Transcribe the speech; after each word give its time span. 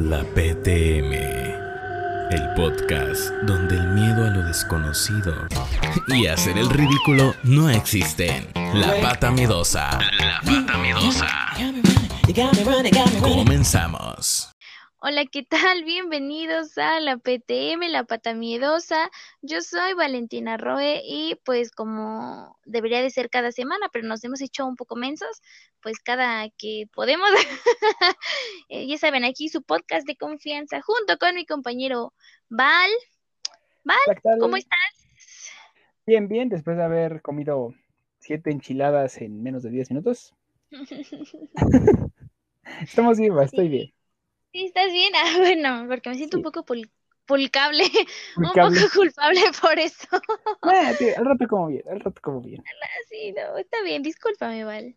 La 0.00 0.24
PTM, 0.24 1.12
el 2.32 2.54
podcast 2.56 3.30
donde 3.44 3.76
el 3.76 3.86
miedo 3.90 4.26
a 4.26 4.30
lo 4.30 4.42
desconocido 4.44 5.32
y 6.08 6.26
hacer 6.26 6.58
el 6.58 6.68
ridículo 6.68 7.32
no 7.44 7.70
existen. 7.70 8.48
La 8.74 9.00
pata 9.00 9.30
miedosa. 9.30 10.00
La 10.18 10.40
pata 10.44 10.78
miedosa. 10.78 11.28
Comenzamos. 13.20 14.50
Hola, 14.98 15.26
¿qué 15.26 15.42
tal? 15.42 15.84
Bienvenidos 15.84 16.78
a 16.78 16.98
la 16.98 17.18
PTM, 17.18 17.90
la 17.90 18.04
pata 18.04 18.32
miedosa. 18.32 19.10
Yo 19.42 19.60
soy 19.60 19.92
Valentina 19.92 20.56
Roe 20.56 21.02
y 21.04 21.34
pues 21.44 21.70
como 21.70 22.58
debería 22.64 23.02
de 23.02 23.10
ser 23.10 23.28
cada 23.28 23.52
semana, 23.52 23.90
pero 23.92 24.08
nos 24.08 24.24
hemos 24.24 24.40
hecho 24.40 24.64
un 24.64 24.76
poco 24.76 24.96
mensos, 24.96 25.42
pues 25.84 26.00
cada 26.00 26.48
que 26.58 26.88
podemos. 26.92 27.28
Eh, 28.70 28.86
ya 28.86 28.96
saben, 28.96 29.24
aquí 29.24 29.50
su 29.50 29.62
podcast 29.62 30.06
de 30.06 30.16
confianza 30.16 30.80
junto 30.80 31.18
con 31.18 31.34
mi 31.34 31.44
compañero 31.44 32.14
Val. 32.48 32.90
Val, 33.84 33.98
¿cómo 34.40 34.56
estás? 34.56 34.78
Bien, 36.06 36.28
bien, 36.28 36.48
después 36.48 36.78
de 36.78 36.82
haber 36.82 37.20
comido 37.20 37.74
siete 38.18 38.50
enchiladas 38.50 39.18
en 39.18 39.42
menos 39.42 39.62
de 39.62 39.70
diez 39.70 39.90
minutos. 39.90 40.34
Estamos 42.82 43.18
bien, 43.18 43.38
estoy 43.38 43.68
bien. 43.68 43.94
Sí, 44.52 44.64
estás 44.64 44.90
bien. 44.90 45.12
Ah, 45.14 45.34
bueno, 45.38 45.84
porque 45.86 46.08
me 46.08 46.16
siento 46.16 46.38
un 46.38 46.42
poco 46.42 46.64
pulcable, 47.26 47.84
un 48.38 48.44
poco 48.44 48.70
culpable 48.94 49.42
por 49.60 49.78
eso. 49.78 50.08
Ah, 50.62 50.94
al 51.18 51.24
rato 51.26 51.46
como 51.46 51.66
bien, 51.68 51.82
al 51.88 52.00
rato 52.00 52.20
como 52.22 52.40
bien. 52.40 52.64
Ah, 52.66 52.86
sí, 53.10 53.32
no, 53.32 53.58
está 53.58 53.82
bien, 53.82 54.02
discúlpame, 54.02 54.64
Val. 54.64 54.96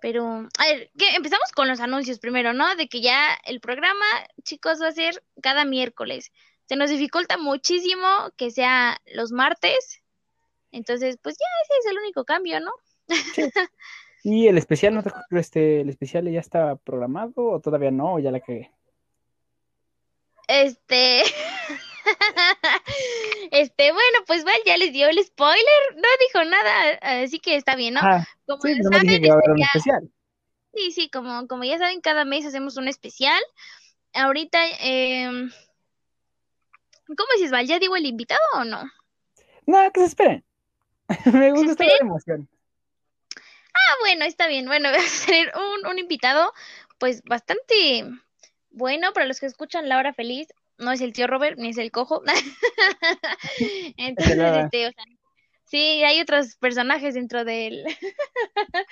Pero, 0.00 0.48
a 0.58 0.64
ver, 0.66 0.90
¿qué? 0.98 1.14
empezamos 1.14 1.50
con 1.54 1.68
los 1.68 1.80
anuncios 1.80 2.18
primero, 2.18 2.52
¿no? 2.52 2.74
De 2.76 2.88
que 2.88 3.00
ya 3.00 3.34
el 3.44 3.60
programa, 3.60 4.04
chicos, 4.42 4.80
va 4.80 4.88
a 4.88 4.92
ser 4.92 5.22
cada 5.42 5.64
miércoles. 5.64 6.32
Se 6.66 6.76
nos 6.76 6.90
dificulta 6.90 7.36
muchísimo 7.36 8.06
que 8.36 8.50
sea 8.50 8.98
los 9.12 9.32
martes. 9.32 10.02
Entonces, 10.72 11.18
pues 11.22 11.36
ya 11.36 11.46
ese 11.64 11.78
es 11.80 11.92
el 11.92 11.98
único 11.98 12.24
cambio, 12.24 12.60
¿no? 12.60 12.72
¿Y 14.22 14.46
el 14.48 14.58
especial, 14.58 14.94
no 14.94 15.02
te 15.02 15.10
este, 15.32 15.80
el 15.80 15.88
especial 15.88 16.30
ya 16.30 16.40
está 16.40 16.76
programado 16.76 17.32
o 17.36 17.60
todavía 17.60 17.90
no? 17.90 18.14
¿O 18.14 18.18
ya 18.18 18.30
la 18.30 18.40
cagué? 18.40 18.70
Este. 20.46 21.22
este, 23.50 23.92
bueno, 23.92 24.18
pues 24.26 24.44
Val 24.44 24.60
ya 24.64 24.76
les 24.76 24.92
dio 24.92 25.08
el 25.08 25.22
spoiler, 25.24 25.96
no 25.96 26.08
dijo 26.20 26.44
nada, 26.44 27.22
así 27.22 27.38
que 27.40 27.56
está 27.56 27.76
bien, 27.76 27.94
¿no? 27.94 28.00
Ah, 28.02 28.26
como 28.46 28.62
sí, 28.62 28.82
saben, 28.82 29.08
este, 29.08 29.30
un 29.30 29.62
especial. 29.62 30.10
Sí, 30.74 30.92
sí, 30.92 31.10
como, 31.10 31.46
como 31.48 31.64
ya 31.64 31.78
saben, 31.78 32.00
cada 32.00 32.24
mes 32.24 32.46
hacemos 32.46 32.76
un 32.76 32.88
especial. 32.88 33.42
Ahorita, 34.14 34.58
eh... 34.80 35.30
¿cómo 37.06 37.28
dices, 37.36 37.50
Val? 37.50 37.66
¿Ya 37.66 37.78
digo 37.78 37.96
el 37.96 38.06
invitado 38.06 38.40
o 38.54 38.64
no? 38.64 38.90
No, 39.66 39.90
que 39.92 40.00
se 40.00 40.06
esperen. 40.06 40.44
Me 41.32 41.52
gusta 41.52 41.84
la 41.84 41.96
emoción. 42.00 42.48
Ah, 43.36 43.94
bueno, 44.00 44.24
está 44.24 44.46
bien. 44.46 44.66
Bueno, 44.66 44.90
voy 44.90 45.00
a 45.00 45.26
tener 45.26 45.52
un, 45.56 45.86
un 45.86 45.98
invitado, 45.98 46.52
pues 46.98 47.22
bastante 47.22 48.04
bueno, 48.70 49.12
para 49.12 49.26
los 49.26 49.40
que 49.40 49.46
escuchan 49.46 49.88
La 49.88 49.98
Hora 49.98 50.12
Feliz, 50.12 50.48
no 50.80 50.92
es 50.92 51.00
el 51.00 51.12
tío 51.12 51.26
Robert 51.26 51.58
ni 51.58 51.70
es 51.70 51.78
el 51.78 51.90
cojo. 51.90 52.22
Entonces, 53.96 54.38
este, 54.38 54.88
o 54.88 54.92
sea, 54.92 55.04
sí, 55.64 56.02
hay 56.02 56.20
otros 56.20 56.56
personajes 56.56 57.14
dentro 57.14 57.44
del 57.44 57.84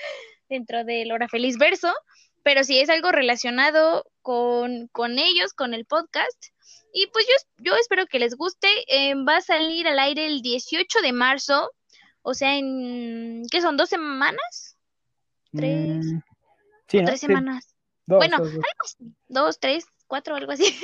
dentro 0.48 0.84
del 0.84 1.12
Hora 1.12 1.28
Feliz 1.28 1.58
verso, 1.58 1.92
pero 2.42 2.64
sí 2.64 2.78
es 2.78 2.89
algo 2.89 3.11
relacionado 3.11 4.05
con, 4.22 4.89
con 4.89 5.19
ellos, 5.19 5.53
con 5.53 5.75
el 5.75 5.84
podcast. 5.84 6.47
Y 6.92 7.06
pues 7.08 7.27
yo, 7.27 7.64
yo 7.64 7.77
espero 7.77 8.06
que 8.06 8.19
les 8.19 8.36
guste. 8.36 8.69
Eh, 8.89 9.14
va 9.14 9.36
a 9.36 9.41
salir 9.41 9.86
al 9.86 9.98
aire 9.98 10.27
el 10.27 10.41
18 10.41 11.00
de 11.00 11.12
marzo, 11.12 11.70
o 12.23 12.35
sea, 12.35 12.57
en, 12.57 13.45
¿qué 13.51 13.61
son? 13.61 13.77
¿Dos 13.77 13.89
semanas? 13.89 14.77
¿Tres? 15.52 16.07
Mm, 16.07 16.18
sí, 16.89 17.05
¿Tres 17.05 17.20
semanas? 17.20 17.74
bueno, 18.07 18.36
algo 18.36 18.62
así, 18.85 19.14
dos, 19.29 19.61
tres, 19.61 19.85
cuatro, 20.08 20.35
algo 20.36 20.52
así. 20.52 20.74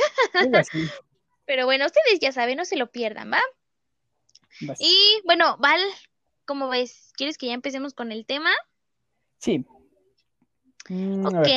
Pero 1.46 1.66
bueno, 1.66 1.86
ustedes 1.86 2.20
ya 2.20 2.32
saben, 2.32 2.56
no 2.56 2.64
se 2.64 2.76
lo 2.76 2.90
pierdan, 2.90 3.32
¿va? 3.32 3.40
Y 4.78 5.20
bueno, 5.24 5.56
Val, 5.58 5.80
¿cómo 6.44 6.68
ves? 6.68 7.12
¿Quieres 7.16 7.36
que 7.38 7.46
ya 7.46 7.54
empecemos 7.54 7.92
con 7.92 8.12
el 8.12 8.24
tema? 8.24 8.50
Sí. 9.38 9.64
Mm, 10.88 11.26
ok. 11.26 11.48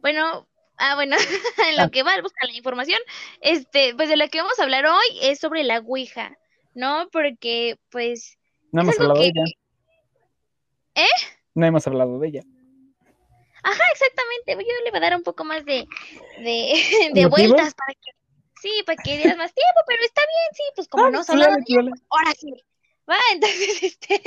Bueno, 0.00 0.48
ah, 0.78 0.94
bueno, 0.94 1.16
en 1.68 1.76
lo 1.76 1.82
ah. 1.82 1.90
que 1.90 2.02
Val 2.02 2.22
busca 2.22 2.46
la 2.46 2.56
información, 2.56 3.00
este, 3.40 3.94
pues 3.94 4.08
de 4.08 4.16
lo 4.16 4.28
que 4.28 4.40
vamos 4.40 4.58
a 4.58 4.62
hablar 4.62 4.86
hoy 4.86 5.18
es 5.22 5.38
sobre 5.38 5.62
la 5.62 5.80
Ouija, 5.80 6.36
¿no? 6.74 7.08
Porque, 7.12 7.78
pues. 7.90 8.38
No 8.72 8.82
hemos 8.82 8.98
hablado 8.98 9.20
de 9.20 9.26
ella. 9.26 9.44
¿Eh? 10.94 11.06
No 11.54 11.66
hemos 11.66 11.86
hablado 11.86 12.18
de 12.18 12.28
ella. 12.28 12.42
Ajá, 13.62 13.82
exactamente. 13.92 14.54
Yo 14.54 14.84
le 14.84 14.90
voy 14.90 14.98
a 14.98 15.00
dar 15.00 15.16
un 15.16 15.22
poco 15.22 15.44
más 15.44 15.64
de, 15.64 15.86
de, 16.38 16.74
de 17.14 17.26
vueltas 17.26 17.74
para 17.74 17.94
que, 17.94 18.10
sí, 18.60 18.82
para 18.86 19.02
que 19.02 19.16
dieras 19.16 19.36
más 19.36 19.52
tiempo, 19.52 19.80
pero 19.86 20.02
está 20.02 20.22
bien, 20.22 20.54
sí, 20.54 20.62
pues 20.74 20.88
como 20.88 21.04
ah, 21.04 21.10
no 21.10 21.24
solo 21.24 21.44
ahora 21.44 22.32
sí. 22.38 22.54
Va, 23.08 23.16
entonces, 23.34 23.82
este, 23.82 24.22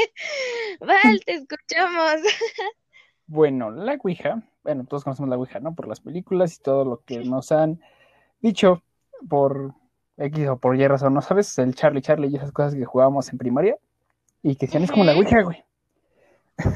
Val, 0.79 1.21
te 1.25 1.33
escuchamos. 1.33 2.21
Bueno, 3.25 3.71
la 3.71 3.97
Ouija, 4.03 4.43
bueno, 4.63 4.85
todos 4.85 5.05
conocemos 5.05 5.29
la 5.29 5.37
Ouija, 5.37 5.61
¿no? 5.61 5.73
Por 5.73 5.87
las 5.87 6.01
películas 6.01 6.57
y 6.57 6.61
todo 6.61 6.83
lo 6.83 7.03
que 7.03 7.19
nos 7.19 7.53
han 7.53 7.81
dicho 8.41 8.83
por 9.29 9.73
X 10.17 10.49
o 10.49 10.57
por 10.57 10.75
Y 10.75 10.85
razón, 10.85 11.13
¿no 11.13 11.21
sabes? 11.21 11.57
El 11.57 11.73
Charlie 11.73 12.01
Charlie 12.01 12.27
y 12.27 12.35
esas 12.35 12.51
cosas 12.51 12.75
que 12.75 12.83
jugábamos 12.83 13.29
en 13.29 13.37
primaria 13.37 13.77
y 14.43 14.57
que 14.57 14.65
decían, 14.65 14.83
es 14.83 14.91
como 14.91 15.05
la 15.05 15.15
Ouija, 15.15 15.41
güey. 15.41 15.63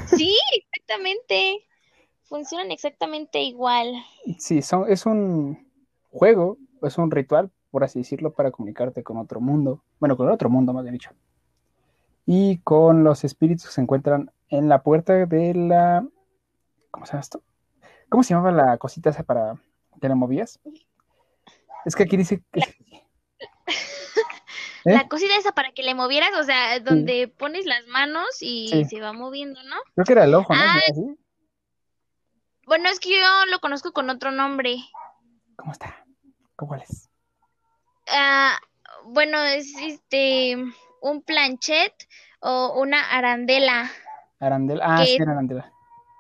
Sí, 0.07 0.38
exactamente 0.53 1.68
funcionan 2.27 2.71
exactamente 2.71 3.41
igual. 3.41 3.93
Sí, 4.38 4.61
son, 4.61 4.89
es 4.89 5.05
un 5.05 5.67
juego, 6.11 6.57
es 6.81 6.97
un 6.97 7.11
ritual, 7.11 7.51
por 7.71 7.83
así 7.83 7.99
decirlo, 7.99 8.33
para 8.33 8.51
comunicarte 8.51 9.03
con 9.03 9.17
otro 9.17 9.39
mundo. 9.39 9.83
Bueno, 9.99 10.17
con 10.17 10.29
otro 10.29 10.49
mundo, 10.49 10.73
más 10.73 10.83
bien 10.83 10.93
dicho. 10.93 11.11
Y 12.25 12.57
con 12.59 13.03
los 13.03 13.23
espíritus 13.23 13.67
que 13.67 13.71
se 13.71 13.81
encuentran 13.81 14.31
en 14.49 14.69
la 14.69 14.83
puerta 14.83 15.13
de 15.13 15.53
la. 15.53 16.05
¿Cómo 16.91 17.05
se 17.05 17.13
llama 17.13 17.21
esto? 17.21 17.41
¿Cómo 18.09 18.23
se 18.23 18.33
llamaba 18.33 18.51
la 18.51 18.77
cosita 18.77 19.09
esa 19.09 19.23
para 19.23 19.55
que 19.99 20.09
la 20.09 20.15
movías? 20.15 20.59
Es 21.85 21.95
que 21.95 22.03
aquí 22.03 22.17
dice 22.17 22.44
que. 22.51 22.61
La 24.83 25.01
¿Eh? 25.01 25.07
cosita 25.09 25.35
esa 25.38 25.51
para 25.51 25.73
que 25.73 25.83
le 25.83 25.95
movieras, 25.95 26.29
o 26.39 26.44
sea, 26.44 26.79
donde 26.79 27.27
pones 27.27 27.65
las 27.65 27.85
manos 27.88 28.25
y 28.39 28.85
se 28.85 29.01
va 29.01 29.11
moviendo, 29.11 29.61
¿no? 29.63 29.75
Creo 29.95 30.05
que 30.05 30.13
era 30.13 30.23
el 30.23 30.33
ojo, 30.33 30.53
¿no? 30.53 30.61
Ah, 30.61 30.79
bueno, 32.67 32.89
es 32.89 33.00
que 33.00 33.11
yo 33.11 33.45
lo 33.50 33.59
conozco 33.59 33.94
con 33.94 34.09
otro 34.09 34.31
nombre. 34.31 34.75
¿Cómo 35.55 35.72
está? 35.72 36.05
¿Cómo 36.57 36.75
es? 36.75 37.09
Ah, 38.09 38.57
bueno, 39.05 39.41
es 39.45 39.73
este 39.78 40.57
un 41.01 41.22
planchet 41.22 41.94
o 42.41 42.79
una 42.79 43.01
arandela. 43.09 43.89
Arandela, 44.41 44.85
ah, 44.85 45.06
sí, 45.06 45.17
arandela. 45.22 45.72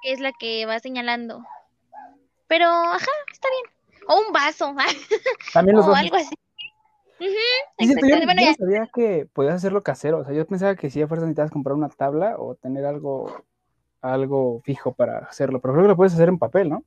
Que 0.01 0.13
es 0.13 0.21
la 0.21 0.31
que 0.31 0.65
va 0.65 0.79
señalando. 0.79 1.43
Pero, 2.47 2.65
ajá, 2.65 3.11
está 3.31 3.49
bien. 3.49 4.07
O 4.07 4.27
un 4.27 4.31
vaso. 4.31 4.73
También 5.53 5.75
los 5.75 5.85
o 5.85 5.93
algo 5.93 6.15
así. 6.15 6.33
yo, 7.19 7.27
no 7.89 8.53
sabía 8.57 8.89
que 8.93 9.27
podías 9.33 9.55
hacerlo 9.55 9.83
casero. 9.83 10.19
O 10.19 10.23
sea, 10.23 10.33
yo 10.33 10.47
pensaba 10.47 10.75
que 10.75 10.89
si 10.89 11.01
a 11.01 11.09
fuerza 11.09 11.25
necesitabas 11.25 11.51
comprar 11.51 11.75
una 11.75 11.89
tabla 11.89 12.35
o 12.37 12.55
tener 12.55 12.85
algo 12.85 13.43
algo 14.01 14.61
fijo 14.63 14.93
para 14.93 15.19
hacerlo, 15.19 15.59
pero 15.59 15.73
creo 15.73 15.85
que 15.85 15.89
lo 15.89 15.95
puedes 15.95 16.13
hacer 16.13 16.29
en 16.29 16.37
papel, 16.37 16.69
¿no? 16.69 16.83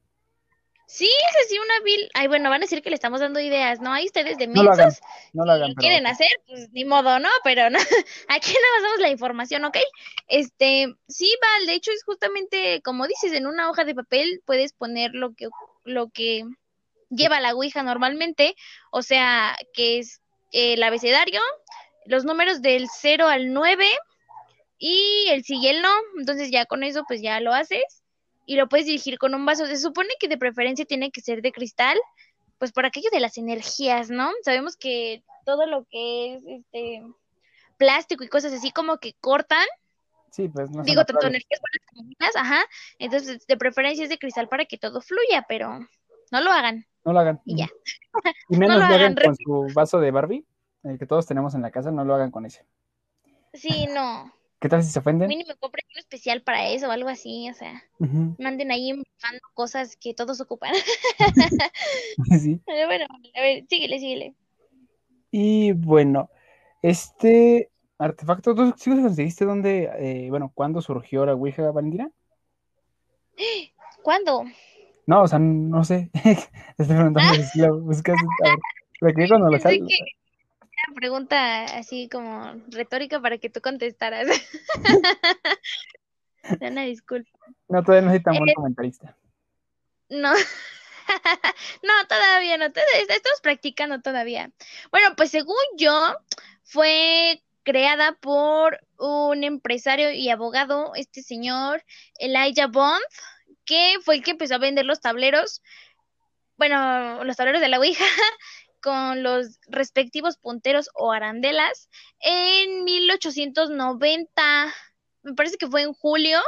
Sí, 0.87 1.07
es 1.07 1.47
así 1.47 1.57
una 1.57 1.85
vil. 1.85 2.11
Ay, 2.15 2.27
bueno, 2.27 2.51
van 2.51 2.63
a 2.63 2.65
decir 2.65 2.83
que 2.83 2.91
le 2.91 2.97
estamos 2.97 3.21
dando 3.21 3.39
ideas, 3.39 3.81
¿no? 3.81 3.93
Hay 3.93 4.07
ustedes 4.07 4.37
de 4.39 4.49
mensos. 4.49 5.01
No 5.33 5.45
lo 5.45 5.53
hagan. 5.53 5.75
quieren 5.75 6.05
hacer, 6.09 6.27
pues 6.49 6.69
ni 6.73 6.85
modo, 6.85 7.21
¿no? 7.21 7.29
Pero 7.45 7.71
no, 7.71 7.79
aquí 8.29 8.53
nada 8.53 8.75
más 8.75 8.83
damos 8.83 9.01
la 9.01 9.09
información, 9.09 9.65
¿ok? 9.65 9.77
Este, 10.27 10.93
sí, 11.07 11.33
Val, 11.41 11.67
de 11.69 11.75
hecho 11.75 11.93
es 11.93 12.03
justamente 12.03 12.83
como 12.83 13.07
dices, 13.07 13.33
en 13.33 13.47
una 13.47 13.71
hoja 13.71 13.85
de 13.85 13.95
papel 13.95 14.43
puedes 14.45 14.73
poner 14.73 15.13
lo 15.15 15.33
que, 15.33 15.49
lo 15.85 16.09
que 16.09 16.43
lleva 17.09 17.39
la 17.39 17.55
Ouija 17.55 17.85
normalmente, 17.85 18.57
o 18.91 19.03
sea, 19.03 19.57
que 19.73 20.01
es 20.01 20.21
el 20.51 20.83
abecedario, 20.83 21.41
los 22.07 22.25
números 22.25 22.63
del 22.63 22.89
0 22.93 23.29
al 23.29 23.53
9 23.53 23.87
y 24.81 25.27
el 25.29 25.45
sí 25.45 25.59
y 25.61 25.69
el 25.69 25.83
no. 25.83 25.93
Entonces 26.19 26.51
ya 26.51 26.67
con 26.67 26.83
eso 26.83 27.05
pues 27.07 27.23
ya 27.23 27.39
lo 27.39 27.53
haces 27.53 28.03
y 28.47 28.57
lo 28.57 28.69
puedes 28.69 28.87
dirigir 28.87 29.19
con 29.19 29.35
un 29.35 29.47
vaso. 29.47 29.67
Se 29.67 29.77
supone 29.77 30.09
que 30.19 30.27
de 30.27 30.39
preferencia 30.39 30.85
tiene 30.85 31.13
que 31.13 31.21
ser 31.21 31.43
de 31.43 31.53
cristal, 31.53 31.97
pues 32.59 32.73
por 32.73 32.85
aquello 32.85 33.11
de 33.13 33.21
las 33.21 33.39
energías, 33.39 34.11
¿no? 34.11 34.31
Sabemos 34.43 34.77
que 34.77 35.23
todo 35.45 35.67
lo 35.67 35.85
que 35.89 36.35
es 36.35 36.43
este 36.47 37.03
plástico 37.77 38.25
y 38.25 38.29
cosas 38.29 38.53
así 38.53 38.73
como 38.73 38.99
que 38.99 39.15
cortan. 39.21 39.67
Sí, 40.31 40.49
pues 40.49 40.71
no 40.71 40.83
Digo, 40.83 41.05
tanto 41.05 41.27
energías 41.27 41.61
buenas 41.61 41.87
como 41.89 42.11
malas, 42.19 42.37
ajá. 42.37 42.65
Entonces, 42.99 43.47
de 43.47 43.57
preferencia 43.57 44.05
es 44.05 44.11
de 44.11 44.19
cristal 44.19 44.49
para 44.49 44.65
que 44.65 44.79
todo 44.79 45.01
fluya, 45.01 45.45
pero 45.49 45.79
no 46.31 46.41
lo 46.41 46.51
hagan. 46.51 46.87
No 47.05 47.13
lo 47.13 47.21
hagan. 47.21 47.41
y 47.45 47.57
ya. 47.57 47.69
Y 48.49 48.57
menos 48.57 48.79
No 48.79 48.83
lo 48.83 48.89
lo 48.89 48.95
hagan 48.95 49.13
hagan, 49.13 49.25
con 49.25 49.37
su 49.37 49.75
vaso 49.75 50.01
de 50.01 50.11
Barbie, 50.11 50.45
el 50.85 50.99
que 50.99 51.07
todos 51.07 51.27
tenemos 51.27 51.55
en 51.55 51.63
la 51.63 51.71
casa, 51.71 51.91
no 51.91 52.05
lo 52.05 52.15
hagan 52.15 52.31
con 52.31 52.47
ese. 52.47 52.65
Sí, 53.53 53.87
no. 53.87 54.33
¿Qué 54.61 54.69
tal 54.69 54.83
si 54.83 54.91
se 54.91 54.99
ofenden? 54.99 55.29
Mínimo 55.29 55.55
compren 55.59 55.85
uno 55.91 56.01
especial 56.01 56.43
para 56.43 56.69
eso 56.69 56.89
o 56.89 56.91
algo 56.91 57.09
así, 57.09 57.49
o 57.51 57.55
sea, 57.55 57.83
Ujú, 57.99 58.37
no 58.39 58.49
anden 58.49 58.71
ahí 58.71 58.93
cosas 59.55 59.97
que 59.97 60.15
todos 60.15 60.41
ocupan. 60.41 60.73
Sí. 62.41 62.61
Pero 62.67 62.87
bueno, 62.87 63.07
a 63.35 63.41
ver, 63.41 63.65
síguele, 63.69 63.99
síguele. 63.99 64.35
Y 65.31 65.73
bueno, 65.73 66.29
este 66.83 67.71
artefacto, 67.99 68.55
¿tú 68.55 68.75
sí 68.77 68.91
conseguiste 68.91 69.45
dónde, 69.45 69.91
eh, 69.99 70.27
bueno, 70.31 70.51
cuándo 70.55 70.81
surgió 70.81 71.25
la 71.27 71.35
Ouija, 71.35 71.71
Valentina? 71.71 72.11
¿Cuándo? 74.03 74.45
No, 75.07 75.23
o 75.23 75.29
sea, 75.29 75.39
no 75.39 75.85
sé. 75.85 76.11
Estoy 76.79 76.97
preguntando 76.97 77.35
si 77.53 77.61
lo 77.61 77.81
buscaste. 77.81 78.25
A 78.45 78.49
ver, 78.49 78.59
lo 79.01 79.15
que 79.15 79.29
cuando 79.29 79.47
lo 79.47 79.53
Pensé 79.53 79.69
sal- 79.69 79.79
que 79.79 79.95
era 79.95 80.07
una 80.89 80.95
pregunta 80.95 81.65
así 81.65 82.09
como 82.09 82.55
retórica 82.69 83.21
para 83.21 83.39
que 83.39 83.51
tú 83.51 83.61
contestaras. 83.61 84.27
Una 86.61 86.83
disculpa. 86.83 87.31
No, 87.69 87.83
todavía 87.83 88.07
no 88.07 88.11
soy 88.11 88.23
tan 88.23 88.37
buen 88.37 88.49
Eh, 88.51 88.55
comentarista. 88.55 89.17
No. 90.09 90.33
No, 91.83 91.93
todavía 92.09 92.57
no. 92.57 92.71
todavía 92.71 93.01
Estamos 93.01 93.41
practicando 93.43 94.01
todavía. 94.01 94.53
Bueno, 94.93 95.17
pues 95.17 95.33
según 95.33 95.57
yo, 95.77 96.17
fue 96.63 97.43
creada 97.65 98.13
por 98.13 98.79
un 98.99 99.43
empresario 99.43 100.13
y 100.13 100.31
abogado, 100.31 100.93
este 100.95 101.23
señor 101.23 101.85
Elijah 102.19 102.69
Bond, 102.69 103.03
que 103.65 103.97
fue 104.05 104.17
el 104.17 104.23
que 104.23 104.33
empezó 104.33 104.55
a 104.55 104.59
vender 104.59 104.85
los 104.85 105.01
tableros, 105.01 105.63
bueno, 106.57 107.25
los 107.25 107.37
tableros 107.37 107.61
de 107.61 107.69
la 107.69 107.79
Ouija, 107.79 108.05
con 108.81 109.23
los 109.23 109.59
respectivos 109.69 110.37
punteros 110.37 110.91
o 110.95 111.13
arandelas 111.13 111.89
en 112.21 112.85
1890. 112.85 114.43
Me 115.23 115.35
parece 115.35 115.57
que 115.57 115.69
fue 115.69 115.83
en 115.83 115.93
julio. 115.93 116.39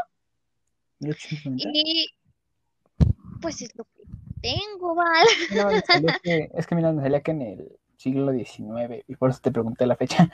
1890. 1.00 1.68
Y 1.72 2.08
pues 3.40 3.60
es 3.60 3.74
lo 3.76 3.84
que 3.84 4.02
tengo, 4.40 4.94
me 4.94 5.80
salió 5.82 6.08
que, 6.22 6.50
es 6.54 6.66
que 6.66 6.74
mira, 6.74 6.92
me 6.92 7.02
salía 7.02 7.20
que 7.20 7.32
en 7.32 7.42
el 7.42 7.78
siglo 7.96 8.32
XIX 8.32 9.04
y 9.06 9.16
por 9.16 9.30
eso 9.30 9.40
te 9.42 9.50
pregunté 9.50 9.86
la 9.86 9.96
fecha. 9.96 10.28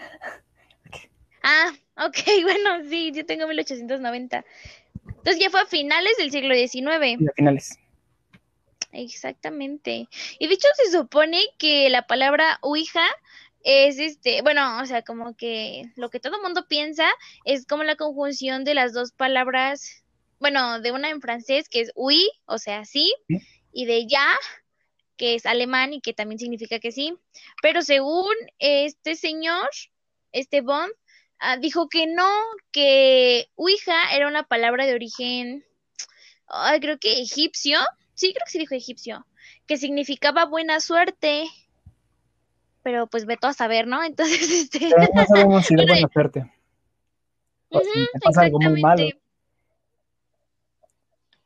Ah, 1.43 1.71
ok, 1.97 2.17
bueno, 2.43 2.89
sí, 2.89 3.12
yo 3.12 3.25
tengo 3.27 3.47
1890. 3.47 4.45
Entonces 5.06 5.39
ya 5.39 5.50
fue 5.50 5.61
a 5.61 5.67
finales 5.67 6.17
del 6.19 6.31
siglo 6.31 6.55
XIX. 6.55 7.29
A 7.29 7.33
finales. 7.35 7.79
Exactamente. 8.93 10.08
Y 10.38 10.46
de 10.46 10.55
hecho 10.55 10.69
se 10.76 10.90
supone 10.90 11.40
que 11.58 11.90
la 11.90 12.06
palabra 12.06 12.58
Ouija 12.62 13.05
es 13.64 13.99
este, 13.99 14.43
bueno, 14.43 14.81
o 14.81 14.87
sea, 14.87 15.02
como 15.02 15.37
que 15.37 15.90
lo 15.96 16.11
que 16.11 16.20
todo 16.20 16.40
mundo 16.43 16.67
piensa 16.69 17.08
es 17.44 17.67
como 17.67 17.85
la 17.85 17.96
conjunción 17.96 18.64
de 18.64 18.75
las 18.75 18.93
dos 18.93 19.12
palabras, 19.12 20.05
bueno, 20.40 20.81
de 20.81 20.93
una 20.93 21.11
en 21.11 21.20
francés 21.20 21.69
que 21.69 21.81
es 21.81 21.93
oui, 21.94 22.31
o 22.46 22.58
sea, 22.58 22.85
sí, 22.85 23.12
y 23.73 23.87
de 23.87 24.06
ya, 24.06 24.26
que 25.17 25.35
es 25.35 25.44
alemán 25.46 25.93
y 25.93 26.00
que 26.00 26.14
también 26.14 26.38
significa 26.38 26.79
que 26.79 26.93
sí. 26.93 27.14
Pero 27.61 27.82
según 27.82 28.35
este 28.58 29.17
señor, 29.17 29.69
este 30.32 30.61
Bond, 30.62 30.93
ah, 31.40 31.56
dijo 31.56 31.88
que 31.88 32.06
no, 32.06 32.31
que 32.70 33.50
Ouija 33.56 34.14
era 34.14 34.29
una 34.29 34.44
palabra 34.44 34.87
de 34.87 34.94
origen, 34.94 35.67
ay, 36.46 36.81
creo 36.81 36.99
que 36.99 37.20
egipcio, 37.20 37.81
sí, 38.19 38.32
creo 38.32 38.44
que 38.44 38.50
sí 38.50 38.59
dijo 38.59 38.75
egipcio, 38.75 39.26
que 39.67 39.76
significaba 39.76 40.44
buena 40.44 40.81
suerte. 40.81 41.44
Pero 42.82 43.06
pues 43.06 43.26
ve 43.26 43.37
todo 43.37 43.53
a 43.53 43.55
saber, 43.55 43.87
¿no? 43.87 44.03
Entonces, 44.05 44.50
este, 44.50 44.81
Pero 44.81 45.06
no 45.15 45.26
sabemos 45.26 45.67
si 45.67 45.75
de 45.75 45.87
buena 45.87 46.09
suerte. 46.09 46.53
Pasa 48.23 48.43
algo 48.43 48.59
muy 48.61 48.81
malo. 48.81 49.03
exactamente. 49.03 49.23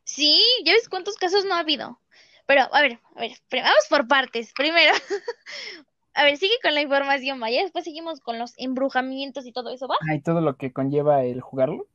Sí, 0.05 0.43
ya 0.65 0.73
ves 0.73 0.89
cuántos 0.89 1.17
casos 1.17 1.45
no 1.45 1.55
ha 1.55 1.61
habido. 1.61 1.99
Pero, 2.47 2.63
a 2.73 2.83
ver, 2.83 2.99
a 3.17 3.21
ver, 3.21 3.33
vamos 3.51 3.87
por 3.89 4.09
partes. 4.09 4.53
Primero, 4.55 4.93
a 6.15 6.25
ver, 6.25 6.37
sigue 6.37 6.55
con 6.63 6.75
la 6.75 6.83
información, 6.83 7.41
vaya. 7.41 7.63
Después 7.63 7.85
seguimos 7.85 8.21
con 8.21 8.39
los 8.39 8.53
embrujamientos 8.57 9.47
y 9.47 9.53
todo 9.53 9.71
eso, 9.71 9.89
¿va? 9.89 9.97
Ah, 10.09 10.15
y 10.15 10.21
todo 10.21 10.41
lo 10.41 10.57
que 10.57 10.73
conlleva 10.73 11.25
el 11.25 11.41
jugarlo. 11.41 11.87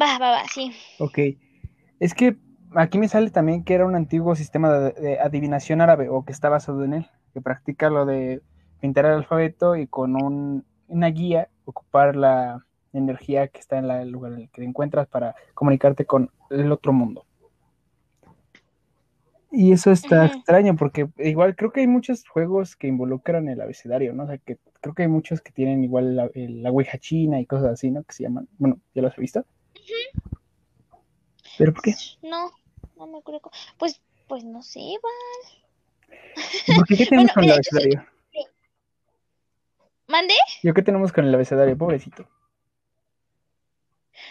Va, 0.00 0.18
va, 0.18 0.30
va, 0.30 0.48
sí. 0.48 0.72
Ok. 0.98 1.18
Es 2.00 2.14
que 2.14 2.36
aquí 2.74 2.98
me 2.98 3.08
sale 3.08 3.30
también 3.30 3.64
que 3.64 3.74
era 3.74 3.86
un 3.86 3.94
antiguo 3.94 4.34
sistema 4.34 4.70
de, 4.72 4.92
de 4.92 5.20
adivinación 5.20 5.80
árabe 5.80 6.08
o 6.08 6.24
que 6.24 6.32
está 6.32 6.48
basado 6.48 6.84
en 6.84 6.94
él, 6.94 7.10
que 7.34 7.40
practica 7.40 7.90
lo 7.90 8.04
de 8.06 8.42
pintar 8.80 9.06
el 9.06 9.12
alfabeto 9.12 9.76
y 9.76 9.86
con 9.86 10.20
un- 10.22 10.64
una 10.88 11.06
guía 11.08 11.48
ocupar 11.64 12.16
la 12.16 12.64
energía 12.92 13.48
que 13.48 13.60
está 13.60 13.78
en 13.78 13.88
la- 13.88 14.02
el 14.02 14.10
lugar 14.10 14.32
en 14.32 14.40
el 14.40 14.50
que 14.50 14.60
te 14.62 14.64
encuentras 14.64 15.06
para 15.08 15.34
comunicarte 15.54 16.04
con 16.04 16.30
el 16.50 16.70
otro 16.72 16.92
mundo. 16.92 17.24
Y 19.54 19.72
eso 19.72 19.90
está 19.90 20.24
extraño 20.26 20.76
porque 20.76 21.08
igual 21.18 21.54
creo 21.56 21.72
que 21.72 21.80
hay 21.80 21.86
muchos 21.86 22.26
juegos 22.26 22.74
que 22.74 22.86
involucran 22.88 23.48
el 23.48 23.60
abecedario, 23.60 24.14
¿no? 24.14 24.24
O 24.24 24.26
sea, 24.26 24.38
que 24.38 24.56
creo 24.80 24.94
que 24.94 25.02
hay 25.02 25.08
muchos 25.08 25.42
que 25.42 25.52
tienen 25.52 25.84
igual 25.84 26.16
la, 26.16 26.30
el- 26.34 26.62
la 26.62 26.70
Ouija 26.70 26.98
china 26.98 27.38
y 27.38 27.44
cosas 27.46 27.72
así, 27.72 27.90
¿no? 27.90 28.02
Que 28.02 28.14
se 28.14 28.22
llaman, 28.24 28.48
bueno, 28.58 28.78
ya 28.94 29.02
los 29.02 29.16
he 29.16 29.20
visto. 29.20 29.44
¿Pero 31.58 31.74
por 31.74 31.82
qué? 31.82 31.94
No, 32.22 32.50
no 33.06 33.12
me 33.12 33.18
acuerdo. 33.18 33.40
cómo- 33.40 33.54
Pues, 33.78 34.00
pues 34.28 34.44
no 34.44 34.62
sé, 34.62 34.80
va. 35.04 36.14
¿Y 36.66 36.74
¿Por 36.74 36.86
qué 36.86 36.96
qué 36.96 37.06
tenemos 37.06 37.32
Bueno, 37.32 37.34
con 37.34 37.42
el 37.44 37.48
yo 37.50 37.54
abecedario? 37.54 38.06
¿Mande? 40.08 40.34
¿Yo 40.62 40.74
qué 40.74 40.82
tenemos 40.82 41.12
con 41.12 41.24
el 41.26 41.34
abecedario? 41.34 41.76
Pobrecito. 41.78 42.28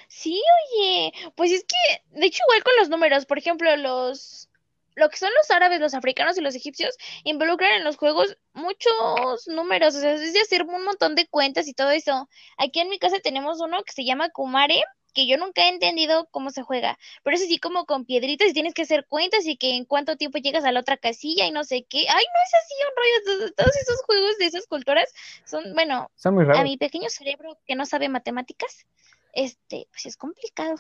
Sí, 0.07 0.41
oye, 0.75 1.12
pues 1.35 1.51
es 1.51 1.63
que, 1.65 2.19
de 2.19 2.27
hecho, 2.27 2.44
igual 2.47 2.63
con 2.63 2.73
los 2.77 2.89
números, 2.89 3.25
por 3.25 3.38
ejemplo, 3.39 3.75
los, 3.77 4.50
lo 4.95 5.09
que 5.09 5.18
son 5.18 5.29
los 5.35 5.50
árabes, 5.50 5.79
los 5.79 5.94
africanos 5.94 6.38
y 6.38 6.41
los 6.41 6.53
egipcios, 6.56 6.95
involucran 7.23 7.71
en 7.73 7.83
los 7.83 7.97
juegos 7.97 8.38
muchos 8.53 9.47
números, 9.47 9.95
o 9.95 10.00
sea, 10.01 10.13
es 10.13 10.33
de 10.33 10.41
hacer 10.41 10.63
un 10.63 10.83
montón 10.83 11.15
de 11.15 11.27
cuentas 11.27 11.68
y 11.68 11.73
todo 11.73 11.89
eso. 11.91 12.29
Aquí 12.57 12.79
en 12.81 12.89
mi 12.89 13.00
casa 13.00 13.19
tenemos 13.23 13.59
uno 13.62 13.81
que 13.83 13.94
se 13.94 14.06
llama 14.06 14.29
Kumare, 14.29 14.83
que 15.13 15.28
yo 15.28 15.38
nunca 15.38 15.63
he 15.63 15.69
entendido 15.69 16.28
cómo 16.31 16.50
se 16.50 16.63
juega, 16.63 16.98
pero 17.24 17.36
es 17.36 17.44
así 17.44 17.60
como 17.60 17.86
con 17.86 18.06
piedritas 18.06 18.50
y 18.50 18.54
tienes 18.54 18.74
que 18.74 18.84
hacer 18.84 19.06
cuentas 19.08 19.46
y 19.46 19.58
que 19.58 19.75
en 19.75 19.86
cuánto 19.86 20.16
tiempo 20.18 20.38
llegas 20.38 20.63
a 20.66 20.72
la 20.72 20.80
otra 20.80 20.98
casilla 20.98 21.46
y 21.46 21.52
no 21.52 21.63
sé 21.63 21.84
qué. 21.84 22.00
Ay, 22.00 22.06
no 22.25 22.42
es 22.46 22.54
así 22.54 22.74
un 22.88 22.95
rollo, 22.97 23.54
todos- 23.56 23.76
esos 23.76 24.02
juegos 24.04 24.38
de 24.38 24.45
esas 24.45 24.68
culturas 24.68 25.14
son, 25.45 25.74
bueno, 25.74 26.09
Son 26.16 26.33
muy 26.35 26.45
a 26.54 26.64
mi 26.64 26.78
pequeño 26.78 27.09
cerebro 27.09 27.57
que 27.66 27.76
no 27.76 27.85
sabe 27.85 28.09
matemáticas, 28.09 28.85
este, 29.33 29.88
pues 29.92 30.06
es 30.06 30.18
complicado. 30.18 30.76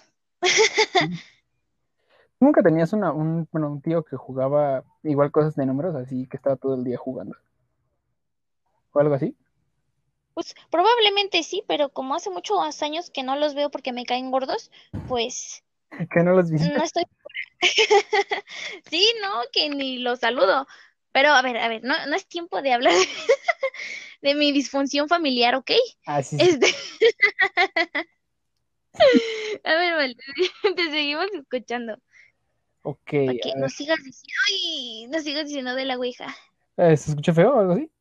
¿Nunca 2.39 2.63
tenías 2.63 2.91
una, 2.93 3.11
un, 3.11 3.47
bueno, 3.51 3.67
un 3.71 3.81
tío 3.81 4.03
que 4.03 4.15
jugaba 4.17 4.83
igual 5.03 5.31
cosas 5.31 5.55
de 5.55 5.65
números, 5.65 5.95
así 5.95 6.27
que 6.27 6.37
estaba 6.37 6.55
todo 6.55 6.73
el 6.75 6.83
día 6.83 6.97
jugando? 6.97 7.37
¿O 8.93 8.99
algo 8.99 9.13
así? 9.13 9.35
Pues 10.33 10.55
probablemente 10.69 11.43
sí, 11.43 11.63
pero 11.67 11.89
como 11.89 12.15
hace 12.15 12.29
muchos 12.29 12.81
años 12.81 13.09
que 13.09 13.23
no 13.23 13.35
los 13.35 13.53
veo 13.53 13.69
porque 13.69 13.91
me 13.91 14.05
caen 14.05 14.31
gordos, 14.31 14.71
pues 15.07 15.63
Que 16.11 16.23
no 16.23 16.33
los 16.33 16.49
viste. 16.49 16.69
no 16.69 16.83
estoy 16.83 17.03
Sí, 18.89 19.13
no, 19.21 19.41
que 19.51 19.69
ni 19.69 19.99
los 19.99 20.19
saludo. 20.19 20.67
Pero 21.11 21.29
a 21.29 21.41
ver, 21.41 21.57
a 21.57 21.67
ver, 21.67 21.83
no, 21.83 21.93
no 22.07 22.15
es 22.15 22.25
tiempo 22.25 22.61
de 22.61 22.73
hablar 22.73 22.93
de, 24.21 24.35
mi 24.35 24.51
disfunción 24.51 25.09
familiar, 25.09 25.55
¿ok? 25.55 25.71
Ah, 26.05 26.23
sí, 26.23 26.37
sí. 26.37 26.49
Este. 26.49 26.75
A 29.63 29.75
ver, 29.75 29.93
vale, 29.93 30.15
te 30.75 30.91
seguimos 30.91 31.27
escuchando. 31.33 31.97
Ok. 32.83 32.99
Para 33.03 33.31
a 33.31 33.33
que 33.33 33.49
ver. 33.53 33.57
no 33.57 33.69
sigas 33.69 33.97
diciendo, 34.03 34.33
ay, 34.47 35.07
no 35.07 35.19
sigas 35.19 35.45
diciendo 35.47 35.75
de 35.75 35.85
la 35.85 35.97
ouija. 35.97 36.35
Eh, 36.77 36.95
¿Se 36.95 37.11
escucha 37.11 37.33
feo 37.33 37.53
o 37.53 37.59
algo 37.59 37.73
así? 37.73 37.91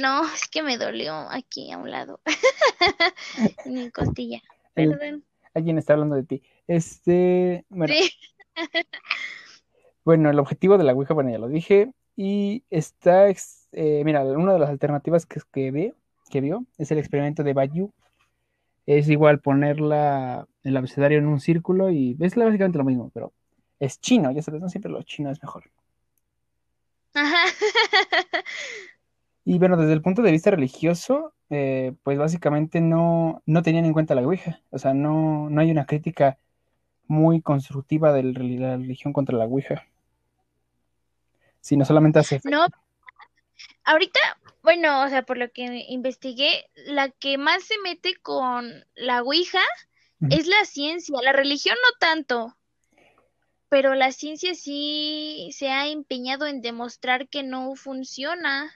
No, 0.00 0.24
es 0.24 0.48
que 0.48 0.62
me 0.62 0.78
dolió 0.78 1.14
aquí 1.30 1.70
a 1.72 1.78
un 1.78 1.90
lado. 1.90 2.20
En 3.64 3.74
mi 3.74 3.90
costilla. 3.90 4.40
Perdón. 4.74 5.24
Alguien 5.54 5.78
está 5.78 5.92
hablando 5.92 6.16
de 6.16 6.24
ti. 6.24 6.42
Este, 6.66 7.64
bueno, 7.68 7.92
Sí. 7.94 8.10
bueno, 10.04 10.30
el 10.30 10.38
objetivo 10.38 10.78
de 10.78 10.84
la 10.84 10.92
Ouija, 10.92 11.14
bueno, 11.14 11.30
ya 11.30 11.38
lo 11.38 11.48
dije. 11.48 11.92
Y 12.16 12.64
está, 12.70 13.28
eh, 13.28 14.02
mira, 14.04 14.24
una 14.24 14.52
de 14.54 14.58
las 14.58 14.70
alternativas 14.70 15.26
que, 15.26 15.40
que 15.52 15.70
ve, 15.70 15.94
que 16.30 16.40
vio 16.40 16.66
es 16.78 16.90
el 16.90 16.98
experimento 16.98 17.42
de 17.42 17.52
Bayou. 17.52 17.92
Es 18.86 19.08
igual 19.08 19.40
poner 19.40 19.80
la, 19.80 20.46
el 20.64 20.76
abecedario 20.76 21.18
en 21.18 21.26
un 21.26 21.40
círculo 21.40 21.90
y 21.90 22.16
es 22.20 22.34
básicamente 22.34 22.78
lo 22.78 22.84
mismo, 22.84 23.10
pero 23.14 23.32
es 23.78 24.00
chino, 24.00 24.30
ya 24.32 24.42
sabes, 24.42 24.60
no 24.60 24.68
siempre 24.68 24.90
lo 24.90 25.02
chino 25.02 25.30
es 25.30 25.42
mejor. 25.42 25.70
Ajá. 27.14 27.44
Y 29.44 29.58
bueno, 29.58 29.76
desde 29.76 29.92
el 29.92 30.02
punto 30.02 30.22
de 30.22 30.30
vista 30.30 30.50
religioso, 30.50 31.34
eh, 31.50 31.94
pues 32.02 32.18
básicamente 32.18 32.80
no, 32.80 33.42
no 33.44 33.62
tenían 33.62 33.84
en 33.84 33.92
cuenta 33.92 34.14
la 34.14 34.22
Ouija. 34.22 34.60
O 34.70 34.78
sea, 34.78 34.94
no, 34.94 35.50
no 35.50 35.60
hay 35.60 35.70
una 35.70 35.86
crítica 35.86 36.38
muy 37.06 37.42
constructiva 37.42 38.12
de 38.12 38.22
la 38.22 38.76
religión 38.76 39.12
contra 39.12 39.36
la 39.36 39.44
Ouija. 39.46 39.84
sino 41.60 41.84
solamente 41.84 42.18
hace. 42.18 42.40
No, 42.44 42.66
ahorita, 43.84 44.20
bueno, 44.62 45.04
o 45.04 45.08
sea, 45.08 45.22
por 45.22 45.38
lo 45.38 45.50
que 45.50 45.84
investigué, 45.88 46.66
la 46.86 47.10
que 47.10 47.38
más 47.38 47.64
se 47.64 47.74
mete 47.82 48.14
con 48.22 48.84
la 48.94 49.22
Ouija 49.22 49.62
es 50.30 50.46
la 50.46 50.64
ciencia, 50.64 51.18
la 51.20 51.32
religión 51.32 51.76
no 51.82 51.98
tanto, 51.98 52.56
pero 53.68 53.94
la 53.94 54.12
ciencia 54.12 54.54
sí 54.54 55.50
se 55.52 55.68
ha 55.68 55.88
empeñado 55.88 56.46
en 56.46 56.62
demostrar 56.62 57.28
que 57.28 57.42
no 57.42 57.74
funciona. 57.74 58.70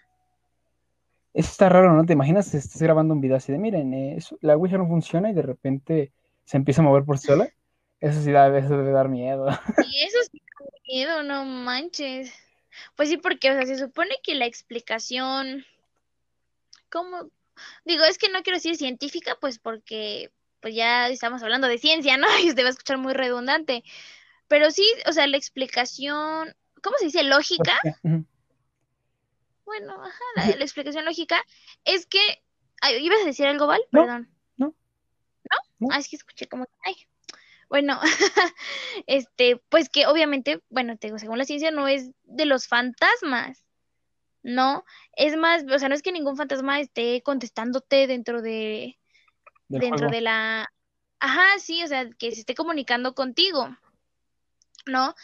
Eso 1.37 1.51
está 1.51 1.69
raro, 1.69 1.93
¿no? 1.93 2.05
¿Te 2.07 2.15
imaginas 2.15 2.55
estás 2.55 2.81
grabando 2.81 3.13
un 3.13 3.21
video 3.21 3.37
así 3.37 3.53
de, 3.53 3.59
miren, 3.59 3.93
eh, 3.93 4.17
eso- 4.17 4.39
la 4.41 4.57
Ouija 4.57 4.79
no 4.79 4.89
funciona 4.89 5.31
y 5.31 5.35
de 5.35 5.43
repente 5.43 6.13
se 6.47 6.57
empieza 6.57 6.81
a 6.81 6.85
mover 6.85 7.05
por 7.05 7.19
sí 7.19 7.27
sola? 7.27 7.51
Eso 8.01 8.23
sí 8.23 8.33
da, 8.33 8.47
eso 8.57 8.77
debe 8.77 8.91
dar 8.91 9.11
miedo. 9.11 9.47
Y 9.93 10.03
eso 10.03 10.17
sí 10.33 10.41
da 10.59 10.67
miedo, 10.89 11.23
no 11.25 11.45
manches. 11.45 12.33
Pues 12.95 13.11
sí, 13.11 13.19
porque, 13.19 13.51
o 13.51 13.55
sea, 13.55 13.67
se 13.67 13.77
supone 13.77 14.15
que 14.23 14.35
la 14.35 14.47
explicación, 14.47 15.67
¿cómo? 16.91 17.29
Digo, 17.85 18.05
es 18.05 18.17
que 18.17 18.31
no 18.31 18.43
quiero 18.43 18.57
decir 18.57 18.77
científica, 18.77 19.37
pues 19.41 19.59
porque 19.59 20.31
pues 20.61 20.75
ya 20.75 21.09
estamos 21.09 21.43
hablando 21.43 21.69
de 21.69 21.77
ciencia, 21.79 22.17
¿no? 22.17 22.27
Y 22.43 22.49
usted 22.49 22.63
va 22.63 22.69
a 22.69 22.71
escuchar 22.71 22.97
muy 22.99 23.13
redundante. 23.13 23.85
Pero 24.49 24.71
sí, 24.71 24.87
o 25.07 25.13
sea, 25.13 25.27
la 25.27 25.37
explicación, 25.37 26.55
¿cómo 26.83 26.97
se 26.99 27.07
dice? 27.07 27.23
Lógica. 27.25 27.79
Bueno, 29.67 29.93
ajá, 30.03 30.25
la, 30.37 30.47
la 30.57 30.65
explicación 30.65 31.05
lógica 31.05 31.43
es 31.85 32.07
que, 32.07 32.21
ay, 32.81 33.05
¿ibas 33.05 33.21
a 33.23 33.27
decir 33.27 33.47
algo, 33.47 33.67
Val? 33.67 33.83
No, 33.93 34.01
Perdón. 34.03 34.31
no, 34.57 34.67
¿No? 34.69 35.59
no. 35.81 35.89
Ah, 35.91 35.99
es 35.99 36.09
que 36.09 36.17
escuché 36.17 36.47
como, 36.47 36.67
ay. 36.85 36.97
Bueno, 37.69 38.01
este, 39.07 39.57
pues 39.69 39.89
que 39.89 40.07
obviamente, 40.07 40.63
bueno, 40.71 40.97
te 40.97 41.09
digo, 41.09 41.19
según 41.19 41.37
la 41.39 41.45
ciencia 41.45 41.71
no 41.73 41.89
es 41.89 42.13
de 42.23 42.47
los 42.47 42.69
fantasmas, 42.69 43.65
¿no? 44.45 44.85
Es 45.17 45.37
más, 45.37 45.65
o 45.71 45.79
sea, 45.79 45.89
no 45.89 45.97
es 45.97 46.03
que 46.03 46.13
ningún 46.13 46.37
fantasma 46.37 46.79
esté 46.79 47.23
contestándote 47.23 48.07
dentro 48.07 48.41
de, 48.41 48.97
Del 49.67 49.81
dentro 49.81 49.99
juego. 49.99 50.13
de 50.13 50.21
la, 50.21 50.73
ajá, 51.19 51.59
sí, 51.59 51.83
o 51.83 51.89
sea, 51.89 52.09
que 52.17 52.31
se 52.31 52.41
esté 52.41 52.55
comunicando 52.55 53.17
contigo, 53.17 53.77
¿no? 54.87 55.17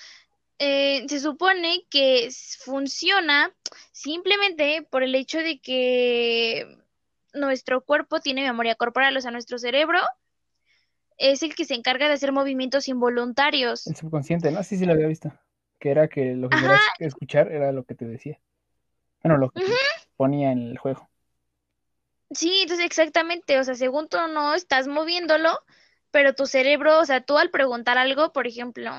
Eh, 0.65 1.05
se 1.09 1.19
supone 1.19 1.87
que 1.91 2.29
funciona 2.61 3.53
simplemente 3.91 4.87
por 4.89 5.03
el 5.03 5.17
hecho 5.17 5.39
de 5.39 5.59
que 5.59 6.79
nuestro 7.35 7.81
cuerpo 7.81 8.21
tiene 8.21 8.43
memoria 8.43 8.77
corporal, 8.77 9.17
o 9.17 9.21
sea, 9.21 9.33
nuestro 9.33 9.59
cerebro 9.59 9.99
es 11.19 11.43
el 11.43 11.57
que 11.57 11.65
se 11.65 11.75
encarga 11.75 12.07
de 12.07 12.15
hacer 12.15 12.31
movimientos 12.31 12.87
involuntarios. 12.87 13.89
El 13.89 13.97
subconsciente, 13.97 14.53
¿no? 14.53 14.63
Sí, 14.63 14.77
sí 14.77 14.87
lo 14.87 14.93
había 14.93 15.09
visto. 15.09 15.33
Que 15.81 15.91
era 15.91 16.07
que 16.07 16.37
lo 16.37 16.49
que 16.49 16.59
querías 16.59 16.81
escuchar 17.01 17.51
era 17.51 17.73
lo 17.73 17.83
que 17.83 17.97
te 17.97 18.05
decía. 18.05 18.39
Bueno, 19.21 19.39
lo 19.39 19.51
que 19.51 19.65
te 19.65 19.73
ponía 20.17 20.53
en 20.53 20.69
el 20.69 20.79
juego. 20.79 21.11
Sí, 22.31 22.61
entonces 22.63 22.87
exactamente, 22.87 23.59
o 23.59 23.65
sea, 23.65 23.75
según 23.75 24.09
tú 24.09 24.17
no 24.33 24.55
estás 24.55 24.87
moviéndolo, 24.87 25.59
pero 26.13 26.37
tu 26.37 26.47
cerebro, 26.47 27.01
o 27.01 27.05
sea, 27.05 27.21
tú 27.21 27.37
al 27.37 27.51
preguntar 27.51 27.99
algo, 27.99 28.33
por 28.33 28.47
ejemplo, 28.47 28.93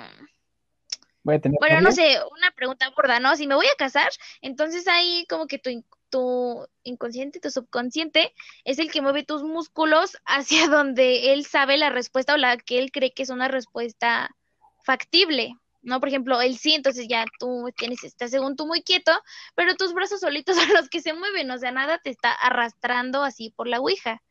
Voy 1.24 1.36
a 1.36 1.40
tener 1.40 1.58
bueno, 1.60 1.82
no 1.82 1.92
sé, 1.92 2.18
una 2.38 2.52
pregunta 2.52 2.90
burda, 2.96 3.20
¿no? 3.20 3.36
Si 3.36 3.48
me 3.48 3.56
voy 3.56 3.66
a 3.68 3.78
casar, 3.78 4.12
entonces 4.42 4.88
ahí 4.88 5.26
como 5.30 5.48
que 5.48 5.58
tu, 5.58 5.84
tu 6.10 6.68
inconsciente, 6.84 7.40
tu 7.40 7.50
subconsciente 7.50 8.34
es 8.66 8.78
el 8.78 8.92
que 8.92 9.02
mueve 9.02 9.24
tus 9.24 9.44
músculos 9.44 10.18
hacia 10.26 10.68
donde 10.68 11.34
él 11.34 11.46
sabe 11.46 11.78
la 11.78 11.90
respuesta 11.90 12.34
o 12.34 12.38
la 12.38 12.58
que 12.58 12.80
él 12.80 12.92
cree 12.92 13.14
que 13.14 13.24
es 13.24 13.30
una 13.30 13.48
respuesta 13.48 14.36
factible, 14.84 15.56
¿no? 15.82 16.00
Por 16.00 16.10
ejemplo, 16.10 16.42
el 16.42 16.58
sí, 16.58 16.74
entonces 16.74 17.08
ya 17.08 17.26
tú 17.40 17.72
tienes, 17.78 18.04
estás 18.04 18.32
según 18.32 18.56
tú 18.56 18.68
muy 18.68 18.84
quieto, 18.84 19.12
pero 19.56 19.76
tus 19.76 19.94
brazos 19.94 20.20
solitos 20.20 20.56
son 20.58 20.74
los 20.74 20.90
que 20.90 21.02
se 21.02 21.14
mueven, 21.14 21.50
o 21.52 21.58
sea, 21.58 21.72
nada 21.72 22.00
te 22.00 22.10
está 22.10 22.32
arrastrando 22.34 23.24
así 23.24 23.50
por 23.50 23.68
la 23.68 23.80
ouija. 23.80 24.22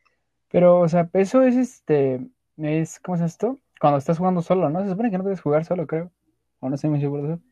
Pero, 0.51 0.81
o 0.81 0.89
sea, 0.89 1.09
eso 1.15 1.43
es 1.43 1.57
este. 1.57 2.21
Es, 2.59 3.01
¿cómo 3.01 3.17
es 3.17 3.23
esto? 3.23 3.59
Cuando 3.81 3.99
estás 3.99 4.19
jugando 4.19 4.43
solo, 4.43 4.69
¿no? 4.69 4.83
Se 4.83 4.91
supone 4.91 5.11
que 5.11 5.17
no 5.17 5.25
debes 5.25 5.41
jugar 5.41 5.65
solo, 5.65 5.87
creo. 5.87 6.13
O 6.63 6.71
no 6.71 6.77
seguro 6.79 7.23
de 7.27 7.35
eso. 7.35 7.43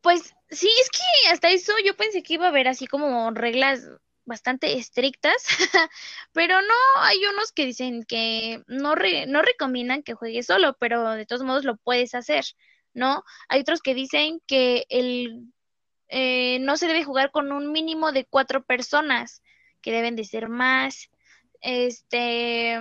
Pues 0.00 0.34
sí, 0.50 0.68
es 0.80 0.90
que 0.90 1.30
hasta 1.30 1.50
eso 1.50 1.72
yo 1.84 1.94
pensé 1.96 2.22
que 2.22 2.34
iba 2.34 2.46
a 2.46 2.48
haber 2.48 2.66
así 2.66 2.86
como 2.86 3.30
reglas 3.30 3.88
bastante 4.24 4.76
estrictas, 4.78 5.44
pero 6.32 6.60
no, 6.60 6.74
hay 7.02 7.18
unos 7.26 7.52
que 7.52 7.66
dicen 7.66 8.02
que 8.04 8.62
no, 8.66 8.94
re- 8.94 9.26
no 9.26 9.42
recomiendan 9.42 10.02
que 10.02 10.14
juegues 10.14 10.46
solo, 10.46 10.76
pero 10.80 11.10
de 11.12 11.26
todos 11.26 11.42
modos 11.42 11.64
lo 11.64 11.76
puedes 11.76 12.14
hacer, 12.14 12.44
¿no? 12.94 13.22
Hay 13.48 13.60
otros 13.60 13.82
que 13.82 13.94
dicen 13.94 14.40
que 14.46 14.86
el, 14.88 15.52
eh, 16.08 16.58
no 16.60 16.76
se 16.76 16.86
debe 16.86 17.04
jugar 17.04 17.30
con 17.30 17.52
un 17.52 17.72
mínimo 17.72 18.12
de 18.12 18.24
cuatro 18.24 18.64
personas, 18.64 19.42
que 19.82 19.92
deben 19.92 20.16
de 20.16 20.24
ser 20.24 20.48
más, 20.48 21.10
este, 21.60 22.78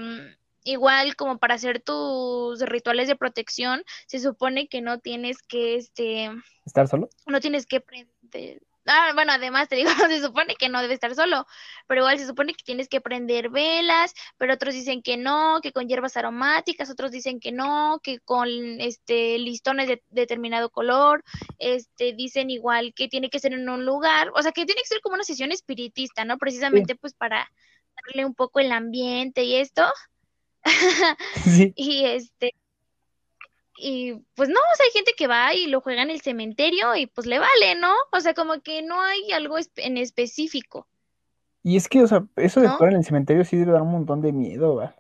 igual 0.64 1.16
como 1.16 1.38
para 1.38 1.56
hacer 1.56 1.82
tus 1.82 2.62
rituales 2.62 3.08
de 3.08 3.16
protección, 3.16 3.84
se 4.08 4.20
supone 4.20 4.68
que 4.68 4.82
no 4.82 5.00
tienes 5.00 5.42
que, 5.42 5.76
este, 5.76 6.30
¿Estar 6.66 6.88
solo? 6.88 7.10
no 7.26 7.40
tienes 7.40 7.66
que 7.66 7.82
prender. 7.82 8.62
Ah, 8.88 9.12
bueno, 9.14 9.32
además 9.32 9.70
te 9.70 9.76
digo, 9.76 9.90
se 10.10 10.22
supone 10.22 10.56
que 10.56 10.68
no 10.68 10.82
debe 10.82 10.96
estar 10.96 11.14
solo, 11.14 11.46
pero 11.88 12.02
igual 12.02 12.18
se 12.18 12.26
supone 12.26 12.54
que 12.54 12.64
tienes 12.64 12.90
que 12.90 13.00
prender 13.00 13.50
velas, 13.50 14.14
pero 14.38 14.56
otros 14.56 14.74
dicen 14.74 15.04
que 15.04 15.18
no, 15.18 15.60
que 15.62 15.72
con 15.72 15.88
hierbas 15.88 16.18
aromáticas, 16.18 16.90
otros 16.90 17.12
dicen 17.12 17.40
que 17.40 17.52
no, 17.52 18.00
que 18.02 18.20
con 18.20 18.50
este 18.82 19.38
listones 19.38 19.88
de 19.88 20.04
determinado 20.10 20.72
color, 20.72 21.24
este 21.60 22.14
dicen 22.14 22.50
igual 22.50 22.94
que 22.96 23.08
tiene 23.08 23.30
que 23.30 23.40
ser 23.40 23.54
en 23.54 23.70
un 23.70 23.86
lugar, 23.86 24.32
o 24.36 24.42
sea, 24.42 24.52
que 24.52 24.66
tiene 24.66 24.82
que 24.82 24.88
ser 24.88 25.02
como 25.02 25.16
una 25.16 25.24
sesión 25.24 25.52
espiritista, 25.52 26.26
¿no? 26.26 26.38
Precisamente 26.38 26.96
pues 26.96 27.14
para 27.14 27.52
darle 28.08 28.26
un 28.26 28.34
poco 28.34 28.60
el 28.60 28.72
ambiente 28.72 29.44
y 29.44 29.56
esto. 29.56 29.84
Sí. 31.44 31.74
Y 31.76 32.06
este, 32.06 32.54
y 33.78 34.14
pues 34.36 34.50
no, 34.50 34.56
o 34.60 34.76
sea, 34.78 34.86
hay 34.86 34.92
gente 34.92 35.14
que 35.18 35.28
va 35.28 35.54
y 35.56 35.66
lo 35.68 35.82
juega 35.82 36.04
en 36.04 36.10
el 36.12 36.22
cementerio 36.22 36.96
y 36.96 37.08
pues 37.08 37.26
le 37.28 37.40
vale, 37.40 37.76
¿no? 37.80 37.92
O 38.12 38.20
sea, 38.20 38.34
como 38.34 38.62
que 38.62 38.82
no 38.84 39.02
hay 39.02 39.32
algo 39.32 39.56
en 39.78 39.98
específico. 39.98 40.88
Y 41.64 41.78
es 41.78 41.88
que, 41.88 42.02
o 42.04 42.08
sea, 42.08 42.24
eso 42.38 42.60
de 42.62 42.68
¿No? 42.68 42.76
jugar 42.78 42.92
en 42.94 43.00
el 43.00 43.06
cementerio 43.06 43.44
sí 43.46 43.58
debe 43.58 43.72
dar 43.72 43.82
un 43.82 43.92
montón 43.92 44.22
de 44.22 44.32
miedo, 44.34 44.76
¿va? 44.76 44.96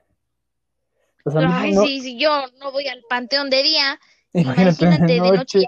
O 1.25 1.32
sea, 1.32 1.41
no- 1.41 1.53
Ay, 1.53 1.74
no- 1.74 1.84
sí, 1.84 2.01
si 2.01 2.18
yo 2.20 2.44
no 2.60 2.72
voy 2.72 2.88
al 2.88 3.03
panteón 3.10 3.50
de 3.50 3.62
día, 3.63 4.00
imagínate 4.34 4.86
imagínate 4.86 5.18
la 5.18 5.24
de 5.24 5.38
noche. 5.38 5.60
noche. 5.60 5.68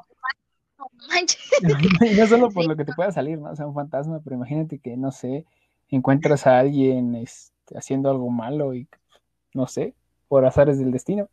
No 0.80 0.88
manches. 1.08 2.18
No 2.18 2.28
solo 2.28 2.50
por 2.50 2.64
Sí. 2.64 2.70
lo 2.70 2.76
que 2.76 2.86
te 2.86 2.94
pueda 2.94 3.12
salir, 3.12 3.38
¿no? 3.38 3.52
O 3.52 3.56
sea, 3.56 3.68
un 3.68 3.74
fantasma, 3.76 4.20
pero 4.24 4.36
imagínate 4.36 4.80
que, 4.80 4.98
no 4.98 5.12
sé, 5.12 5.46
encuentras 5.90 6.46
a 6.48 6.60
alguien 6.60 7.16
este, 7.16 7.78
haciendo 7.78 8.10
algo 8.10 8.30
malo 8.30 8.74
y, 8.74 8.88
no 9.54 9.68
sé, 9.68 9.94
por 10.28 10.46
azares 10.46 10.80
del 10.80 10.92
destino. 10.92 11.30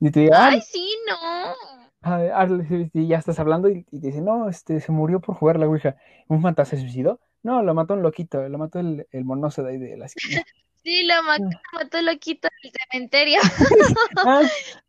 Y 0.00 0.10
te 0.10 0.20
diga, 0.20 0.46
ah, 0.46 0.48
Ay, 0.52 0.60
sí, 0.60 0.96
no. 1.08 1.14
ah, 1.20 1.54
ah, 2.02 2.46
y 2.92 3.06
ya 3.06 3.18
estás 3.18 3.38
hablando 3.38 3.68
y, 3.68 3.86
y 3.90 4.00
te 4.00 4.08
dice, 4.08 4.20
no, 4.20 4.48
este, 4.48 4.80
se 4.80 4.90
murió 4.92 5.20
por 5.20 5.36
jugar 5.36 5.58
la 5.58 5.66
Ouija. 5.66 5.96
¿Un 6.28 6.42
fantasma 6.42 6.78
se 6.78 6.82
suicidó? 6.82 7.20
No, 7.42 7.62
lo 7.62 7.74
mató 7.74 7.94
un 7.94 8.02
loquito, 8.02 8.48
lo 8.48 8.58
mató 8.58 8.78
el, 8.80 9.06
el 9.10 9.24
monoso 9.24 9.62
de 9.62 9.70
ahí 9.70 9.78
de 9.78 9.96
la 9.96 10.06
esquina. 10.06 10.42
Sí, 10.84 11.04
lo 11.04 11.22
ma- 11.22 11.38
mató 11.74 11.98
el 11.98 12.06
loquito 12.06 12.48
del 12.60 12.72
cementerio. 12.90 13.38
Ah, 14.26 14.42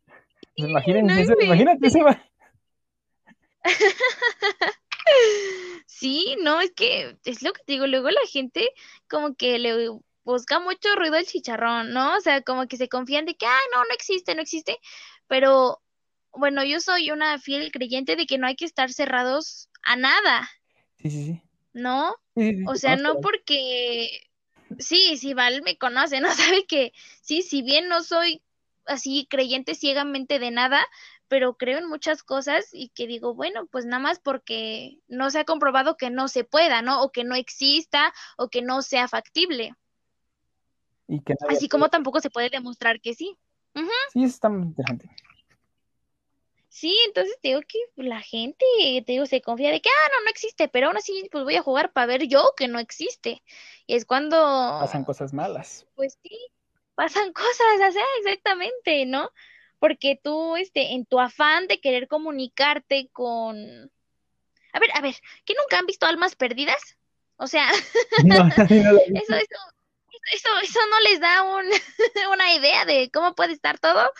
imagínense 0.56 1.14
no 1.14 1.20
eso, 1.20 1.34
imagínate 1.40 2.02
va. 2.02 2.20
Sí, 5.86 6.36
no, 6.42 6.60
es 6.60 6.72
que 6.72 7.16
es 7.24 7.42
lo 7.42 7.52
que 7.52 7.62
te 7.64 7.74
digo, 7.74 7.86
luego 7.86 8.10
la 8.10 8.26
gente 8.28 8.68
como 9.08 9.36
que 9.36 9.58
le 9.60 9.88
busca 10.24 10.58
mucho 10.60 10.94
ruido 10.96 11.16
al 11.16 11.26
chicharrón, 11.26 11.92
¿no? 11.92 12.16
O 12.16 12.20
sea, 12.20 12.42
como 12.42 12.66
que 12.66 12.76
se 12.76 12.88
confían 12.88 13.24
de 13.26 13.36
que, 13.36 13.46
ah, 13.46 13.60
no, 13.74 13.84
no 13.84 13.94
existe, 13.94 14.34
no 14.34 14.42
existe, 14.42 14.78
pero 15.26 15.82
bueno, 16.32 16.64
yo 16.64 16.80
soy 16.80 17.10
una 17.10 17.38
fiel 17.38 17.70
creyente 17.70 18.16
de 18.16 18.26
que 18.26 18.38
no 18.38 18.46
hay 18.46 18.56
que 18.56 18.64
estar 18.64 18.92
cerrados 18.92 19.68
a 19.82 19.96
nada, 19.96 20.48
Sí, 21.04 21.10
sí, 21.10 21.24
sí. 21.24 21.42
¿no? 21.74 22.16
Sí, 22.34 22.50
sí, 22.50 22.56
sí, 22.56 22.64
O 22.66 22.76
sea, 22.76 22.96
no 22.96 23.20
porque, 23.20 24.08
sí, 24.78 25.18
sí, 25.18 25.34
Val 25.34 25.60
me 25.62 25.76
conoce, 25.76 26.20
¿no? 26.20 26.28
Sabe 26.62 26.64
que, 26.66 26.92
sí, 27.20 27.42
si 27.42 27.62
bien 27.62 27.88
no 27.88 28.02
soy 28.02 28.42
así 28.86 29.26
creyente 29.28 29.74
ciegamente 29.74 30.38
de 30.38 30.50
nada, 30.50 30.86
pero 31.28 31.56
creo 31.56 31.78
en 31.78 31.88
muchas 31.88 32.22
cosas 32.22 32.68
y 32.72 32.88
que 32.90 33.06
digo, 33.06 33.34
bueno, 33.34 33.66
pues 33.66 33.86
nada 33.86 34.02
más 34.02 34.18
porque 34.18 34.98
no 35.08 35.30
se 35.30 35.40
ha 35.40 35.44
comprobado 35.44 35.96
que 35.96 36.10
no 36.10 36.28
se 36.28 36.44
pueda, 36.44 36.80
¿no? 36.80 37.02
O 37.02 37.12
que 37.12 37.24
no 37.24 37.34
exista 37.34 38.12
o 38.36 38.48
que 38.48 38.62
no 38.62 38.82
sea 38.82 39.08
factible. 39.08 39.74
Y 41.06 41.20
que 41.22 41.34
nadie 41.40 41.56
Así 41.56 41.68
como 41.68 41.88
tampoco 41.88 42.20
se 42.20 42.30
puede 42.30 42.50
demostrar 42.50 43.00
que 43.00 43.14
sí. 43.14 43.36
Sí, 44.12 44.22
eso 44.22 44.34
está 44.34 44.48
muy 44.48 44.62
interesante. 44.62 45.10
Sí, 46.68 46.96
entonces 47.06 47.38
te 47.40 47.48
digo 47.48 47.60
que 47.60 47.78
la 48.02 48.20
gente, 48.20 48.64
te 49.06 49.12
digo, 49.12 49.26
se 49.26 49.40
confía 49.40 49.70
de 49.70 49.80
que, 49.80 49.88
ah, 49.88 50.08
no, 50.12 50.24
no 50.24 50.30
existe, 50.30 50.66
pero 50.66 50.88
aún 50.88 50.96
así, 50.96 51.28
pues 51.30 51.44
voy 51.44 51.54
a 51.54 51.62
jugar 51.62 51.92
para 51.92 52.06
ver 52.06 52.26
yo 52.26 52.52
que 52.56 52.66
no 52.66 52.80
existe. 52.80 53.42
Y 53.86 53.94
es 53.94 54.04
cuando, 54.04 54.36
Pasan 54.80 55.04
cosas 55.04 55.32
malas. 55.32 55.86
pues 55.94 56.18
sí, 56.22 56.36
pasan 56.96 57.32
cosas, 57.32 57.66
o 57.88 57.92
sea, 57.92 58.04
exactamente, 58.18 59.06
¿no? 59.06 59.30
Porque 59.78 60.18
tú, 60.20 60.56
este, 60.56 60.94
en 60.94 61.06
tu 61.06 61.20
afán 61.20 61.68
de 61.68 61.80
querer 61.80 62.08
comunicarte 62.08 63.08
con 63.12 63.56
A 64.72 64.78
ver, 64.80 64.90
a 64.94 65.00
ver, 65.00 65.14
¿que 65.44 65.54
nunca 65.54 65.78
han 65.78 65.86
visto 65.86 66.06
almas 66.06 66.34
perdidas? 66.34 66.96
O 67.36 67.46
sea, 67.46 67.68
No, 68.24 68.44
no 68.44 68.48
eso, 68.64 69.34
eso, 69.34 69.58
eso, 70.32 70.48
eso 70.62 70.80
no 70.90 71.00
les 71.10 71.20
da 71.20 71.42
un, 71.42 71.64
una 72.32 72.54
idea 72.54 72.84
de 72.84 73.10
cómo 73.12 73.34
puede 73.34 73.52
estar 73.52 73.78
todo. 73.78 74.10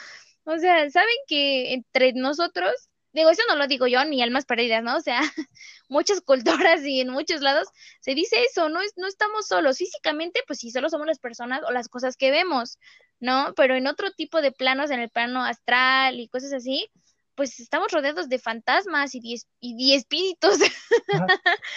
O 0.44 0.58
sea, 0.58 0.88
saben 0.90 1.16
que 1.26 1.72
entre 1.74 2.12
nosotros, 2.12 2.72
digo, 3.12 3.30
eso 3.30 3.42
no 3.48 3.56
lo 3.56 3.66
digo 3.66 3.86
yo, 3.86 4.04
ni 4.04 4.22
almas 4.22 4.44
perdidas, 4.44 4.82
¿no? 4.82 4.96
O 4.96 5.00
sea, 5.00 5.20
muchas 5.88 6.20
culturas 6.20 6.82
y 6.84 7.00
en 7.00 7.08
muchos 7.10 7.40
lados 7.40 7.68
se 8.00 8.14
dice 8.14 8.42
eso, 8.44 8.68
no, 8.68 8.80
es, 8.82 8.92
no 8.96 9.06
estamos 9.06 9.46
solos. 9.46 9.78
Físicamente, 9.78 10.42
pues 10.46 10.58
sí, 10.60 10.70
solo 10.70 10.90
somos 10.90 11.06
las 11.06 11.18
personas 11.18 11.62
o 11.66 11.72
las 11.72 11.88
cosas 11.88 12.16
que 12.16 12.30
vemos, 12.30 12.78
¿no? 13.20 13.54
Pero 13.56 13.74
en 13.74 13.86
otro 13.86 14.12
tipo 14.12 14.42
de 14.42 14.52
planos, 14.52 14.90
en 14.90 15.00
el 15.00 15.10
plano 15.10 15.42
astral 15.44 16.20
y 16.20 16.28
cosas 16.28 16.52
así, 16.52 16.90
pues 17.34 17.58
estamos 17.60 17.90
rodeados 17.92 18.28
de 18.28 18.38
fantasmas 18.38 19.14
y 19.14 19.20
de, 19.20 19.40
y 19.60 19.90
de 19.90 19.96
espíritus. 19.96 20.58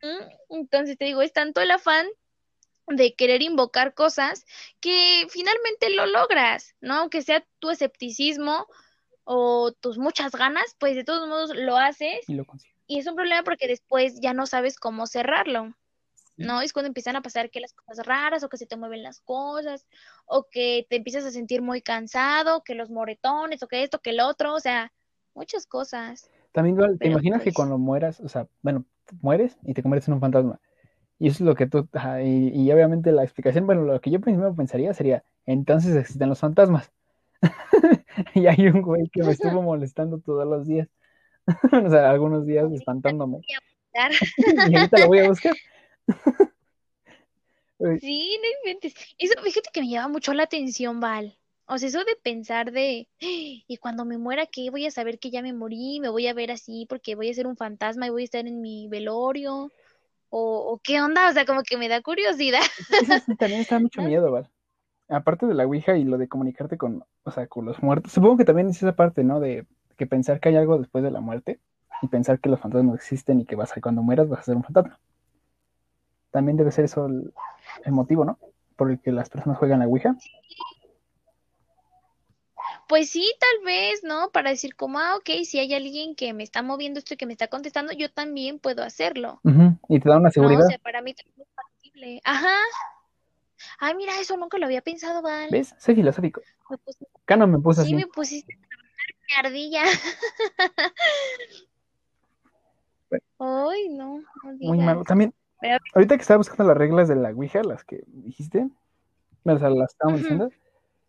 Mm, 0.00 0.60
Entonces 0.60 0.96
te 0.96 1.06
digo, 1.06 1.22
es 1.22 1.32
tanto 1.32 1.60
el 1.60 1.72
afán 1.72 2.06
de 2.88 3.14
querer 3.14 3.42
invocar 3.42 3.94
cosas 3.94 4.44
que 4.80 5.26
finalmente 5.30 5.90
lo 5.90 6.06
logras, 6.06 6.74
¿no? 6.80 6.94
Aunque 6.94 7.22
sea 7.22 7.44
tu 7.58 7.70
escepticismo 7.70 8.66
o 9.24 9.72
tus 9.72 9.98
muchas 9.98 10.32
ganas, 10.32 10.76
pues 10.78 10.96
de 10.96 11.04
todos 11.04 11.28
modos 11.28 11.52
lo 11.54 11.76
haces 11.76 12.28
Y 12.28 12.34
lo 12.34 12.44
consigo. 12.44 12.74
y 12.86 12.98
es 12.98 13.06
un 13.06 13.14
problema 13.16 13.42
porque 13.42 13.66
después 13.68 14.20
ya 14.20 14.32
no 14.32 14.46
sabes 14.46 14.78
cómo 14.78 15.06
cerrarlo, 15.06 15.74
¿no? 16.36 16.62
Es 16.62 16.72
cuando 16.72 16.86
empiezan 16.86 17.16
a 17.16 17.20
pasar 17.22 17.50
que 17.50 17.60
las 17.60 17.72
cosas 17.74 18.06
raras 18.06 18.42
o 18.44 18.48
que 18.48 18.56
se 18.56 18.66
te 18.66 18.76
mueven 18.76 19.02
las 19.02 19.20
cosas 19.20 19.86
o 20.24 20.46
que 20.50 20.86
te 20.88 20.96
empiezas 20.96 21.24
a 21.24 21.30
sentir 21.30 21.60
muy 21.62 21.82
cansado, 21.82 22.62
que 22.62 22.74
los 22.74 22.90
moretones 22.90 23.62
o 23.62 23.68
que 23.68 23.82
esto, 23.82 23.98
que 23.98 24.10
el 24.10 24.20
otro, 24.20 24.54
o 24.54 24.60
sea, 24.60 24.92
muchas 25.34 25.66
cosas. 25.66 26.30
También 26.52 26.76
¿te 26.76 26.84
Pero, 26.98 27.12
imaginas 27.12 27.40
que 27.40 27.46
pues- 27.50 27.56
cuando 27.56 27.76
mueras, 27.76 28.20
o 28.20 28.28
sea, 28.28 28.46
bueno, 28.62 28.84
mueres 29.20 29.58
y 29.64 29.74
te 29.74 29.82
conviertes 29.82 30.08
en 30.08 30.14
un 30.14 30.20
fantasma? 30.20 30.60
Y 31.18 31.28
eso 31.28 31.42
es 31.42 31.48
lo 31.48 31.54
que 31.54 31.66
tú, 31.66 31.88
ajá, 31.92 32.22
y, 32.22 32.48
y 32.54 32.70
obviamente 32.70 33.10
la 33.12 33.24
explicación, 33.24 33.66
bueno, 33.66 33.82
lo 33.82 34.00
que 34.00 34.10
yo 34.10 34.20
primero 34.20 34.54
pensaría 34.54 34.94
sería, 34.94 35.24
entonces 35.46 35.96
existen 35.96 36.28
los 36.28 36.38
fantasmas. 36.40 36.92
Y 38.34 38.46
hay 38.46 38.66
un 38.66 38.82
güey 38.82 39.08
que 39.12 39.22
me 39.22 39.32
estuvo 39.32 39.62
molestando 39.62 40.18
todos 40.18 40.46
los 40.46 40.66
días, 40.66 40.88
o 41.86 41.90
sea, 41.90 42.10
algunos 42.10 42.46
días 42.46 42.70
espantándome. 42.72 43.40
Y 44.70 44.76
ahorita 44.76 44.98
lo 44.98 45.06
voy 45.08 45.18
a 45.20 45.28
buscar. 45.28 45.54
Sí, 48.00 48.38
no 48.42 48.48
inventes. 48.70 48.94
Eso, 49.18 49.40
fíjate 49.42 49.70
que 49.72 49.80
me 49.80 49.88
llama 49.88 50.08
mucho 50.08 50.34
la 50.34 50.44
atención, 50.44 51.00
Val. 51.00 51.36
O 51.66 51.78
sea, 51.78 51.88
eso 51.88 51.98
de 52.04 52.16
pensar 52.22 52.72
de, 52.72 53.08
"Ay, 53.20 53.64
y 53.68 53.76
cuando 53.76 54.04
me 54.04 54.18
muera, 54.18 54.46
¿qué? 54.46 54.70
Voy 54.70 54.86
a 54.86 54.90
saber 54.90 55.18
que 55.18 55.30
ya 55.30 55.42
me 55.42 55.52
morí, 55.52 56.00
me 56.00 56.08
voy 56.08 56.26
a 56.26 56.34
ver 56.34 56.50
así 56.50 56.86
porque 56.88 57.14
voy 57.14 57.30
a 57.30 57.34
ser 57.34 57.46
un 57.46 57.56
fantasma 57.56 58.06
y 58.06 58.10
voy 58.10 58.22
a 58.22 58.24
estar 58.24 58.46
en 58.46 58.60
mi 58.60 58.88
velorio. 58.88 59.70
O, 60.30 60.72
o 60.72 60.80
qué 60.82 61.00
onda, 61.00 61.30
o 61.30 61.32
sea, 61.32 61.44
como 61.46 61.62
que 61.62 61.76
me 61.76 61.88
da 61.88 62.02
curiosidad. 62.02 62.60
Sí, 62.88 63.36
también 63.36 63.62
está 63.62 63.78
mucho 63.78 64.02
miedo, 64.02 64.30
¿vale? 64.30 64.48
Aparte 65.08 65.46
de 65.46 65.54
la 65.54 65.64
Ouija 65.66 65.96
y 65.96 66.04
lo 66.04 66.18
de 66.18 66.28
comunicarte 66.28 66.76
con, 66.76 67.02
o 67.24 67.30
sea, 67.30 67.46
con 67.46 67.64
los 67.64 67.82
muertos. 67.82 68.12
Supongo 68.12 68.36
que 68.36 68.44
también 68.44 68.68
es 68.68 68.76
esa 68.76 68.94
parte, 68.94 69.24
¿no? 69.24 69.40
De 69.40 69.66
que 69.96 70.06
pensar 70.06 70.38
que 70.40 70.50
hay 70.50 70.56
algo 70.56 70.78
después 70.78 71.02
de 71.02 71.10
la 71.10 71.20
muerte 71.20 71.60
y 72.02 72.08
pensar 72.08 72.40
que 72.40 72.48
los 72.48 72.60
fantasmas 72.60 72.96
existen 72.96 73.40
y 73.40 73.46
que 73.46 73.56
vas 73.56 73.76
a, 73.76 73.80
cuando 73.80 74.02
mueras 74.02 74.28
vas 74.28 74.40
a 74.40 74.44
ser 74.44 74.56
un 74.56 74.64
fantasma. 74.64 74.98
También 76.30 76.56
debe 76.56 76.70
ser 76.72 76.84
eso 76.84 77.06
el, 77.06 77.32
el 77.84 77.92
motivo, 77.92 78.24
¿no? 78.24 78.38
Por 78.76 78.90
el 78.90 79.00
que 79.00 79.12
las 79.12 79.30
personas 79.30 79.58
juegan 79.58 79.80
la 79.80 79.86
Ouija. 79.86 80.16
Pues 82.88 83.10
sí, 83.10 83.30
tal 83.38 83.64
vez, 83.66 84.02
¿no? 84.02 84.30
Para 84.30 84.50
decir 84.50 84.74
como, 84.74 84.98
ah, 84.98 85.16
ok, 85.16 85.44
si 85.44 85.58
hay 85.58 85.74
alguien 85.74 86.14
que 86.14 86.32
me 86.32 86.42
está 86.42 86.62
moviendo 86.62 86.98
esto 86.98 87.14
y 87.14 87.16
que 87.18 87.26
me 87.26 87.32
está 87.32 87.48
contestando, 87.48 87.92
yo 87.92 88.10
también 88.10 88.58
puedo 88.58 88.82
hacerlo. 88.82 89.40
Ujú, 89.44 89.76
Y 89.88 90.00
te 90.00 90.08
da 90.08 90.16
una 90.16 90.24
No, 90.24 90.28
o 90.28 90.32
seguridad. 90.32 90.66
sea, 90.66 90.78
para 90.78 91.02
mí 91.02 91.12
también 91.14 91.40
es 91.42 91.54
factible. 91.54 92.20
Ajá. 92.24 92.56
Ay, 93.78 93.94
mira, 93.94 94.18
eso 94.20 94.36
nunca 94.36 94.56
lo 94.58 94.66
había 94.66 94.80
pensado, 94.82 95.20
Val. 95.20 95.48
¿Ves? 95.50 95.74
Soy 95.78 95.94
filosófico. 95.96 96.40
Me 96.70 96.78
puse- 96.78 97.06
Cano 97.24 97.46
me 97.46 97.58
puso 97.58 97.82
sí, 97.82 97.88
así. 97.88 97.94
me 97.96 98.06
pusiste 98.06 98.54
a 98.54 98.68
trabajar 98.68 99.14
mi 99.28 99.46
ardilla. 99.48 99.82
Ay, 103.38 103.88
no, 103.90 104.18
no 104.44 104.52
Muy 104.60 104.78
malo. 104.78 105.02
También, 105.04 105.34
Pero- 105.60 105.78
ahorita 105.94 106.16
que 106.16 106.22
estaba 106.22 106.38
buscando 106.38 106.64
las 106.64 106.76
reglas 106.76 107.08
de 107.08 107.16
la 107.16 107.30
Ouija, 107.30 107.62
las 107.62 107.84
que 107.84 108.02
dijiste, 108.06 108.66
o 109.44 109.58
sea, 109.58 109.70
las 109.70 109.92
estábamos 109.92 110.20
diciendo, 110.20 110.50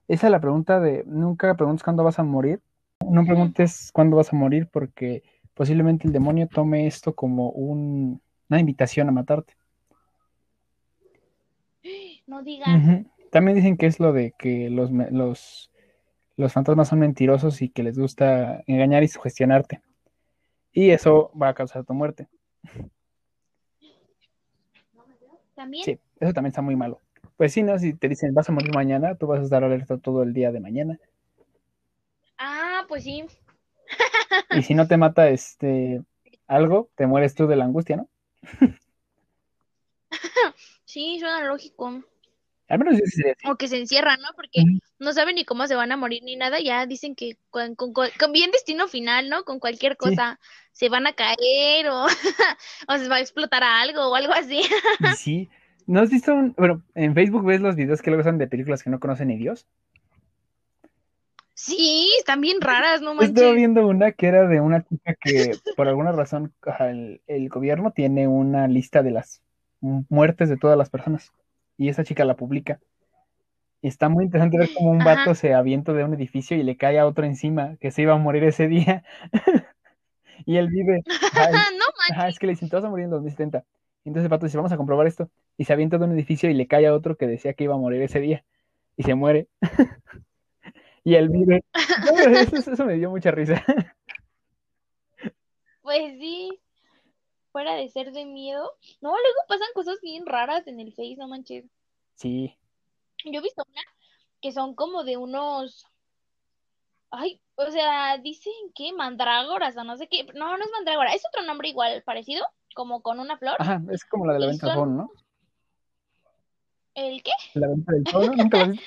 esa 0.10 0.28
es 0.28 0.32
la 0.32 0.41
pregunta 0.41 0.80
de 0.82 1.04
nunca 1.06 1.56
preguntes 1.56 1.84
cuándo 1.84 2.04
vas 2.04 2.19
a 2.19 2.24
morir. 2.24 2.62
No 3.10 3.24
preguntes 3.26 3.91
cuándo 3.93 4.17
vas 4.17 4.34
a 4.34 4.36
morir 4.36 4.67
porque 4.67 5.24
posiblemente 5.54 6.06
el 6.08 6.13
demonio 6.13 6.48
tome 6.48 6.86
esto 6.88 7.15
como 7.15 7.50
un- 7.52 8.22
una 8.50 8.60
invitación 8.60 9.08
a 9.08 9.12
matarte. 9.12 9.54
No 12.28 12.43
digas. 12.43 13.06
También 13.32 13.56
dicen 13.56 13.78
que 13.78 13.86
es 13.86 14.00
lo 14.00 14.12
de 14.12 14.34
que 14.38 14.69
los, 14.69 14.91
los, 14.91 15.72
los 16.36 16.54
fantasmas 16.54 16.88
son 16.89 17.00
mentirosos 17.00 17.62
y 17.62 17.69
que 17.69 17.84
les 17.84 17.98
gusta 17.98 18.63
engañar 18.67 19.04
y 19.04 19.08
sugestionarte. 19.08 19.82
Y 20.72 20.89
eso 20.89 21.32
va 21.39 21.50
a 21.50 21.54
causar 21.54 21.86
tu 21.86 21.93
muerte. 21.93 22.28
También. 25.56 25.84
Sí, 25.84 26.00
eso 26.19 26.34
también 26.34 26.50
está 26.52 26.62
muy 26.62 26.76
malo. 26.76 27.00
Pues 27.39 27.54
sí, 27.54 27.63
¿no? 27.63 27.80
Si 27.80 27.93
te 27.93 28.10
dicen 28.10 28.34
vas 28.34 28.49
a 28.49 28.52
morir 28.52 28.75
mañana, 28.75 29.15
tú 29.15 29.25
vas 29.25 29.39
a 29.39 29.43
estar 29.43 29.63
alerta 29.63 29.97
todo 29.97 30.23
el 30.23 30.34
día 30.34 30.52
de 30.52 30.60
mañana. 30.60 30.99
Ah, 32.38 32.84
pues 32.89 33.06
sí. 33.06 33.23
Y 34.52 34.62
si 34.62 34.73
no 34.73 34.89
te 34.89 34.97
mata 34.97 35.30
este 35.30 36.02
algo, 36.47 36.89
te 36.95 37.08
mueres 37.08 37.36
tú 37.36 37.47
de 37.47 37.56
la 37.56 37.63
angustia, 37.63 37.95
¿no? 37.95 38.10
Sí, 40.84 41.17
suena 41.19 41.45
lógico. 41.45 42.04
Al 42.67 42.80
menos 42.80 42.95
yo 42.95 43.06
sí 43.06 43.12
sería 43.12 43.32
así. 43.38 43.47
O 43.47 43.56
que 43.56 43.69
se 43.69 43.78
encierran, 43.78 44.19
¿no? 44.19 44.28
Porque 44.36 44.63
no 44.97 45.13
saben 45.13 45.36
ni 45.36 45.45
cómo 45.45 45.65
se 45.65 45.75
van 45.75 45.93
a 45.93 45.97
morir 45.97 46.23
ni 46.23 46.36
nada. 46.36 46.60
Ya 46.60 46.86
dicen 46.88 47.15
que 47.15 47.38
con, 47.52 47.75
con, 47.75 47.93
con- 47.93 48.10
con 48.19 48.34
bien 48.34 48.52
destino 48.52 48.89
final, 48.89 49.30
¿no? 49.30 49.45
Con 49.45 49.60
cualquier 49.60 49.93
Sí. 49.93 49.97
cosa 49.99 50.39
se 50.73 50.89
van 50.89 51.08
a 51.08 51.13
caer 51.13 51.88
o, 51.89 52.06
o 52.89 52.97
se 52.97 53.08
va 53.08 53.15
a 53.15 53.19
explotar 53.21 53.63
algo 53.63 54.10
o 54.10 54.15
algo 54.15 54.34
así. 54.34 54.62
Sí. 55.17 55.49
¿No 55.89 55.99
has 55.99 56.10
visto 56.10 56.34
un... 56.34 56.54
Bueno, 56.58 56.84
en 56.95 57.13
Facebook 57.13 57.43
ves 57.45 57.60
los 57.60 57.75
videos 57.75 58.02
que 58.02 58.12
luego 58.12 58.23
son 58.23 58.38
de 58.38 58.47
películas 58.47 58.82
que 58.82 58.89
no 58.89 59.02
conocen 59.02 59.28
ni 59.28 59.38
Dios? 59.38 59.67
Sí, 61.54 62.10
están 62.17 62.41
bien 62.41 62.60
raras, 62.62 63.02
no 63.02 63.13
Estaba 63.19 63.47
manches. 63.47 63.56
viendo 63.58 63.86
una 63.88 64.12
que 64.13 64.28
era 64.28 64.47
de 64.47 64.62
una 64.62 64.84
chica 64.84 65.13
que 65.19 65.52
por 65.75 65.88
alguna 65.88 66.12
razón 66.12 66.54
el, 66.80 67.21
el 67.28 67.49
gobierno 67.49 67.91
tiene 67.91 68.28
una 68.28 68.67
lista 68.67 69.04
de 69.04 69.12
las 69.12 69.41
mu- 69.82 70.06
muertes 70.10 70.49
de 70.49 70.58
todas 70.58 70.78
las 70.78 70.89
personas 70.89 71.32
y 71.78 71.89
esa 71.89 72.04
chica 72.04 72.23
la 72.25 72.36
publica. 72.38 72.80
Y 73.82 73.88
está 73.88 74.10
muy 74.10 74.25
interesante 74.25 74.58
ver 74.58 74.69
cómo 74.73 74.91
un 74.91 75.02
Ajá. 75.02 75.23
vato 75.23 75.36
se 75.36 75.54
avienta 75.54 75.93
de 75.93 76.04
un 76.04 76.13
edificio 76.13 76.56
y 76.58 76.63
le 76.63 76.78
cae 76.78 76.99
a 76.99 77.08
otro 77.08 77.25
encima 77.25 77.78
que 77.80 77.91
se 77.91 78.02
iba 78.04 78.13
a 78.13 78.17
morir 78.17 78.43
ese 78.43 78.67
día. 78.67 79.04
Y 80.45 80.58
él 80.58 80.67
vive, 80.69 81.04
no 81.78 81.86
ajá, 82.10 82.28
es 82.28 82.39
que 82.39 82.47
le 82.47 82.54
dicen, 82.54 82.69
te 82.69 82.75
vas 82.75 82.86
a 82.86 82.89
morir 82.89 83.06
en 83.06 83.12
2070. 83.12 83.63
Y 84.04 84.10
entonces 84.10 84.26
el 84.26 84.30
vato 84.30 84.46
dice, 84.46 84.58
vamos 84.58 84.72
a 84.72 84.78
comprobar 84.78 85.08
esto. 85.08 85.30
Y 85.58 85.66
se 85.66 85.74
avienta 85.74 85.98
de 85.98 86.06
un 86.06 86.14
edificio 86.14 86.50
y 86.50 86.54
le 86.54 86.68
cae 86.68 86.88
a 86.88 86.94
otro 86.94 87.18
que 87.18 87.28
decía 87.28 87.54
que 87.54 87.66
iba 87.66 87.76
a 87.76 87.78
morir 87.78 88.02
ese 88.02 88.20
día. 88.20 88.46
Y 88.98 89.04
se 89.04 89.16
muere. 89.16 89.48
Y 91.04 91.16
él 91.16 91.30
vive. 91.30 91.64
No, 92.06 92.12
eso, 92.58 92.72
eso 92.72 92.86
me 92.86 92.96
dio 92.96 93.10
mucha 93.10 93.32
risa. 93.32 93.64
Pues 95.82 96.20
sí, 96.20 96.60
fuera 97.52 97.74
de 97.74 97.90
ser 97.90 98.12
de 98.12 98.26
miedo. 98.26 98.74
No, 99.02 99.10
luego 99.10 99.40
pasan 99.48 99.70
cosas 99.74 100.00
bien 100.02 100.26
raras 100.26 100.68
en 100.68 100.80
el 100.80 100.92
Face, 100.92 101.16
no 101.18 101.28
manches. 101.28 101.66
Sí. 102.16 102.56
Yo 103.26 103.40
he 103.40 103.42
visto 103.42 103.64
una 103.68 103.82
que 104.42 104.52
son 104.52 104.76
como 104.76 105.04
de 105.04 105.18
unos. 105.18 105.86
Ay, 107.12 107.42
o 107.56 107.72
sea, 107.72 108.18
dicen 108.20 108.54
que 108.76 108.94
mandrágoras 108.94 109.76
o 109.78 109.84
no 109.84 109.98
sé 109.98 110.08
qué. 110.08 110.26
No, 110.36 110.58
no 110.58 110.64
es 110.64 110.72
mandrágora, 110.72 111.14
es 111.14 111.24
otro 111.28 111.42
nombre 111.42 111.70
igual, 111.70 112.04
parecido, 112.04 112.46
como 112.80 113.02
con 113.02 113.20
una 113.20 113.38
flor. 113.38 113.58
Ajá, 113.60 113.82
es 113.92 114.06
como 114.06 114.26
la 114.26 114.32
de 114.36 114.39
la 114.39 114.46
venta 114.48 114.68
del 114.68 114.76
son- 114.76 114.86
fauno, 114.86 115.04
¿no? 115.04 115.12
¿El 116.94 117.22
qué? 117.22 117.32
La 117.56 117.68
venta 117.68 117.92
del 117.92 118.08
fauno, 118.08 118.32
¿nunca 118.38 118.58
la? 118.60 118.74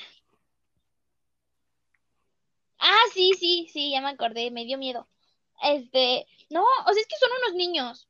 Ah, 2.79 3.03
sí, 3.13 3.33
sí, 3.39 3.67
sí, 3.71 3.91
ya 3.91 4.01
me 4.01 4.09
acordé, 4.09 4.49
me 4.49 4.65
dio 4.65 4.79
miedo. 4.79 5.07
Este, 5.63 6.25
no, 6.49 6.63
o 6.63 6.91
sea, 6.91 7.01
es 7.01 7.07
que 7.07 7.15
son 7.17 7.29
unos 7.43 7.55
niños. 7.55 8.07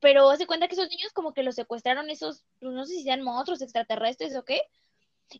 Pero 0.00 0.28
hace 0.28 0.46
cuenta 0.46 0.68
que 0.68 0.74
esos 0.74 0.90
niños 0.90 1.10
como 1.14 1.32
que 1.32 1.42
los 1.42 1.54
secuestraron 1.54 2.10
esos, 2.10 2.44
pues, 2.60 2.74
no 2.74 2.84
sé 2.84 2.92
si 2.96 3.02
sean 3.02 3.22
monstruos 3.22 3.62
extraterrestres 3.62 4.36
o 4.36 4.44
qué. 4.44 4.60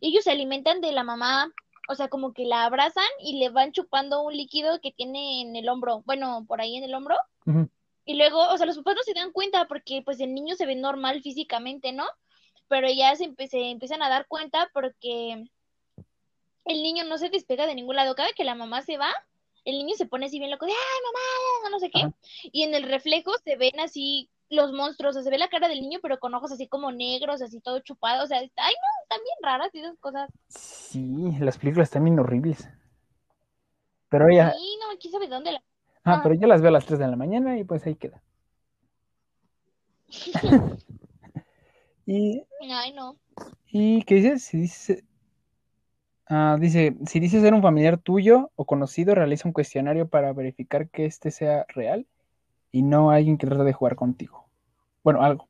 Ellos 0.01 0.23
se 0.23 0.31
alimentan 0.31 0.81
de 0.81 0.91
la 0.93 1.03
mamá, 1.03 1.53
o 1.87 1.93
sea, 1.95 2.07
como 2.09 2.33
que 2.33 2.45
la 2.45 2.65
abrazan 2.65 3.05
y 3.23 3.37
le 3.37 3.49
van 3.49 3.71
chupando 3.71 4.23
un 4.23 4.35
líquido 4.35 4.81
que 4.81 4.91
tiene 4.91 5.41
en 5.41 5.55
el 5.55 5.69
hombro, 5.69 6.01
bueno, 6.07 6.43
por 6.47 6.59
ahí 6.59 6.75
en 6.75 6.83
el 6.85 6.95
hombro. 6.95 7.15
Ujú. 7.45 7.69
Y 8.09 8.15
luego, 8.15 8.39
o 8.41 8.57
sea, 8.57 8.65
los 8.65 8.75
papás 8.77 8.95
no 8.95 9.03
se 9.03 9.13
dan 9.13 9.31
cuenta 9.31 9.67
porque 9.67 10.01
pues 10.03 10.19
el 10.19 10.33
niño 10.33 10.55
se 10.55 10.65
ve 10.65 10.75
normal 10.75 11.21
físicamente, 11.21 11.91
¿no? 11.91 12.05
Pero 12.67 12.87
ya 12.89 13.15
se, 13.15 13.25
empe- 13.25 13.47
se 13.47 13.69
empiezan 13.69 14.01
a 14.01 14.09
dar 14.09 14.25
cuenta 14.27 14.67
porque 14.73 15.45
el 16.65 16.81
niño 16.81 17.03
no 17.03 17.19
se 17.19 17.29
despega 17.29 17.67
de 17.67 17.75
ningún 17.75 17.95
lado. 17.95 18.15
Cada 18.15 18.33
que 18.33 18.43
la 18.43 18.55
mamá 18.55 18.81
se 18.81 18.97
va, 18.97 19.11
el 19.63 19.77
niño 19.77 19.93
se 19.95 20.07
pone 20.07 20.25
así 20.25 20.39
bien 20.39 20.49
loco 20.49 20.65
de, 20.65 20.71
ay, 20.71 20.99
mamá, 21.05 21.69
no 21.69 21.79
sé 21.79 21.91
qué. 21.91 22.11
Y 22.51 22.63
en 22.63 22.73
el 22.73 22.81
reflejo 22.89 23.31
se 23.43 23.57
ven 23.57 23.79
así 23.79 24.27
los 24.49 24.71
monstruos, 24.71 25.11
o 25.11 25.13
sea, 25.19 25.23
se 25.23 25.29
ve 25.29 25.37
la 25.37 25.49
cara 25.49 25.67
del 25.67 25.79
niño, 25.79 25.99
pero 26.01 26.17
con 26.19 26.33
ojos 26.33 26.51
así 26.51 26.67
como 26.67 26.91
negros, 26.91 27.43
así 27.43 27.59
todo 27.61 27.77
chupado. 27.81 28.23
O 28.23 28.27
sea, 28.27 28.41
está- 28.41 28.65
ay, 28.65 28.73
no, 28.73 29.03
están 29.03 29.19
bien 29.23 29.37
raras 29.43 29.69
esas 29.75 29.95
cosas. 29.99 30.31
Sí, 30.47 31.37
las 31.41 31.59
películas 31.59 31.89
están 31.89 32.05
bien 32.05 32.17
horribles. 32.17 32.67
Pero 34.09 34.27
ella, 34.29 34.51
Sí, 34.57 34.77
no, 34.81 34.97
quién 34.97 35.11
sabe 35.11 35.27
dónde 35.27 35.51
la. 35.51 35.63
Ah, 36.03 36.15
ah. 36.15 36.19
pero 36.23 36.35
yo 36.35 36.47
las 36.47 36.61
veo 36.61 36.69
a 36.69 36.73
las 36.73 36.85
3 36.85 36.99
de 36.99 37.07
la 37.07 37.15
mañana 37.15 37.57
y 37.57 37.63
pues 37.63 37.85
ahí 37.85 37.95
queda. 37.95 38.21
Y, 42.11 42.43
Ay, 42.73 42.91
no. 42.93 43.17
y 43.67 44.01
¿qué 44.01 44.15
dices? 44.15 44.43
Si 44.43 44.57
dice, 44.57 45.03
ah, 46.27 46.57
dice, 46.59 46.97
si 47.05 47.19
dices 47.19 47.43
ser 47.43 47.53
un 47.53 47.61
familiar 47.61 47.99
tuyo 47.99 48.49
o 48.55 48.65
conocido, 48.65 49.13
realiza 49.13 49.47
un 49.47 49.53
cuestionario 49.53 50.07
para 50.07 50.33
verificar 50.33 50.89
que 50.89 51.05
este 51.05 51.29
sea 51.29 51.67
real 51.67 52.07
y 52.71 52.81
no 52.81 53.11
alguien 53.11 53.37
que 53.37 53.45
trata 53.45 53.63
de 53.63 53.73
jugar 53.73 53.95
contigo. 53.95 54.47
Bueno, 55.03 55.21
algo. 55.21 55.47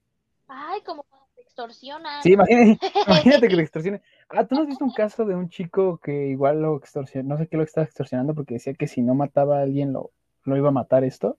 Ay, 0.49 0.81
como 0.81 1.03
cuando 1.03 1.27
te 1.33 1.43
extorsionan. 1.43 2.21
Sí, 2.23 2.33
imagínate, 2.33 2.77
imagínate 3.07 3.47
que 3.47 3.55
lo 3.55 3.61
extorsionen. 3.61 4.01
Ah, 4.27 4.45
¿tú 4.45 4.55
no 4.55 4.63
has 4.63 4.67
visto 4.67 4.83
un 4.83 4.91
caso 4.91 5.23
de 5.23 5.35
un 5.35 5.47
chico 5.47 5.99
que 5.99 6.27
igual 6.27 6.61
lo 6.61 6.75
extorsionó? 6.75 7.29
No 7.29 7.37
sé 7.37 7.47
qué 7.47 7.55
lo 7.55 7.63
estaba 7.63 7.85
extorsionando 7.85 8.35
porque 8.35 8.55
decía 8.55 8.73
que 8.73 8.87
si 8.87 9.01
no 9.01 9.15
mataba 9.15 9.59
a 9.59 9.61
alguien 9.61 9.93
lo, 9.93 10.11
lo 10.49 10.57
iba 10.57 10.69
a 10.69 10.71
matar 10.73 11.03
esto. 11.03 11.37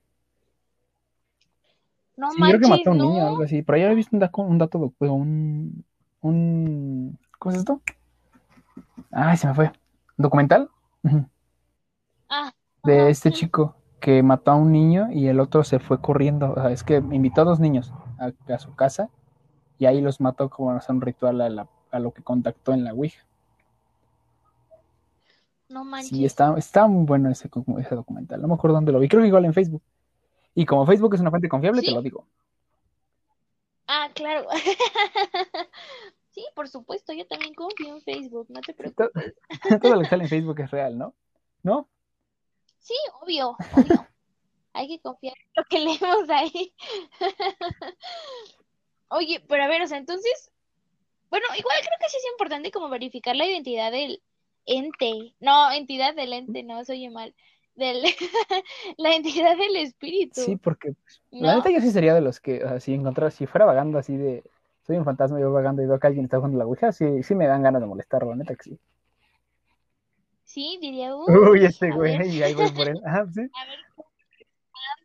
No 2.17 2.29
Sí, 2.31 2.41
creo 2.41 2.59
que 2.59 2.67
manches, 2.67 2.69
mató 2.69 2.89
a 2.89 2.93
un 2.93 2.97
no. 2.99 3.03
niño 3.05 3.23
o 3.23 3.27
algo 3.27 3.43
así. 3.43 3.61
Pero 3.63 3.77
ya 3.77 3.83
había 3.85 3.95
visto 3.95 4.15
un 4.15 4.19
dato, 4.19 4.41
un 4.41 4.57
dato, 4.57 4.93
un, 4.99 5.85
un, 6.21 7.19
¿cómo 7.39 7.53
es 7.53 7.59
esto? 7.59 7.81
Ay, 9.11 9.37
se 9.37 9.47
me 9.47 9.53
fue. 9.53 9.71
¿Documental? 10.17 10.69
Ah, 12.29 12.51
De 12.83 12.93
ajá. 12.99 13.09
este 13.09 13.31
chico 13.31 13.75
que 13.99 14.23
mató 14.23 14.51
a 14.51 14.55
un 14.55 14.71
niño 14.71 15.09
y 15.11 15.27
el 15.27 15.39
otro 15.39 15.63
se 15.63 15.79
fue 15.79 16.01
corriendo. 16.01 16.51
O 16.53 16.55
sea, 16.55 16.71
es 16.71 16.83
que 16.83 16.95
invitó 16.97 17.41
a 17.41 17.45
dos 17.45 17.59
niños 17.59 17.91
a, 18.19 18.31
a 18.53 18.59
su 18.59 18.75
casa 18.75 19.09
y 19.79 19.85
ahí 19.87 20.01
los 20.01 20.21
mató 20.21 20.49
como 20.49 20.71
hacer 20.71 20.95
un 20.95 21.01
ritual 21.01 21.41
a, 21.41 21.49
la- 21.49 21.67
a 21.91 21.99
lo 21.99 22.11
que 22.13 22.23
contactó 22.23 22.73
en 22.73 22.83
la 22.83 22.93
Ouija. 22.93 23.23
No 25.71 25.85
manches. 25.85 26.09
Sí, 26.09 26.25
está, 26.25 26.53
está 26.57 26.87
muy 26.87 27.05
bueno 27.05 27.29
ese, 27.29 27.49
ese 27.79 27.95
documental. 27.95 28.41
No 28.41 28.47
me 28.47 28.53
acuerdo 28.55 28.75
dónde 28.75 28.91
lo 28.91 28.99
vi. 28.99 29.07
Creo 29.07 29.21
que 29.21 29.27
igual 29.27 29.45
en 29.45 29.53
Facebook. 29.53 29.81
Y 30.53 30.65
como 30.65 30.85
Facebook 30.85 31.15
es 31.15 31.21
una 31.21 31.29
fuente 31.29 31.47
confiable, 31.47 31.81
te 31.81 31.91
lo 31.91 32.01
digo. 32.01 32.27
Ah, 33.87 34.09
claro. 34.13 34.47
Sí, 36.31 36.45
por 36.55 36.69
supuesto, 36.69 37.11
yo 37.11 37.27
también 37.27 37.53
confío 37.53 37.93
en 37.93 38.01
Facebook, 38.01 38.47
no 38.49 38.61
te 38.61 38.73
preocupes. 38.73 39.35
Todo 39.81 39.95
lo 39.95 40.01
que 40.01 40.07
sale 40.07 40.23
en 40.23 40.29
Facebook 40.29 40.59
es 40.61 40.71
real, 40.71 40.97
¿no? 40.97 41.13
¿No? 41.61 41.89
Sí, 42.79 42.95
obvio, 43.21 43.57
obvio. 43.75 44.07
Hay 44.73 44.87
que 44.87 45.01
confiar 45.01 45.35
en 45.37 45.51
lo 45.55 45.63
que 45.65 45.79
leemos 45.79 46.29
ahí. 46.29 46.73
Oye, 49.09 49.43
pero 49.47 49.63
a 49.63 49.67
ver, 49.67 49.81
o 49.81 49.87
sea, 49.87 49.97
entonces, 49.97 50.51
bueno, 51.29 51.45
igual 51.57 51.77
creo 51.81 51.97
que 51.99 52.09
sí 52.09 52.15
es 52.15 52.31
importante 52.31 52.71
como 52.71 52.87
verificar 52.87 53.35
la 53.35 53.45
identidad 53.45 53.91
del 53.91 54.23
ente. 54.65 55.35
No, 55.39 55.71
entidad 55.71 56.15
del 56.15 56.33
ente, 56.33 56.63
no, 56.63 56.83
se 56.83 56.93
oye 56.93 57.09
mal. 57.09 57.33
Del, 57.75 58.03
la 58.97 59.15
entidad 59.15 59.57
del 59.57 59.75
espíritu. 59.77 60.41
Sí, 60.41 60.55
porque 60.55 60.93
pues, 60.93 61.21
la 61.31 61.55
neta 61.55 61.69
yo 61.71 61.79
sí 61.79 61.91
sería 61.91 62.13
de 62.13 62.21
los 62.21 62.39
que, 62.39 62.63
o 62.63 62.67
sea, 62.67 62.79
si 62.79 62.93
encontrara, 62.93 63.31
si 63.31 63.45
fuera 63.45 63.65
vagando 63.65 63.97
así 63.97 64.17
de, 64.17 64.43
soy 64.85 64.97
un 64.97 65.05
fantasma 65.05 65.39
y 65.39 65.43
voy 65.43 65.53
vagando 65.53 65.81
y 65.81 65.87
veo 65.87 65.99
que 65.99 66.07
alguien 66.07 66.25
está 66.25 66.37
jugando 66.37 66.57
la 66.57 66.65
Ouija, 66.65 66.91
sí, 66.91 67.23
sí 67.23 67.35
me 67.35 67.47
dan 67.47 67.63
ganas 67.63 67.81
de 67.81 67.87
molestarlo, 67.87 68.31
la 68.31 68.37
neta 68.37 68.55
que 68.55 68.63
sí. 68.63 68.79
Sí, 70.43 70.77
diría, 70.81 71.15
uy, 71.15 71.33
Uy, 71.33 71.65
este 71.65 71.91
güey, 71.91 72.17
ver, 72.17 72.27
y 72.27 72.43
ahí 72.43 72.53
voy 72.53 72.69
por 72.71 72.89
él. 72.89 73.01
Ajá, 73.05 73.25
sí. 73.33 73.39
a 73.55 73.65
ver, 73.65 73.79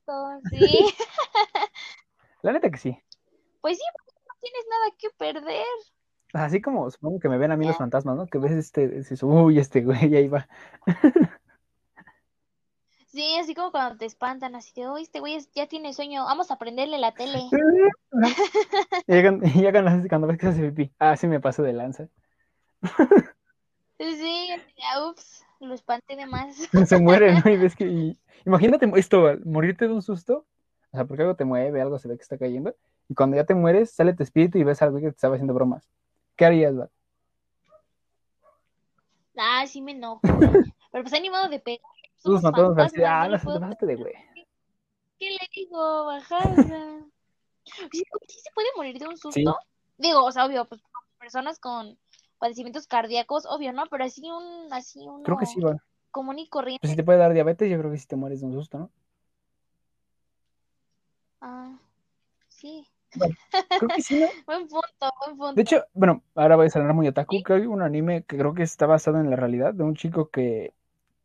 ¿cuánto? 0.04 0.48
Sí, 0.50 0.94
La 2.42 2.52
neta 2.52 2.70
que 2.70 2.78
sí. 2.78 2.98
pues 3.60 3.76
sí, 3.76 3.84
no 4.26 4.34
tienes 4.40 4.64
nada 4.68 4.94
que 4.98 5.08
perder. 5.16 5.66
Así 6.36 6.60
como 6.60 6.90
supongo 6.90 7.18
que 7.18 7.28
me 7.28 7.38
ven 7.38 7.50
a 7.50 7.56
mí 7.56 7.66
los 7.66 7.76
fantasmas, 7.76 8.16
¿no? 8.16 8.26
Que 8.26 8.38
ves 8.38 8.52
este, 8.52 8.88
dices, 8.88 9.22
uy, 9.22 9.58
este 9.58 9.82
güey, 9.82 10.14
ahí 10.14 10.28
va. 10.28 10.46
Sí, 13.08 13.38
así 13.40 13.54
como 13.54 13.70
cuando 13.70 13.96
te 13.96 14.04
espantan, 14.04 14.54
así 14.56 14.78
de, 14.78 14.90
uy, 14.90 15.00
este 15.00 15.20
güey 15.20 15.38
ya 15.54 15.66
tiene 15.66 15.94
sueño, 15.94 16.24
vamos 16.26 16.50
a 16.50 16.58
prenderle 16.58 16.98
la 16.98 17.12
tele. 17.12 17.38
Y 19.06 19.12
llegan, 19.14 19.40
y 19.42 19.62
llegan 19.62 19.88
así 19.88 20.06
cuando 20.06 20.26
ves 20.26 20.36
que 20.36 20.46
se 20.46 20.52
hace 20.52 20.70
pipí. 20.70 20.92
Ah, 20.98 21.16
sí 21.16 21.26
me 21.26 21.40
paso 21.40 21.62
de 21.62 21.72
lanza. 21.72 22.08
Sí, 23.98 24.48
ya, 24.76 25.08
ups, 25.08 25.46
lo 25.60 25.72
espanté 25.72 26.14
de 26.14 26.26
más. 26.26 26.56
Se 26.86 27.00
muere, 27.00 27.40
¿no? 27.40 27.50
Y 27.50 27.56
ves 27.56 27.74
que. 27.74 27.86
y- 27.86 28.18
Imagínate 28.44 28.90
esto, 28.96 29.24
morirte 29.46 29.88
de 29.88 29.94
un 29.94 30.02
susto. 30.02 30.44
O 30.92 30.96
sea, 30.96 31.06
porque 31.06 31.22
algo 31.22 31.36
te 31.36 31.46
mueve, 31.46 31.80
algo 31.80 31.98
se 31.98 32.08
ve 32.08 32.16
que 32.16 32.22
está 32.22 32.36
cayendo. 32.36 32.76
Y 33.08 33.14
cuando 33.14 33.36
ya 33.36 33.44
te 33.44 33.54
mueres, 33.54 33.92
sale 33.92 34.12
tu 34.12 34.22
espíritu 34.24 34.58
y 34.58 34.64
ves 34.64 34.82
algo 34.82 34.98
que 34.98 35.04
te 35.04 35.08
estaba 35.08 35.36
haciendo 35.36 35.54
bromas. 35.54 35.88
¿Qué 36.36 36.44
harías, 36.44 36.76
Val? 36.76 36.90
Ah, 39.36 39.66
sí 39.66 39.80
me 39.82 39.92
enojo. 39.92 40.20
Pero 40.92 41.04
pues 41.04 41.12
hay 41.12 41.20
ni 41.22 41.30
modo 41.30 41.48
de 41.48 41.58
pegar. 41.60 41.80
Somos 42.16 42.42
fantasmas 42.42 42.78
así, 42.92 43.02
ah, 43.04 43.20
no 43.20 43.24
no 43.26 43.30
le 43.32 43.38
se 43.38 43.40
te 43.40 43.44
puedo- 43.44 43.60
pasaste 43.60 43.86
de 43.86 43.96
güey. 43.96 44.14
¿Qué 45.18 45.30
le 45.30 45.48
digo? 45.54 46.06
Bajarla. 46.06 47.04
Sí, 47.64 48.02
sí 48.28 48.38
se 48.40 48.50
puede 48.54 48.68
morir 48.76 48.98
de 48.98 49.06
un 49.08 49.16
susto. 49.16 49.32
Sí. 49.32 49.44
Digo, 49.98 50.24
o 50.24 50.32
sea, 50.32 50.46
obvio, 50.46 50.64
pues 50.66 50.80
personas 51.18 51.58
con 51.58 51.98
padecimientos 52.38 52.86
cardíacos, 52.86 53.46
obvio, 53.46 53.72
¿no? 53.72 53.86
Pero 53.90 54.04
así 54.04 54.30
un, 54.30 54.72
así 54.72 55.00
uno 55.00 55.22
Creo 55.24 55.36
que 55.38 55.46
sí, 55.46 55.60
Val. 55.60 55.80
común 56.10 56.38
y 56.38 56.48
corriente. 56.48 56.80
Pues 56.80 56.90
si 56.90 56.96
te 56.96 57.04
puede 57.04 57.18
dar 57.18 57.32
diabetes, 57.32 57.70
yo 57.70 57.78
creo 57.78 57.90
que 57.90 57.98
sí 57.98 58.06
te 58.06 58.16
mueres 58.16 58.40
de 58.40 58.46
un 58.46 58.52
susto, 58.52 58.78
¿no? 58.78 58.90
Ah, 61.40 61.78
sí. 62.48 62.86
Creo 63.78 63.88
que 63.94 64.02
sí, 64.02 64.20
¿no? 64.20 64.26
Buen 64.46 64.68
punto, 64.68 65.12
buen 65.24 65.36
punto. 65.36 65.54
De 65.54 65.62
hecho, 65.62 65.84
bueno, 65.94 66.22
ahora 66.34 66.56
voy 66.56 66.66
a 66.66 66.70
sonar 66.70 66.92
muy 66.94 67.08
otaku. 67.08 67.42
Creo 67.42 67.58
que 67.58 67.62
hay 67.62 67.66
un 67.66 67.82
anime 67.82 68.22
que 68.24 68.36
creo 68.36 68.54
que 68.54 68.62
está 68.62 68.86
basado 68.86 69.18
en 69.18 69.30
la 69.30 69.36
realidad 69.36 69.74
de 69.74 69.82
un 69.84 69.94
chico 69.94 70.28
que, 70.30 70.72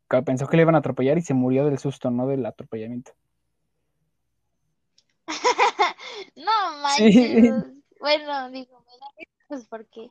que 0.08 0.22
pensó 0.22 0.46
que 0.48 0.56
le 0.56 0.62
iban 0.62 0.74
a 0.74 0.78
atropellar 0.78 1.18
y 1.18 1.22
se 1.22 1.34
murió 1.34 1.64
del 1.64 1.78
susto, 1.78 2.10
no 2.10 2.26
del 2.26 2.44
atropellamiento. 2.46 3.12
No 6.36 6.50
Sí. 6.96 7.02
manches. 7.02 7.54
Bueno, 8.00 8.50
digo, 8.50 8.80
me 8.86 8.92
da 8.98 9.06
risa, 9.16 9.30
pues 9.48 9.66
porque, 9.66 10.10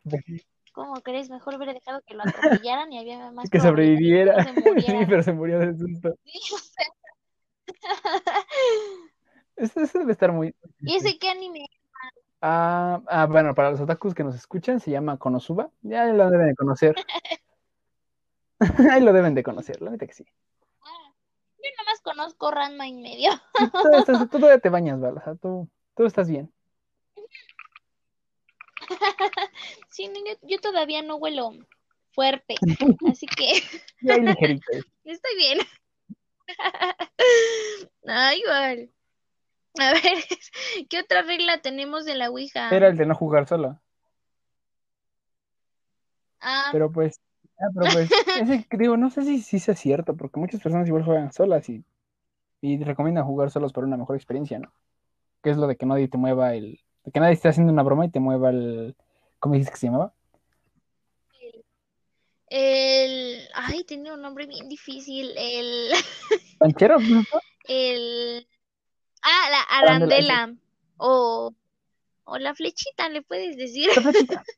¿cómo 0.74 0.94
crees? 1.02 1.30
Mejor 1.30 1.56
hubiera 1.56 1.74
dejado 1.74 2.02
que 2.06 2.13
lo 2.13 2.24
atropellaran 2.24 2.91
y 2.94 3.00
había 3.00 3.32
más 3.32 3.50
Que 3.50 3.60
sobreviviera. 3.60 4.46
que 4.46 4.54
no 4.54 4.74
se 4.74 4.82
Sí, 4.82 4.94
pero 5.10 5.24
se 5.24 5.34
murió 5.34 5.60
del 5.60 5.78
susto. 5.78 6.15
Sí, 6.24 6.39
o 6.54 6.58
sea. 6.58 6.86
Esto 9.62 10.00
debe 10.00 10.12
estar 10.12 10.32
muy. 10.32 10.56
¿Y 10.80 10.95
ese 10.95 11.17
qué 11.19 11.30
anime? 11.30 11.67
Ah, 12.41 13.02
ah, 13.08 13.28
bueno, 13.28 13.54
para 13.54 13.69
los 13.69 13.80
otakus 13.80 14.15
que 14.15 14.24
nos 14.24 14.36
escuchan, 14.36 14.80
se 14.80 14.89
llama 14.89 15.17
Konosuba. 15.19 15.69
Ya 15.82 16.06
lo 16.06 16.30
deben 16.32 16.47
de 16.47 16.56
conocer. 16.56 16.95
Ahí 18.91 19.02
lo 19.02 19.13
deben 19.13 19.36
de 19.36 19.43
conocer, 19.43 19.82
la 19.82 19.91
neta 19.91 20.08
que 20.08 20.13
sí. 20.13 20.26
Ah, 20.82 21.13
yo 21.58 21.69
nomás 21.78 22.02
conozco 22.02 22.52
Ranma 22.52 22.88
y 22.88 22.93
medio. 22.93 23.32
Estás- 23.97 24.19
tú 24.30 24.39
todavía 24.39 24.60
te 24.60 24.69
bañas, 24.69 25.00
Val. 25.00 25.17
O 25.17 25.21
sea, 25.21 25.36
tú, 25.36 25.69
tú 25.95 26.06
estás 26.06 26.28
bien. 26.30 26.52
Sí, 29.89 30.08
no, 30.08 30.15
yo, 30.15 30.38
yo 30.43 30.60
todavía 30.60 31.02
no 31.04 31.17
huelo 31.17 31.52
fuerte, 32.13 32.56
así 33.10 33.28
que 33.28 33.62
Ya 34.02 34.15
hay 34.15 34.21
ligerito. 34.21 34.71
estoy 35.04 35.36
bien. 35.38 35.60
Ah, 38.08 38.34
igual. 38.36 38.89
A 39.79 39.91
ver, 39.93 40.01
¿qué 40.89 40.99
otra 40.99 41.21
regla 41.21 41.62
tenemos 41.62 42.05
de 42.05 42.15
la 42.15 42.29
Ouija? 42.29 42.69
Era 42.69 42.88
el 42.88 42.97
de 42.97 43.05
no 43.05 43.15
jugar 43.15 43.47
solo. 43.47 43.79
Ah, 46.39 46.69
Pero 46.71 46.91
pues, 46.91 47.21
ah, 47.60 47.67
pero 47.73 47.91
pues, 47.93 48.10
ese 48.41 48.65
digo, 48.71 48.97
no 48.97 49.10
sé 49.10 49.23
si, 49.23 49.41
si 49.41 49.60
sea 49.60 49.75
cierto, 49.75 50.17
porque 50.17 50.39
muchas 50.39 50.62
personas 50.62 50.88
igual 50.88 51.05
juegan 51.05 51.31
solas 51.31 51.69
y, 51.69 51.86
y 52.62 52.84
recomiendan 52.84 53.25
jugar 53.25 53.51
solos 53.51 53.71
para 53.73 53.86
una 53.86 53.97
mejor 53.97 54.15
experiencia, 54.15 54.57
¿no? 54.57 54.73
Que 55.43 55.51
es 55.51 55.57
lo 55.57 55.67
de 55.67 55.75
que 55.77 55.86
nadie 55.86 56.07
te 56.07 56.17
mueva 56.17 56.55
el, 56.55 56.79
de 57.03 57.12
que 57.12 57.19
nadie 57.19 57.34
esté 57.34 57.49
haciendo 57.49 57.71
una 57.71 57.84
broma 57.84 58.05
y 58.05 58.10
te 58.10 58.19
mueva 58.19 58.49
el, 58.49 58.95
¿cómo 59.39 59.55
dices 59.55 59.71
que 59.71 59.77
se 59.77 59.88
llamaba? 59.88 60.13
el... 62.51 63.47
Ay, 63.53 63.84
tiene 63.86 64.13
un 64.13 64.21
nombre 64.21 64.45
bien 64.45 64.67
difícil. 64.67 65.31
El... 65.38 65.91
¿Panchero? 66.60 66.99
¿no? 66.99 67.23
el... 67.63 68.45
Ah, 69.21 69.47
la 69.51 69.62
Arandela, 69.62 70.34
arandela. 70.34 70.62
O... 70.97 71.53
O 72.23 72.38
la 72.38 72.53
flechita, 72.53 73.10
le 73.10 73.21
puedes 73.23 73.57
decir. 73.57 73.89
La 73.95 74.01
flechita. 74.01 74.43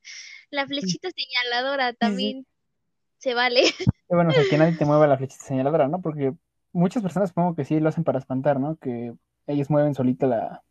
La 0.52 0.68
flechita 0.68 1.10
señaladora 1.10 1.94
también 1.94 2.46
se 3.18 3.34
vale. 3.34 3.64
Y 4.12 4.16
bueno, 4.16 4.30
o 4.30 4.34
sea, 4.34 4.44
que 4.48 4.58
nadie 4.60 4.76
te 4.78 4.86
mueva 4.86 5.08
la 5.08 5.18
flechita 5.18 5.44
señaladora, 5.44 5.88
¿no? 5.88 6.00
Porque 6.00 6.34
muchas 6.72 7.02
personas 7.02 7.30
supongo 7.30 7.56
que 7.56 7.66
sí 7.66 7.80
lo 7.80 7.90
hacen 7.90 8.04
para 8.04 8.20
espantar, 8.20 8.60
¿no? 8.60 8.76
Que 8.76 9.14
ellos 9.48 9.72
mueven 9.72 9.96
solita 9.96 10.28
la, 10.28 10.62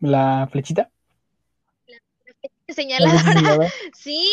la 0.00 0.46
flechita. 0.52 0.90
La 1.86 2.74
Señaladora. 2.74 3.18
señaladora. 3.22 3.70
Sí. 3.94 4.28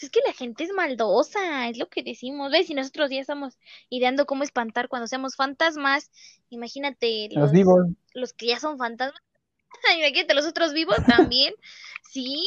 Es 0.00 0.10
que 0.10 0.20
la 0.24 0.32
gente 0.32 0.64
es 0.64 0.72
maldosa, 0.72 1.68
es 1.68 1.78
lo 1.78 1.88
que 1.88 2.02
decimos. 2.02 2.52
¿Ves? 2.52 2.68
Si 2.68 2.74
nosotros 2.74 3.10
ya 3.10 3.20
estamos 3.20 3.58
ideando 3.90 4.26
cómo 4.26 4.44
espantar 4.44 4.88
cuando 4.88 5.06
seamos 5.08 5.34
fantasmas, 5.34 6.10
imagínate 6.50 7.28
Los 7.32 7.50
vivos. 7.52 7.86
los 8.14 8.32
que 8.32 8.46
ya 8.46 8.60
son 8.60 8.78
fantasmas. 8.78 9.22
Imagínate 9.98 10.34
los 10.34 10.46
otros 10.46 10.72
vivos 10.72 10.98
también. 11.06 11.54
Sí. 12.10 12.42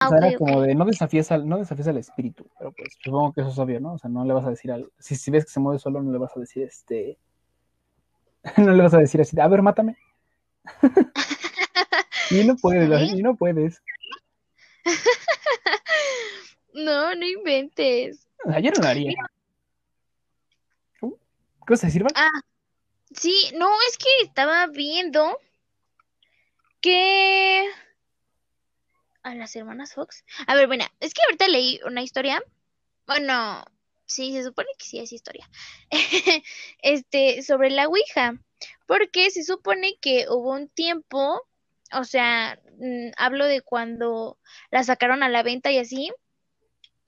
O 0.00 0.08
sea, 0.08 0.18
era 0.18 0.36
como 0.36 0.62
de 0.62 0.74
no 0.74 0.84
desafíes 0.84 1.30
al, 1.30 1.48
no 1.48 1.58
desafíes 1.58 1.86
al 1.86 1.96
espíritu, 1.96 2.50
pero 2.58 2.72
pues 2.72 2.98
supongo 3.02 3.32
que 3.32 3.40
eso 3.42 3.50
es 3.50 3.58
obvio, 3.58 3.78
¿no? 3.78 3.92
O 3.92 3.98
sea, 3.98 4.10
no 4.10 4.24
le 4.24 4.34
vas 4.34 4.44
a 4.44 4.50
decir 4.50 4.72
al, 4.72 4.90
si, 4.98 5.14
si 5.14 5.30
ves 5.30 5.44
que 5.44 5.52
se 5.52 5.60
mueve 5.60 5.78
solo, 5.78 6.02
no 6.02 6.10
le 6.10 6.18
vas 6.18 6.36
a 6.36 6.40
decir 6.40 6.64
este, 6.64 7.18
no 8.56 8.72
le 8.72 8.82
vas 8.82 8.94
a 8.94 8.98
decir 8.98 9.20
así, 9.20 9.36
de, 9.36 9.42
a 9.42 9.48
ver, 9.48 9.62
mátame. 9.62 9.96
y 12.30 12.44
no 12.44 12.56
puedes, 12.56 13.12
y 13.14 13.22
no 13.22 13.36
puedes. 13.36 13.80
No, 16.76 17.14
no 17.14 17.26
inventes. 17.26 18.28
O 18.44 18.50
sea, 18.50 18.60
yo 18.60 18.70
no 18.70 18.82
lo 18.82 18.88
haría. 18.88 19.14
¿Qué 21.00 21.72
vas 21.72 21.82
a 21.82 21.86
decir? 21.86 22.04
Ah, 22.14 22.30
sí, 23.12 23.50
no, 23.54 23.68
es 23.88 23.96
que 23.96 24.08
estaba 24.22 24.66
viendo 24.66 25.38
que 26.80 27.66
a 29.22 29.34
las 29.34 29.56
hermanas 29.56 29.94
Fox. 29.94 30.24
A 30.46 30.54
ver, 30.54 30.68
bueno, 30.68 30.84
es 31.00 31.12
que 31.12 31.22
ahorita 31.24 31.48
leí 31.48 31.80
una 31.84 32.02
historia. 32.02 32.40
Bueno, 33.06 33.64
sí, 34.04 34.32
se 34.32 34.44
supone 34.44 34.68
que 34.78 34.84
sí 34.84 34.98
es 34.98 35.12
historia. 35.12 35.50
Este, 36.82 37.42
sobre 37.42 37.70
la 37.70 37.88
Ouija, 37.88 38.38
porque 38.86 39.30
se 39.30 39.42
supone 39.42 39.96
que 40.00 40.26
hubo 40.28 40.52
un 40.52 40.68
tiempo, 40.68 41.42
o 41.92 42.04
sea, 42.04 42.58
mm, 42.78 43.10
hablo 43.16 43.46
de 43.46 43.60
cuando 43.60 44.38
la 44.70 44.84
sacaron 44.84 45.22
a 45.22 45.28
la 45.28 45.42
venta 45.42 45.70
y 45.70 45.78
así, 45.78 46.12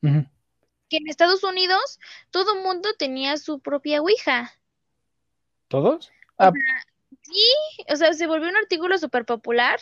que 0.01 0.97
en 0.97 1.09
Estados 1.09 1.45
Unidos 1.45 1.99
todo 2.31 2.63
mundo 2.63 2.91
tenía 2.99 3.37
su 3.37 3.61
propia 3.61 4.01
Ouija. 4.01 4.53
¿Todos? 5.69 6.11
Ah, 6.39 6.53
O 7.91 7.97
sea, 7.97 8.13
se 8.15 8.27
volvió 8.27 8.49
un 8.49 8.57
artículo 8.57 8.97
súper 8.97 9.25
popular, 9.25 9.81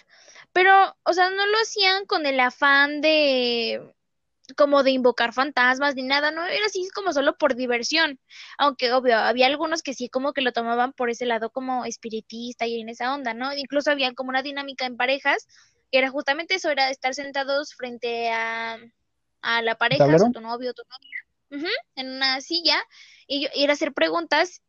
pero, 0.53 0.97
o 1.05 1.13
sea, 1.13 1.31
no 1.31 1.47
lo 1.47 1.59
hacían 1.59 2.07
con 2.07 2.27
el 2.27 2.41
afán 2.41 3.01
de, 3.01 3.95
como 4.57 4.83
de 4.83 4.91
invocar 4.93 5.33
fantasmas 5.33 5.95
ni 5.95 6.03
nada, 6.03 6.31
no, 6.31 6.45
era 6.45 6.67
así 6.67 6.89
como 6.95 7.13
solo 7.13 7.37
por 7.37 7.55
diversión, 7.55 8.21
aunque 8.59 8.93
obvio, 8.93 9.17
había 9.19 9.47
algunos 9.47 9.83
que 9.83 9.95
sí 9.95 10.09
como 10.09 10.33
que 10.33 10.41
lo 10.43 10.53
tomaban 10.53 10.93
por 10.93 11.11
ese 11.11 11.27
lado 11.27 11.51
como 11.51 11.85
espiritista 11.85 12.67
y 12.67 12.81
en 12.81 12.89
esa 12.89 13.15
onda, 13.15 13.35
¿no? 13.35 13.53
Incluso 13.53 13.91
había 13.91 14.13
como 14.15 14.31
una 14.31 14.43
dinámica 14.43 14.87
en 14.87 14.97
parejas, 14.97 15.47
que 15.91 15.99
era 15.99 16.11
justamente 16.11 16.55
eso, 16.55 16.71
era 16.71 16.91
estar 16.91 17.15
sentados 17.15 17.75
frente 17.75 18.31
a, 18.31 18.79
a 19.43 19.63
la 19.63 19.75
pareja, 19.77 20.05
¿Tablero? 20.05 20.27
o 20.27 20.33
tu 20.33 20.41
novio 20.41 20.75
tu 20.75 20.83
novia, 20.85 21.71
en 21.95 22.11
una 22.17 22.41
silla, 22.41 22.83
y, 23.27 23.43
yo- 23.45 23.49
y 23.55 23.65
era 23.65 23.73
hacer 23.73 23.93
preguntas 23.93 24.63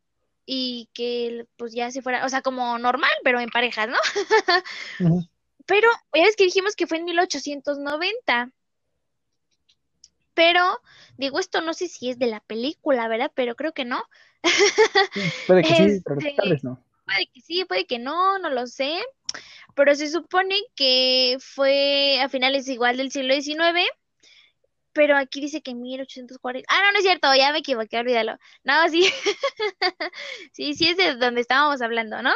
y 0.46 0.88
que 0.94 1.46
pues 1.56 1.74
ya 1.74 1.90
se 1.90 2.00
fuera, 2.00 2.24
o 2.24 2.28
sea, 2.28 2.40
como 2.40 2.78
normal, 2.78 3.10
pero 3.22 3.38
en 3.40 3.50
parejas, 3.50 3.88
¿no? 3.88 3.98
Pero 5.66 5.90
ya 6.14 6.22
ves 6.24 6.36
que 6.36 6.44
dijimos 6.44 6.74
que 6.74 6.86
fue 6.86 6.96
en 6.96 7.04
1890. 7.04 8.50
Pero, 10.38 10.80
digo, 11.16 11.40
esto 11.40 11.62
no 11.62 11.74
sé 11.74 11.88
si 11.88 12.10
es 12.10 12.18
de 12.20 12.26
la 12.26 12.38
película, 12.38 13.08
¿verdad? 13.08 13.32
Pero 13.34 13.56
creo 13.56 13.72
que 13.72 13.84
no. 13.84 14.04
Sí, 14.44 14.44
puede 15.48 15.62
que 15.64 15.74
sí, 15.74 16.00
pero 16.04 16.20
Este- 16.20 16.34
tal 16.36 16.50
vez 16.50 16.62
no. 16.62 16.80
Puede 17.04 17.26
que 17.26 17.40
sí, 17.40 17.64
puede 17.64 17.86
que 17.86 17.98
no, 17.98 18.38
no 18.38 18.48
lo 18.48 18.68
sé. 18.68 19.00
Pero 19.74 19.96
se 19.96 20.08
supone 20.08 20.54
que 20.76 21.38
fue 21.40 22.20
a 22.20 22.28
finales 22.28 22.68
igual 22.68 22.98
del 22.98 23.10
siglo 23.10 23.34
XIX. 23.34 23.84
Pero 24.92 25.16
aquí 25.16 25.40
dice 25.40 25.60
que 25.60 25.72
en 25.72 25.82
1840. 25.82 26.72
Ah, 26.72 26.82
no, 26.84 26.92
no 26.92 26.98
es 26.98 27.04
cierto, 27.04 27.34
ya 27.34 27.50
me 27.50 27.58
equivoqué, 27.58 27.98
olvídalo. 27.98 28.38
No, 28.62 28.88
sí. 28.90 29.10
Sí, 30.52 30.74
sí 30.74 30.88
es 30.90 30.96
de 30.96 31.16
donde 31.16 31.40
estábamos 31.40 31.82
hablando, 31.82 32.22
¿no? 32.22 32.32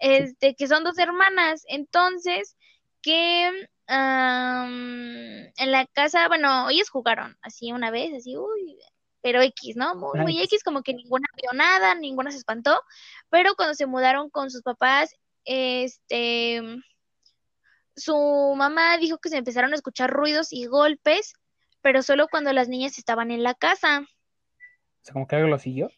Este, 0.00 0.56
que 0.56 0.66
son 0.66 0.82
dos 0.82 0.98
hermanas. 0.98 1.64
Entonces, 1.68 2.56
que 3.02 3.68
en 3.88 5.70
la 5.72 5.86
casa, 5.92 6.28
bueno, 6.28 6.68
ellas 6.70 6.90
jugaron 6.90 7.36
así 7.42 7.72
una 7.72 7.90
vez, 7.90 8.12
así, 8.14 8.36
uy, 8.36 8.78
pero 9.22 9.42
X, 9.42 9.76
¿no? 9.76 9.94
Muy, 9.96 10.20
muy. 10.20 10.40
X, 10.42 10.62
como 10.62 10.82
que 10.82 10.94
ninguna 10.94 11.26
vio 11.40 11.52
nada, 11.52 11.94
ninguna 11.94 12.30
se 12.30 12.38
espantó. 12.38 12.80
Pero 13.28 13.56
cuando 13.56 13.74
se 13.74 13.86
mudaron 13.86 14.30
con 14.30 14.50
sus 14.50 14.62
papás, 14.62 15.14
este, 15.44 16.62
su 17.96 18.54
mamá 18.56 18.98
dijo 18.98 19.18
que 19.18 19.30
se 19.30 19.38
empezaron 19.38 19.72
a 19.72 19.76
escuchar 19.76 20.10
ruidos 20.10 20.52
y 20.52 20.66
golpes, 20.66 21.34
pero 21.80 22.02
solo 22.02 22.28
cuando 22.28 22.52
las 22.52 22.68
niñas 22.68 22.98
estaban 22.98 23.30
en 23.30 23.42
la 23.42 23.54
casa. 23.54 24.00
O 24.00 25.02
sea, 25.02 25.12
como 25.12 25.26
que 25.26 25.36
algo 25.36 25.48
lo 25.48 25.58
siguió. 25.58 25.90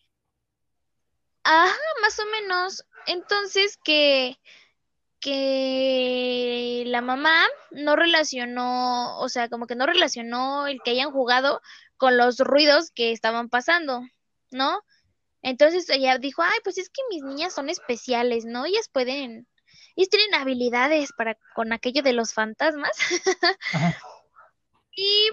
Ajá, 1.42 1.76
más 2.02 2.18
o 2.18 2.26
menos. 2.26 2.84
Entonces 3.06 3.78
que, 3.82 4.38
que 5.20 6.84
la 6.86 7.00
mamá 7.00 7.46
no 7.70 7.96
relacionó, 7.96 9.18
o 9.18 9.28
sea, 9.28 9.48
como 9.48 9.66
que 9.66 9.76
no 9.76 9.86
relacionó 9.86 10.66
el 10.66 10.80
que 10.82 10.92
hayan 10.92 11.10
jugado 11.10 11.60
con 11.96 12.16
los 12.16 12.38
ruidos 12.38 12.90
que 12.90 13.12
estaban 13.12 13.48
pasando, 13.48 14.02
¿no? 14.50 14.82
Entonces 15.42 15.88
ella 15.90 16.18
dijo, 16.18 16.42
ay, 16.42 16.58
pues 16.64 16.78
es 16.78 16.88
que 16.88 17.02
mis 17.10 17.22
niñas 17.22 17.54
son 17.54 17.68
especiales, 17.68 18.44
¿no? 18.44 18.64
Ellas 18.64 18.88
pueden, 18.92 19.46
ellas 19.96 20.10
tienen 20.10 20.34
habilidades 20.34 21.12
para 21.16 21.36
con 21.54 21.72
aquello 21.72 22.02
de 22.02 22.12
los 22.12 22.32
fantasmas. 22.32 22.92
Y, 25.00 25.30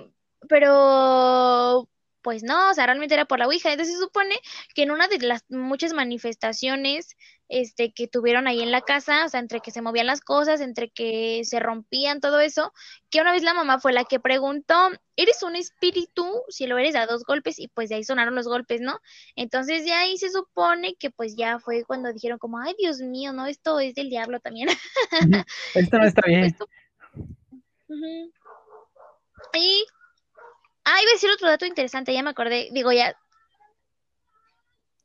pero, 0.48 1.89
pues 2.25 2.41
no, 2.41 2.71
o 2.71 2.73
sea, 2.73 2.88
realmente 2.88 3.13
era 3.13 3.25
por 3.25 3.38
la 3.38 3.45
Ouija. 3.45 3.71
Entonces 3.71 3.93
se 3.93 4.01
supone 4.01 4.33
que 4.73 4.81
en 4.81 4.89
una 4.89 5.07
de 5.07 5.19
las 5.19 5.45
muchas 5.47 5.93
manifestaciones, 5.93 7.15
este, 7.49 7.93
que 7.93 8.07
tuvieron 8.07 8.47
ahí 8.47 8.63
en 8.63 8.71
la 8.71 8.81
casa, 8.81 9.25
o 9.25 9.29
sea, 9.29 9.39
entre 9.39 9.59
que 9.59 9.69
se 9.69 9.83
movían 9.83 10.07
las 10.07 10.21
cosas, 10.21 10.59
entre 10.59 10.89
que 10.89 11.43
se 11.43 11.59
rompían, 11.59 12.21
todo 12.21 12.39
eso, 12.39 12.73
que 13.11 13.21
una 13.21 13.31
vez 13.31 13.43
la 13.43 13.53
mamá 13.53 13.79
fue 13.79 13.93
la 13.93 14.05
que 14.05 14.19
preguntó, 14.19 14.89
¿eres 15.15 15.43
un 15.43 15.55
espíritu? 15.55 16.25
Si 16.49 16.65
lo 16.65 16.79
eres, 16.79 16.95
a 16.95 17.05
dos 17.05 17.25
golpes, 17.25 17.59
y 17.59 17.67
pues 17.67 17.89
de 17.89 17.95
ahí 17.97 18.03
sonaron 18.03 18.33
los 18.33 18.47
golpes, 18.47 18.81
¿no? 18.81 18.99
Entonces 19.35 19.85
de 19.85 19.91
ahí 19.91 20.17
se 20.17 20.31
supone 20.31 20.95
que 20.95 21.11
pues 21.11 21.35
ya 21.35 21.59
fue 21.59 21.83
cuando 21.85 22.11
dijeron 22.11 22.39
como, 22.39 22.57
ay, 22.57 22.73
Dios 22.79 23.01
mío, 23.01 23.33
no, 23.33 23.45
esto 23.45 23.79
es 23.79 23.93
del 23.93 24.09
diablo 24.09 24.39
también. 24.39 24.69
Esto 25.75 25.99
no 25.99 26.05
está 26.07 26.23
bien. 26.25 26.45
Esto-. 26.45 26.67
Y, 29.53 29.85
ah, 30.86 31.02
iba 31.02 31.12
a 31.12 31.13
decir 31.13 31.30
otro 31.30 31.48
dato 31.48 31.65
interesante, 31.65 32.13
ya 32.13 32.24
me 32.24 32.30
acordé, 32.30 32.69
digo 32.71 32.91
ya. 32.91 33.17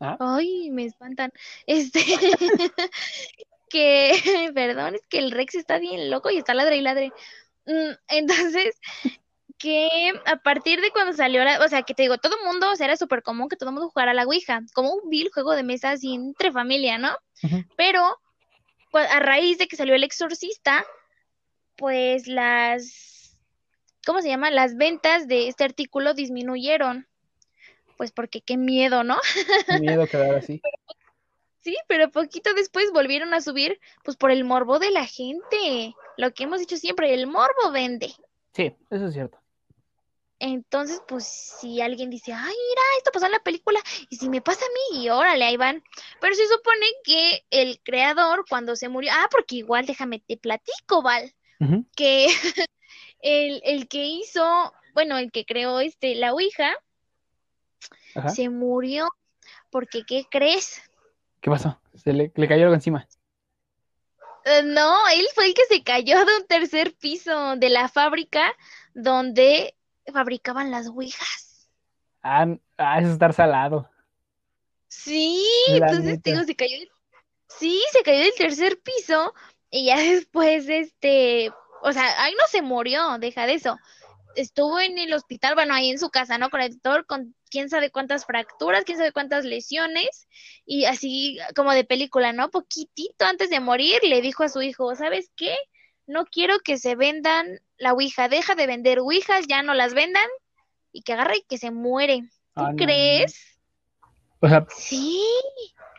Ah. 0.01 0.17
Ay, 0.19 0.71
me 0.71 0.85
espantan. 0.87 1.33
Este, 1.67 2.01
que, 3.69 4.13
perdón, 4.55 4.95
es 4.95 5.07
que 5.09 5.19
el 5.19 5.31
Rex 5.31 5.55
está 5.55 5.79
bien 5.79 6.11
loco 6.11 6.31
y 6.31 6.39
está 6.39 6.55
ladre 6.55 6.77
y 6.77 6.83
ladre. 6.83 7.13
Mm, 7.67 7.93
Entonces, 8.09 8.79
que 9.59 10.13
a 10.25 10.37
partir 10.37 10.81
de 10.81 10.91
cuando 10.91 11.13
salió 11.13 11.45
la, 11.45 11.63
o 11.63 11.69
sea, 11.69 11.83
que 11.83 11.95
te 11.95 12.03
digo, 12.03 12.17
todo 12.17 12.37
el 12.39 12.47
mundo, 12.47 12.71
o 12.71 12.77
sea, 12.77 12.87
era 12.87 12.97
súper 12.97 13.23
común 13.23 13.49
que 13.49 13.57
todo 13.57 13.69
el 13.69 13.75
mundo 13.75 13.91
jugara 13.91 14.13
a 14.13 14.15
la 14.15 14.25
Ouija, 14.25 14.63
como 14.73 14.95
un 14.95 15.11
vil 15.11 15.31
juego 15.33 15.53
de 15.53 15.63
mesa 15.63 15.91
así 15.91 16.15
entre 16.15 16.51
familia, 16.51 16.97
¿no? 16.97 17.17
Pero 17.77 18.19
a 18.93 19.21
raíz 19.21 19.59
de 19.59 19.69
que 19.69 19.77
salió 19.77 19.95
El 19.95 20.05
Exorcista, 20.05 20.85
pues 21.77 22.27
las, 22.27 23.20
¿cómo 24.05 24.21
se 24.23 24.29
llama? 24.29 24.51
Las 24.51 24.77
ventas 24.77 25.29
de 25.29 25.49
este 25.49 25.65
artículo 25.65 26.15
disminuyeron. 26.15 27.07
Pues 27.97 28.13
porque 28.13 28.41
qué 28.41 28.57
miedo, 28.57 29.05
¿no? 29.05 29.19
Qué 29.67 29.81
miedo 29.81 30.07
quedar 30.07 30.35
así. 30.35 30.61
Sí, 31.63 31.77
pero 31.89 32.11
poquito 32.11 32.55
después 32.55 32.91
volvieron 32.91 33.35
a 33.35 33.43
subir, 33.43 33.79
pues 34.03 34.17
por 34.17 34.31
el 34.31 34.45
morbo 34.45 34.79
de 34.79 34.91
la 34.91 35.05
gente. 35.05 35.95
Lo 36.17 36.33
que 36.33 36.45
hemos 36.45 36.59
dicho 36.59 36.79
siempre, 36.79 37.13
el 37.13 37.27
morbo 37.27 37.71
vende. 37.71 38.15
Sí, 38.55 38.75
eso 38.89 39.07
es 39.07 39.13
cierto. 39.13 39.39
Entonces, 40.39 41.03
pues 41.07 41.27
si 41.27 41.83
alguien 41.83 42.09
dice, 42.09 42.33
ay, 42.33 42.41
mira, 42.41 42.83
esto 42.97 43.11
pasó 43.13 43.27
en 43.27 43.33
la 43.33 43.43
película, 43.43 43.79
y 44.09 44.17
si 44.17 44.31
me 44.31 44.41
pasa 44.41 44.65
a 44.65 44.95
mí, 44.95 45.05
y 45.05 45.11
órale, 45.11 45.45
ahí 45.45 45.59
van. 45.59 45.85
Pero 46.19 46.35
se 46.35 46.49
supone 46.49 46.87
que 47.05 47.45
el 47.51 47.79
creador, 47.83 48.47
cuando 48.49 48.75
se 48.75 48.89
murió, 48.89 49.13
ah, 49.15 49.29
porque 49.31 49.57
igual 49.57 49.85
déjame 49.85 50.19
te 50.19 50.39
platico, 50.39 51.03
Val, 51.03 51.35
que 51.95 52.29
el, 53.23 53.61
el 53.65 53.89
que 53.89 54.05
hizo, 54.05 54.73
bueno, 54.95 55.19
el 55.19 55.31
que 55.31 55.45
creó 55.45 55.81
este, 55.81 56.15
la 56.15 56.33
Ouija, 56.33 56.75
Ajá. 58.15 58.29
se 58.31 58.49
murió, 58.49 59.09
porque 59.71 60.05
¿qué 60.05 60.25
crees? 60.31 60.83
¿Qué 61.41 61.51
pasó? 61.51 61.81
Se 61.95 62.13
le, 62.13 62.33
le 62.35 62.49
cayó 62.49 62.65
algo 62.65 62.75
encima. 62.75 63.07
Eh, 64.45 64.63
no, 64.65 65.09
él 65.09 65.27
fue 65.35 65.47
el 65.47 65.55
que 65.55 65.65
se 65.67 65.83
cayó 65.83 66.25
de 66.25 66.37
un 66.37 66.47
tercer 66.47 66.95
piso 66.95 67.57
de 67.57 67.69
la 67.69 67.89
fábrica 67.89 68.55
donde 68.95 69.75
fabricaban 70.13 70.71
las 70.71 70.89
Ouijas. 70.89 71.69
Ah, 72.23 72.47
ah, 72.79 72.99
eso 72.99 73.09
es 73.09 73.13
estar 73.15 73.33
salado. 73.33 73.89
Sí, 74.89 75.45
La 75.69 75.89
entonces 75.89 76.23
digo, 76.23 76.43
se 76.45 76.57
cayó. 76.57 76.77
Sí, 77.49 77.83
se 77.93 78.03
cayó 78.03 78.19
del 78.21 78.35
tercer 78.35 78.81
piso 78.81 79.35
y 79.71 79.87
ya 79.87 79.97
después, 79.99 80.69
este, 80.69 81.53
o 81.83 81.93
sea, 81.93 82.23
ahí 82.23 82.33
no 82.35 82.47
se 82.49 82.63
murió, 82.63 83.19
deja 83.19 83.47
de 83.47 83.55
eso. 83.55 83.79
Estuvo 84.37 84.79
en 84.79 84.99
el 84.99 85.13
hospital, 85.13 85.55
bueno, 85.55 85.75
ahí 85.75 85.91
en 85.91 85.99
su 85.99 86.11
casa, 86.11 86.39
¿no? 86.39 86.51
Con 86.51 86.61
el 86.61 86.71
doctor, 86.73 87.05
con 87.07 87.35
quién 87.51 87.69
sabe 87.69 87.91
cuántas 87.91 88.27
fracturas, 88.27 88.85
quién 88.85 88.97
sabe 88.99 89.13
cuántas 89.13 89.45
lesiones, 89.45 90.29
y 90.65 90.85
así 90.85 91.39
como 91.57 91.73
de 91.73 91.85
película, 91.85 92.33
¿no? 92.33 92.51
Poquitito 92.51 93.25
antes 93.25 93.51
de 93.51 93.59
morir 93.59 93.99
le 94.05 94.21
dijo 94.21 94.45
a 94.45 94.49
su 94.49 94.63
hijo, 94.63 94.95
¿sabes 94.95 95.31
qué? 95.37 95.57
No 96.07 96.27
quiero 96.27 96.61
que 96.61 96.79
se 96.79 96.95
vendan 96.95 97.61
la 97.77 97.93
Ouija, 97.93 98.29
deja 98.29 98.55
de 98.55 98.67
vender 98.67 99.01
Ouijas, 99.01 99.47
ya 99.49 99.63
no 99.63 99.75
las 99.75 99.95
vendan, 99.95 100.29
y 100.93 101.03
que 101.03 101.13
agarre 101.13 101.39
y 101.39 101.43
que 101.49 101.59
se 101.59 101.71
muere. 101.71 102.21
¿Tú 102.55 102.63
Ah, 102.63 102.71
no, 102.73 102.77
crees? 102.77 103.59
O 104.41 104.49
sea, 104.49 104.67
Sí. 104.77 105.21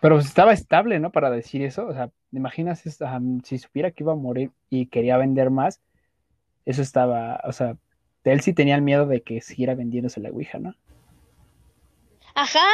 Pero 0.02 0.16
pues 0.16 0.26
estaba 0.26 0.52
estable, 0.52 1.00
¿no? 1.00 1.12
Para 1.12 1.30
decir 1.30 1.62
eso. 1.62 1.86
O 1.86 1.94
sea, 1.94 2.08
¿te 2.08 2.38
imaginas 2.38 2.82
si 2.82 3.58
supiera 3.60 3.92
que 3.92 4.04
iba 4.04 4.14
a 4.14 4.16
morir 4.18 4.52
y 4.70 4.88
quería 4.88 5.16
vender 5.18 5.52
más? 5.52 5.80
Eso 6.66 6.82
estaba, 6.82 7.40
o 7.46 7.54
sea, 7.54 7.78
él 8.24 8.42
sí 8.42 8.54
tenía 8.54 8.76
el 8.76 8.82
miedo 8.82 9.06
de 9.06 9.22
que 9.22 9.42
siguiera 9.42 9.76
vendiéndose 9.76 10.20
la 10.20 10.30
Ouija, 10.30 10.58
¿no? 10.58 10.76
Ajá. 12.34 12.68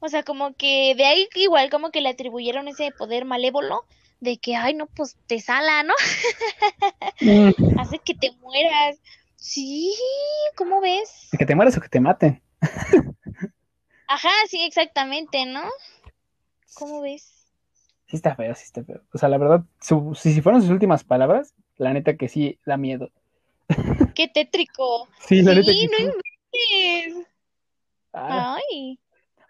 O 0.00 0.08
sea, 0.08 0.22
como 0.22 0.54
que 0.54 0.94
de 0.96 1.04
ahí 1.04 1.28
igual 1.34 1.68
como 1.68 1.90
que 1.90 2.00
le 2.00 2.08
atribuyeron 2.08 2.68
ese 2.68 2.90
poder 2.90 3.26
malévolo 3.26 3.84
de 4.20 4.38
que, 4.38 4.56
ay, 4.56 4.72
no, 4.74 4.86
pues 4.86 5.18
te 5.26 5.40
sala, 5.40 5.82
¿no? 5.82 5.94
Hace 7.80 7.98
que 7.98 8.14
te 8.14 8.32
mueras. 8.40 8.98
Sí, 9.36 9.94
¿cómo 10.56 10.80
ves? 10.80 11.28
Que 11.38 11.44
te 11.44 11.54
mueras 11.54 11.76
o 11.76 11.82
que 11.82 11.88
te 11.88 12.00
maten. 12.00 12.42
Ajá, 14.08 14.30
sí, 14.48 14.62
exactamente, 14.62 15.44
¿no? 15.46 15.62
¿Cómo 16.74 17.00
ves? 17.00 17.46
Sí 18.06 18.16
está 18.16 18.34
feo, 18.34 18.54
sí 18.54 18.64
está 18.64 18.82
feo. 18.82 19.00
O 19.12 19.18
sea, 19.18 19.28
la 19.28 19.38
verdad, 19.38 19.62
su- 19.80 20.14
si, 20.14 20.32
si 20.34 20.40
fueron 20.42 20.60
sus 20.62 20.70
últimas 20.70 21.04
palabras, 21.04 21.54
la 21.76 21.92
neta 21.92 22.16
que 22.16 22.28
sí 22.28 22.58
da 22.66 22.76
miedo. 22.76 23.10
Qué 24.14 24.28
tétrico. 24.28 25.08
Sí, 25.20 25.42
la 25.42 25.52
Sí, 25.52 25.58
neta 25.60 25.72
que 25.72 25.86
no 25.86 25.96
sí. 25.98 26.04
inventes. 27.02 27.28
Ah, 28.12 28.56
Ay. 28.72 28.98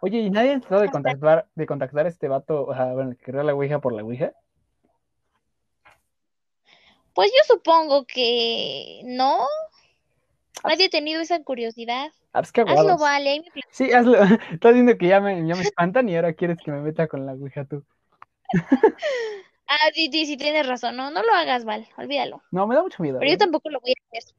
Oye, 0.03 0.19
¿y 0.19 0.31
nadie 0.31 0.55
ha 0.55 0.61
tratado 0.61 0.83
de 0.83 0.91
contactar, 0.91 1.49
de 1.55 1.67
contactar 1.67 2.07
a 2.07 2.09
este 2.09 2.29
vato, 2.29 2.67
o 2.67 2.75
sea, 2.75 2.93
bueno, 2.95 3.15
la 3.43 3.55
Ouija 3.55 3.81
por 3.81 3.93
la 3.93 4.03
Ouija? 4.03 4.33
Pues 7.15 7.31
yo 7.33 7.55
supongo 7.55 8.07
que 8.07 9.03
no. 9.05 9.47
Nadie 10.65 10.87
ha 10.87 10.91
tenido 10.91 11.21
esa 11.21 11.43
curiosidad. 11.43 12.11
Ah, 12.33 12.43
pues 12.43 12.53
Hazlo, 12.55 12.99
vale. 12.99 13.31
ahí 13.31 13.41
me 13.41 13.51
pl- 13.51 13.63
Sí, 13.73 13.93
hazlo. 13.93 14.19
Estás 14.53 14.75
viendo 14.75 14.97
que 14.97 15.09
ya 15.09 15.21
me, 15.21 15.47
ya 15.47 15.57
me 15.57 15.63
espantan 15.63 16.09
y 16.09 16.17
ahora 16.17 16.33
quieres 16.35 16.59
que 16.65 16.71
me 16.71 16.81
meta 16.81 17.09
con 17.09 17.27
la 17.27 17.33
Ouija 17.33 17.65
tú. 17.65 17.85
Ah, 19.73 19.89
sí, 19.95 20.09
sí, 20.11 20.27
sí, 20.27 20.37
tienes 20.37 20.67
razón. 20.67 20.97
No, 20.97 21.11
no 21.13 21.23
lo 21.23 21.33
hagas, 21.33 21.65
Val. 21.65 21.87
Olvídalo. 21.97 22.43
No, 22.51 22.67
me 22.67 22.75
da 22.75 22.83
mucho 22.83 23.03
miedo. 23.03 23.19
Pero 23.21 23.31
yo 23.31 23.35
¿verdad? 23.35 23.45
tampoco 23.47 23.71
lo 23.71 23.81
voy 23.81 23.93
a 23.93 24.19
hacer. 24.19 24.35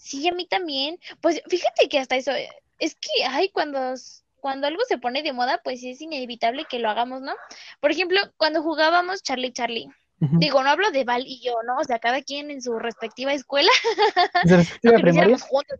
Sí, 0.00 0.26
a 0.28 0.32
mí 0.32 0.46
también. 0.46 0.98
Pues 1.20 1.40
fíjate 1.48 1.88
que 1.88 1.98
hasta 2.00 2.16
eso, 2.16 2.32
eh, 2.32 2.48
es 2.80 2.96
que, 2.96 3.24
ay, 3.24 3.50
cuando, 3.50 3.94
cuando 4.40 4.66
algo 4.66 4.82
se 4.88 4.98
pone 4.98 5.22
de 5.22 5.32
moda, 5.32 5.60
pues 5.62 5.84
es 5.84 6.00
inevitable 6.00 6.66
que 6.68 6.80
lo 6.80 6.90
hagamos, 6.90 7.22
¿no? 7.22 7.34
Por 7.80 7.92
ejemplo, 7.92 8.18
cuando 8.36 8.62
jugábamos 8.62 9.22
Charlie 9.22 9.52
Charlie. 9.52 9.88
Digo, 10.32 10.62
no 10.62 10.70
hablo 10.70 10.90
de 10.90 11.04
Val 11.04 11.24
y 11.26 11.40
yo, 11.40 11.54
¿no? 11.66 11.78
O 11.78 11.84
sea, 11.84 11.98
cada 11.98 12.22
quien 12.22 12.50
en 12.50 12.60
su 12.62 12.78
respectiva 12.78 13.32
escuela, 13.32 13.70
¿Desde 14.44 14.56
la 14.56 14.62
respectiva 14.62 15.00
primaria? 15.00 15.38
juntos. 15.38 15.78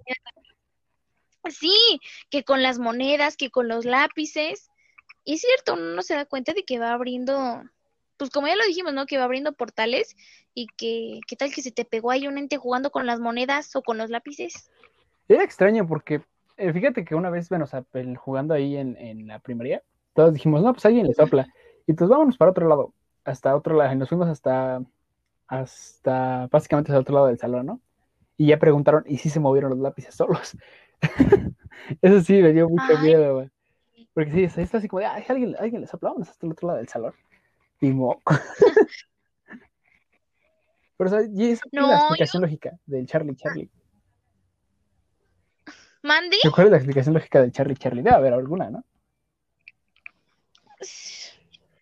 Sí, 1.50 2.00
que 2.30 2.42
con 2.44 2.62
las 2.62 2.78
monedas, 2.78 3.36
que 3.36 3.50
con 3.50 3.68
los 3.68 3.84
lápices. 3.84 4.70
Y 5.24 5.34
es 5.34 5.42
cierto, 5.42 5.74
uno 5.74 5.94
no 5.94 6.02
se 6.02 6.14
da 6.14 6.24
cuenta 6.24 6.52
de 6.54 6.64
que 6.64 6.78
va 6.78 6.92
abriendo, 6.92 7.62
pues 8.16 8.30
como 8.30 8.46
ya 8.46 8.56
lo 8.56 8.64
dijimos, 8.64 8.94
¿no? 8.94 9.06
Que 9.06 9.18
va 9.18 9.24
abriendo 9.24 9.52
portales 9.52 10.16
y 10.54 10.66
que, 10.76 11.20
¿qué 11.26 11.36
tal 11.36 11.52
que 11.52 11.62
se 11.62 11.70
te 11.72 11.84
pegó 11.84 12.10
ahí 12.10 12.26
un 12.26 12.38
ente 12.38 12.56
jugando 12.56 12.90
con 12.90 13.06
las 13.06 13.20
monedas 13.20 13.74
o 13.76 13.82
con 13.82 13.98
los 13.98 14.08
lápices? 14.10 14.70
Era 15.28 15.42
extraño 15.44 15.86
porque, 15.86 16.22
eh, 16.56 16.72
fíjate 16.72 17.04
que 17.04 17.14
una 17.14 17.30
vez, 17.30 17.48
bueno, 17.48 17.64
o 17.64 17.68
sea, 17.68 17.84
el- 17.94 18.16
jugando 18.16 18.54
ahí 18.54 18.76
en, 18.76 18.96
en 18.96 19.26
la 19.26 19.38
primaria, 19.38 19.82
todos 20.14 20.32
dijimos, 20.32 20.62
no, 20.62 20.72
pues 20.72 20.84
alguien 20.86 21.06
le 21.06 21.14
sopla. 21.14 21.46
Y 21.86 21.92
pues 21.92 22.08
vámonos 22.08 22.36
para 22.38 22.50
otro 22.52 22.68
lado, 22.68 22.94
hasta 23.24 23.56
otro 23.56 23.76
lado, 23.76 23.92
y 23.92 23.96
nos 23.96 24.08
fuimos 24.08 24.28
hasta, 24.28 24.82
hasta, 25.46 26.46
básicamente 26.50 26.92
hasta 26.92 27.00
otro 27.00 27.14
lado 27.14 27.26
del 27.28 27.38
salón, 27.38 27.66
¿no? 27.66 27.80
Y 28.36 28.46
ya 28.48 28.58
preguntaron, 28.58 29.04
¿y 29.06 29.18
si 29.18 29.30
se 29.30 29.40
movieron 29.40 29.70
los 29.70 29.78
lápices 29.78 30.14
solos? 30.14 30.56
Eso 32.02 32.20
sí, 32.22 32.40
me 32.42 32.52
dio 32.52 32.68
mucho 32.68 32.82
Ay. 32.88 32.98
miedo, 33.06 33.34
güey. 33.34 33.50
Porque 34.12 34.30
sí, 34.32 34.44
está 34.44 34.60
está 34.62 34.78
así 34.78 34.88
como 34.88 35.00
de, 35.00 35.06
ay, 35.06 35.24
alguien, 35.28 35.54
alguien 35.58 35.80
le 35.80 35.86
sopla, 35.86 36.10
vámonos 36.10 36.28
hasta 36.30 36.46
el 36.46 36.52
otro 36.52 36.68
lado 36.68 36.78
del 36.78 36.88
salón. 36.88 37.14
Y 37.80 37.90
moco. 37.90 38.22
Pero, 40.96 41.24
y 41.24 41.50
esa 41.50 41.62
No, 41.72 41.82
la 41.82 41.88
yo- 41.88 41.94
explicación 41.96 42.42
lógica 42.42 42.78
del 42.86 43.06
Charlie 43.06 43.34
Charlie. 43.36 43.70
¿Mande? 46.02 46.36
¿Cuál 46.54 46.66
es 46.66 46.70
la 46.70 46.76
explicación 46.76 47.14
lógica 47.14 47.40
del 47.40 47.50
Charlie 47.50 47.76
Charlie? 47.76 48.02
Debe 48.02 48.14
haber 48.16 48.32
alguna, 48.34 48.70
¿no? 48.70 48.84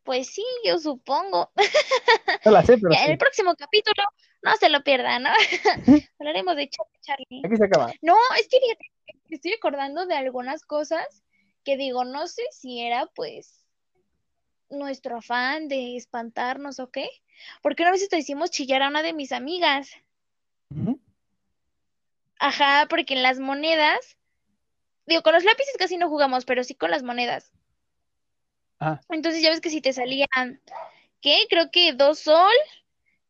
Pues 0.04 0.28
sí, 0.28 0.44
yo 0.64 0.78
supongo. 0.78 1.52
Pero 1.54 2.50
Ya, 2.90 3.04
en 3.04 3.12
el 3.12 3.18
próximo 3.18 3.54
capítulo, 3.54 4.02
no 4.42 4.56
se 4.56 4.68
lo 4.68 4.82
pierdan, 4.82 5.22
¿no? 5.22 5.30
Hablaremos 6.18 6.56
de 6.56 6.68
Charlie 6.68 6.98
Charlie. 7.00 7.42
Aquí 7.44 7.56
se 7.56 7.64
acaba. 7.64 7.92
No, 8.02 8.16
es 8.38 8.48
que 8.48 8.58
fíjate, 8.60 8.90
estoy 9.30 9.52
acordando 9.52 10.06
de 10.06 10.14
algunas 10.14 10.64
cosas 10.64 11.22
que 11.64 11.76
digo, 11.76 12.04
no 12.04 12.26
sé 12.26 12.42
si 12.50 12.80
era 12.80 13.06
pues 13.14 13.64
nuestro 14.68 15.18
afán 15.18 15.68
de 15.68 15.96
espantarnos 15.96 16.80
o 16.80 16.90
qué, 16.90 17.08
porque 17.62 17.82
una 17.82 17.92
vez 17.92 18.08
te 18.08 18.18
hicimos 18.18 18.50
chillar 18.50 18.82
a 18.82 18.88
una 18.88 19.02
de 19.02 19.12
mis 19.12 19.32
amigas. 19.32 19.90
Ajá, 22.38 22.86
porque 22.88 23.14
en 23.14 23.22
las 23.22 23.38
monedas, 23.38 24.16
digo, 25.06 25.22
con 25.22 25.34
los 25.34 25.44
lápices 25.44 25.76
casi 25.78 25.96
no 25.96 26.08
jugamos, 26.08 26.44
pero 26.44 26.64
sí 26.64 26.74
con 26.74 26.90
las 26.90 27.02
monedas. 27.02 27.52
Entonces 29.08 29.42
ya 29.42 29.50
ves 29.50 29.60
que 29.60 29.70
si 29.70 29.80
te 29.80 29.92
salían, 29.92 30.60
¿qué? 31.20 31.46
Creo 31.48 31.70
que 31.70 31.92
dos 31.92 32.18
sol 32.18 32.52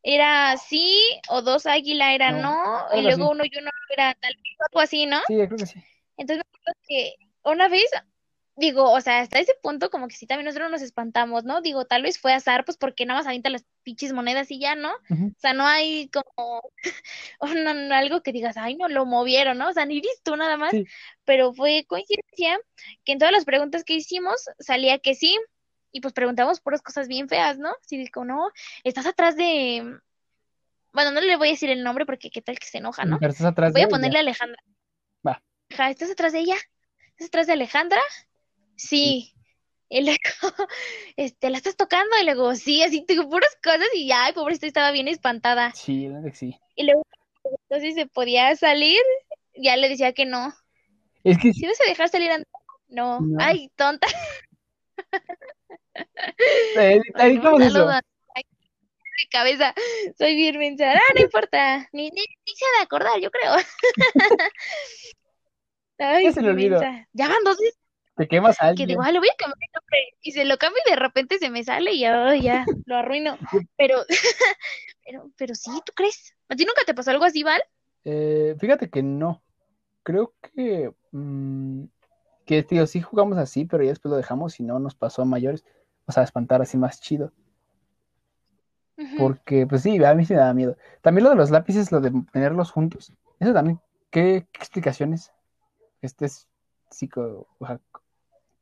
era 0.03 0.57
sí, 0.57 0.99
o 1.29 1.41
dos 1.41 1.65
águila 1.65 2.13
era 2.13 2.31
No, 2.31 2.51
no, 2.91 2.97
y 2.97 3.01
luego 3.03 3.31
uno 3.31 3.43
y 3.45 3.57
uno 3.57 3.71
era 3.89 4.13
tal 4.15 4.35
vez, 4.35 4.55
algo 4.69 4.81
así, 4.81 5.05
¿no? 5.05 5.21
sí, 5.27 5.37
yo 5.37 5.47
creo 5.47 5.57
que 5.57 5.65
sí. 5.65 5.83
Entonces 6.17 6.45
me 6.45 6.59
acuerdo 6.59 6.81
que 6.87 7.15
una 7.43 7.67
vez, 7.69 7.89
digo, 8.55 8.91
o 8.91 9.01
sea, 9.01 9.19
hasta 9.21 9.39
ese 9.39 9.53
punto 9.61 9.89
como 9.89 10.07
que 10.07 10.15
sí 10.15 10.27
también 10.27 10.45
nosotros 10.45 10.69
nos 10.69 10.81
espantamos, 10.81 11.43
¿no? 11.43 11.61
Digo, 11.61 11.85
tal 11.85 12.03
vez 12.03 12.19
fue 12.19 12.33
azar, 12.33 12.65
pues 12.65 12.77
porque 12.77 13.05
nada 13.05 13.19
más 13.19 13.27
avienta 13.27 13.49
las 13.49 13.65
pinches 13.83 14.13
monedas 14.13 14.51
y 14.51 14.59
ya, 14.59 14.75
¿no? 14.75 14.91
O 14.93 15.39
sea, 15.39 15.53
no 15.53 15.65
hay 15.65 16.09
como 16.09 16.61
un- 17.39 17.91
algo 17.91 18.21
que 18.21 18.31
digas, 18.31 18.55
ay, 18.57 18.75
no 18.75 18.87
lo 18.89 19.05
movieron, 19.05 19.57
¿no? 19.57 19.69
O 19.69 19.73
sea, 19.73 19.85
ni 19.85 20.01
visto 20.01 20.35
nada 20.37 20.57
más, 20.57 20.71
Sí. 20.71 20.85
pero 21.25 21.53
fue 21.53 21.85
coincidencia 21.87 22.59
que 23.03 23.13
en 23.13 23.19
todas 23.19 23.31
las 23.31 23.45
preguntas 23.45 23.83
que 23.83 23.95
hicimos 23.95 24.45
salía 24.59 24.99
que 24.99 25.15
sí, 25.15 25.37
y 25.91 26.01
pues 26.01 26.13
preguntamos 26.13 26.59
puras 26.61 26.81
cosas 26.81 27.07
bien 27.07 27.29
feas, 27.29 27.57
¿no? 27.59 27.73
Sí, 27.81 27.97
digo, 27.97 28.23
no, 28.25 28.49
estás 28.83 29.05
atrás 29.05 29.35
de, 29.35 29.97
bueno, 30.91 31.11
no 31.11 31.21
le 31.21 31.35
voy 31.37 31.49
a 31.49 31.51
decir 31.51 31.69
el 31.69 31.83
nombre 31.83 32.05
porque 32.05 32.29
qué 32.29 32.41
tal 32.41 32.57
que 32.59 32.67
se 32.67 32.77
enoja, 32.79 33.05
¿no? 33.05 33.17
Pero 33.19 33.31
estás 33.31 33.47
atrás 33.47 33.73
Voy 33.73 33.81
de 33.81 33.85
a 33.85 33.87
ella. 33.87 33.91
ponerle 33.95 34.17
a 34.17 34.21
Alejandra. 34.21 34.63
Va. 35.25 35.41
¿estás 35.89 36.11
atrás 36.11 36.33
de 36.33 36.39
ella? 36.39 36.55
¿Estás 37.09 37.27
atrás 37.27 37.47
de 37.47 37.53
Alejandra? 37.53 38.01
Sí. 38.75 39.33
Y 39.89 40.01
luego, 40.01 40.17
este, 41.17 41.49
¿la 41.49 41.57
estás 41.57 41.75
tocando? 41.75 42.15
Y 42.19 42.25
luego, 42.25 42.55
sí, 42.55 42.81
así, 42.83 43.05
digo, 43.07 43.29
puras 43.29 43.55
cosas 43.63 43.87
y 43.93 44.07
ya, 44.07 44.25
ay, 44.25 44.33
pobrecita, 44.33 44.67
estaba 44.67 44.91
bien 44.91 45.07
espantada. 45.07 45.71
Sí, 45.75 46.09
sí. 46.33 46.59
Y 46.75 46.85
luego, 46.85 47.03
entonces 47.69 47.93
se 47.95 48.07
podía 48.07 48.55
salir, 48.55 48.99
ya 49.55 49.75
le 49.77 49.89
decía 49.89 50.13
que 50.13 50.25
no. 50.25 50.53
Es 51.23 51.37
que 51.37 51.53
¿Si 51.53 51.65
vas 51.67 51.79
a 51.79 51.85
dejar 51.89 52.09
salir 52.09 52.31
No. 52.87 53.19
No. 53.21 53.37
Ay, 53.39 53.69
tonta. 53.75 54.07
editamos 56.75 57.59
Un 57.59 57.63
eso. 57.63 57.73
saludo 57.73 57.89
a- 57.91 58.01
Ay, 58.35 58.43
de 58.43 59.29
cabeza. 59.29 59.75
Soy 60.17 60.35
bien. 60.35 60.75
Ah, 60.81 60.99
no 61.15 61.21
importa. 61.21 61.87
Ni, 61.91 62.09
ni, 62.09 62.21
ni 62.21 62.55
se 62.55 62.65
ha 62.65 62.77
de 62.79 62.83
acordar, 62.83 63.19
yo 63.21 63.29
creo. 63.29 63.53
Ay, 65.99 66.23
Ya 66.25 66.31
se 66.31 66.41
le 66.41 66.49
olvidó. 66.49 66.81
Ya 67.13 67.27
van 67.27 67.43
dos 67.43 67.57
veces 67.59 67.77
Te 68.15 68.27
quemas 68.27 68.61
a 68.61 68.75
que 68.75 68.85
digo, 68.85 69.01
ah, 69.01 69.11
le 69.11 69.19
voy 69.19 69.29
a 69.29 69.35
cambiar 69.35 69.57
el 69.59 69.73
nombre. 69.73 70.17
Y 70.21 70.31
se 70.33 70.45
lo 70.45 70.57
cambio 70.57 70.79
y 70.85 70.89
de 70.91 70.95
repente 70.95 71.39
se 71.39 71.49
me 71.49 71.63
sale 71.63 71.93
y 71.93 72.05
ay, 72.05 72.41
ya, 72.41 72.65
lo 72.85 72.97
arruino. 72.97 73.37
Pero, 73.77 73.97
pero, 75.05 75.29
pero 75.35 75.55
sí, 75.55 75.71
¿tú 75.85 75.91
crees? 75.93 76.33
¿A 76.47 76.55
ti 76.55 76.63
nunca 76.65 76.83
te 76.85 76.93
pasó 76.93 77.11
algo 77.11 77.25
así, 77.25 77.43
Val? 77.43 77.61
Eh, 78.05 78.55
fíjate 78.59 78.89
que 78.89 79.03
no. 79.03 79.41
Creo 80.03 80.33
que, 80.41 80.93
mm, 81.11 81.83
que 82.45 82.63
tío, 82.63 82.87
sí 82.87 83.01
jugamos 83.01 83.37
así, 83.37 83.65
pero 83.65 83.83
ya 83.83 83.89
después 83.89 84.11
lo 84.11 84.17
dejamos 84.17 84.59
y 84.59 84.63
no 84.63 84.79
nos 84.79 84.95
pasó 84.95 85.23
a 85.23 85.25
mayores. 85.25 85.65
O 86.05 86.11
sea, 86.11 86.23
espantar 86.23 86.61
así 86.61 86.77
más 86.77 87.01
chido. 87.01 87.31
Porque, 89.17 89.65
pues 89.67 89.81
sí, 89.81 90.03
a 90.03 90.13
mí 90.13 90.23
sí 90.23 90.33
me 90.33 90.39
da 90.39 90.53
miedo. 90.53 90.77
También 91.01 91.23
lo 91.23 91.31
de 91.31 91.35
los 91.35 91.49
lápices, 91.49 91.91
lo 91.91 91.99
de 91.99 92.11
tenerlos 92.31 92.71
juntos. 92.71 93.11
Eso 93.39 93.53
también, 93.53 93.81
¿qué, 94.09 94.47
qué 94.51 94.59
explicaciones? 94.59 95.33
Este 96.01 96.25
es 96.25 96.47
psico... 96.89 97.47
o 97.57 97.65
sea, 97.65 97.79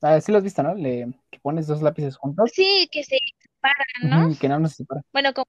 Ah, 0.02 0.20
sí 0.20 0.32
lo 0.32 0.40
has 0.40 0.44
visto, 0.44 0.64
¿no? 0.64 0.74
Le, 0.74 1.14
que 1.30 1.40
pones 1.40 1.68
dos 1.68 1.82
lápices 1.82 2.18
juntos 2.18 2.52
Sí, 2.54 2.90
que 2.92 3.04
se 3.04 3.18
separan, 3.38 4.10
¿no? 4.10 4.26
ujú, 4.26 4.34
y 4.34 4.38
que 4.38 4.50
no 4.50 4.60
nos 4.60 4.74
separan. 4.74 5.04
Bueno, 5.14 5.34
como 5.34 5.46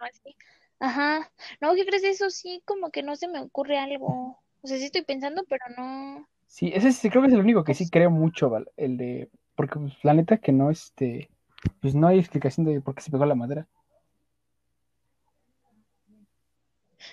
así. 0.00 0.36
Ajá. 0.80 1.30
No, 1.60 1.74
¿qué 1.74 1.86
crees? 1.86 2.04
Eso 2.04 2.30
sí, 2.30 2.62
como 2.64 2.90
que 2.90 3.02
no 3.02 3.16
se 3.16 3.28
me 3.28 3.40
ocurre 3.40 3.78
algo. 3.78 4.38
O 4.60 4.66
sea, 4.66 4.76
sí 4.78 4.84
estoy 4.84 5.02
pensando, 5.02 5.44
pero 5.48 5.64
no. 5.76 6.28
Sí, 6.46 6.70
ese 6.74 6.92
sí, 6.92 7.10
creo 7.10 7.22
que 7.22 7.28
es 7.28 7.34
el 7.34 7.40
único 7.40 7.64
que 7.64 7.74
sí 7.74 7.88
creo 7.90 8.10
mucho, 8.10 8.50
¿vale? 8.50 8.66
El 8.76 8.96
de. 8.96 9.30
Porque 9.54 9.78
pues, 9.78 9.92
la 10.02 10.14
neta 10.14 10.38
que 10.38 10.52
no, 10.52 10.70
este. 10.70 11.30
Pues 11.80 11.94
no 11.94 12.06
hay 12.06 12.18
explicación 12.18 12.66
de 12.66 12.80
por 12.80 12.94
qué 12.94 13.02
se 13.02 13.10
pegó 13.10 13.26
la 13.26 13.34
madera. 13.34 13.66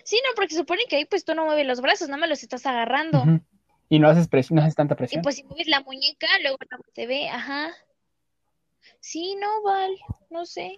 Sí, 0.03 0.19
no, 0.23 0.35
porque 0.35 0.55
supone 0.55 0.83
que 0.89 0.97
ahí 0.97 1.05
pues 1.05 1.25
tú 1.25 1.33
no 1.33 1.45
mueves 1.45 1.65
los 1.65 1.81
brazos, 1.81 2.09
no 2.09 2.17
me 2.17 2.27
los 2.27 2.43
estás 2.43 2.65
agarrando. 2.65 3.21
Ujú. 3.23 3.41
Y 3.89 3.99
no 3.99 4.09
haces 4.09 4.27
presión, 4.27 4.55
no 4.55 4.61
haces 4.63 4.75
tanta 4.75 4.95
Y 4.95 4.97
presión. 4.97 5.21
pues 5.21 5.35
si 5.35 5.43
mueves 5.43 5.67
la 5.67 5.81
muñeca, 5.81 6.27
luego 6.41 6.57
se 6.93 7.05
ve, 7.05 7.29
ajá. 7.29 7.71
Sí, 8.99 9.35
no, 9.35 9.61
Val, 9.63 9.91
no 10.29 10.45
sé. 10.45 10.75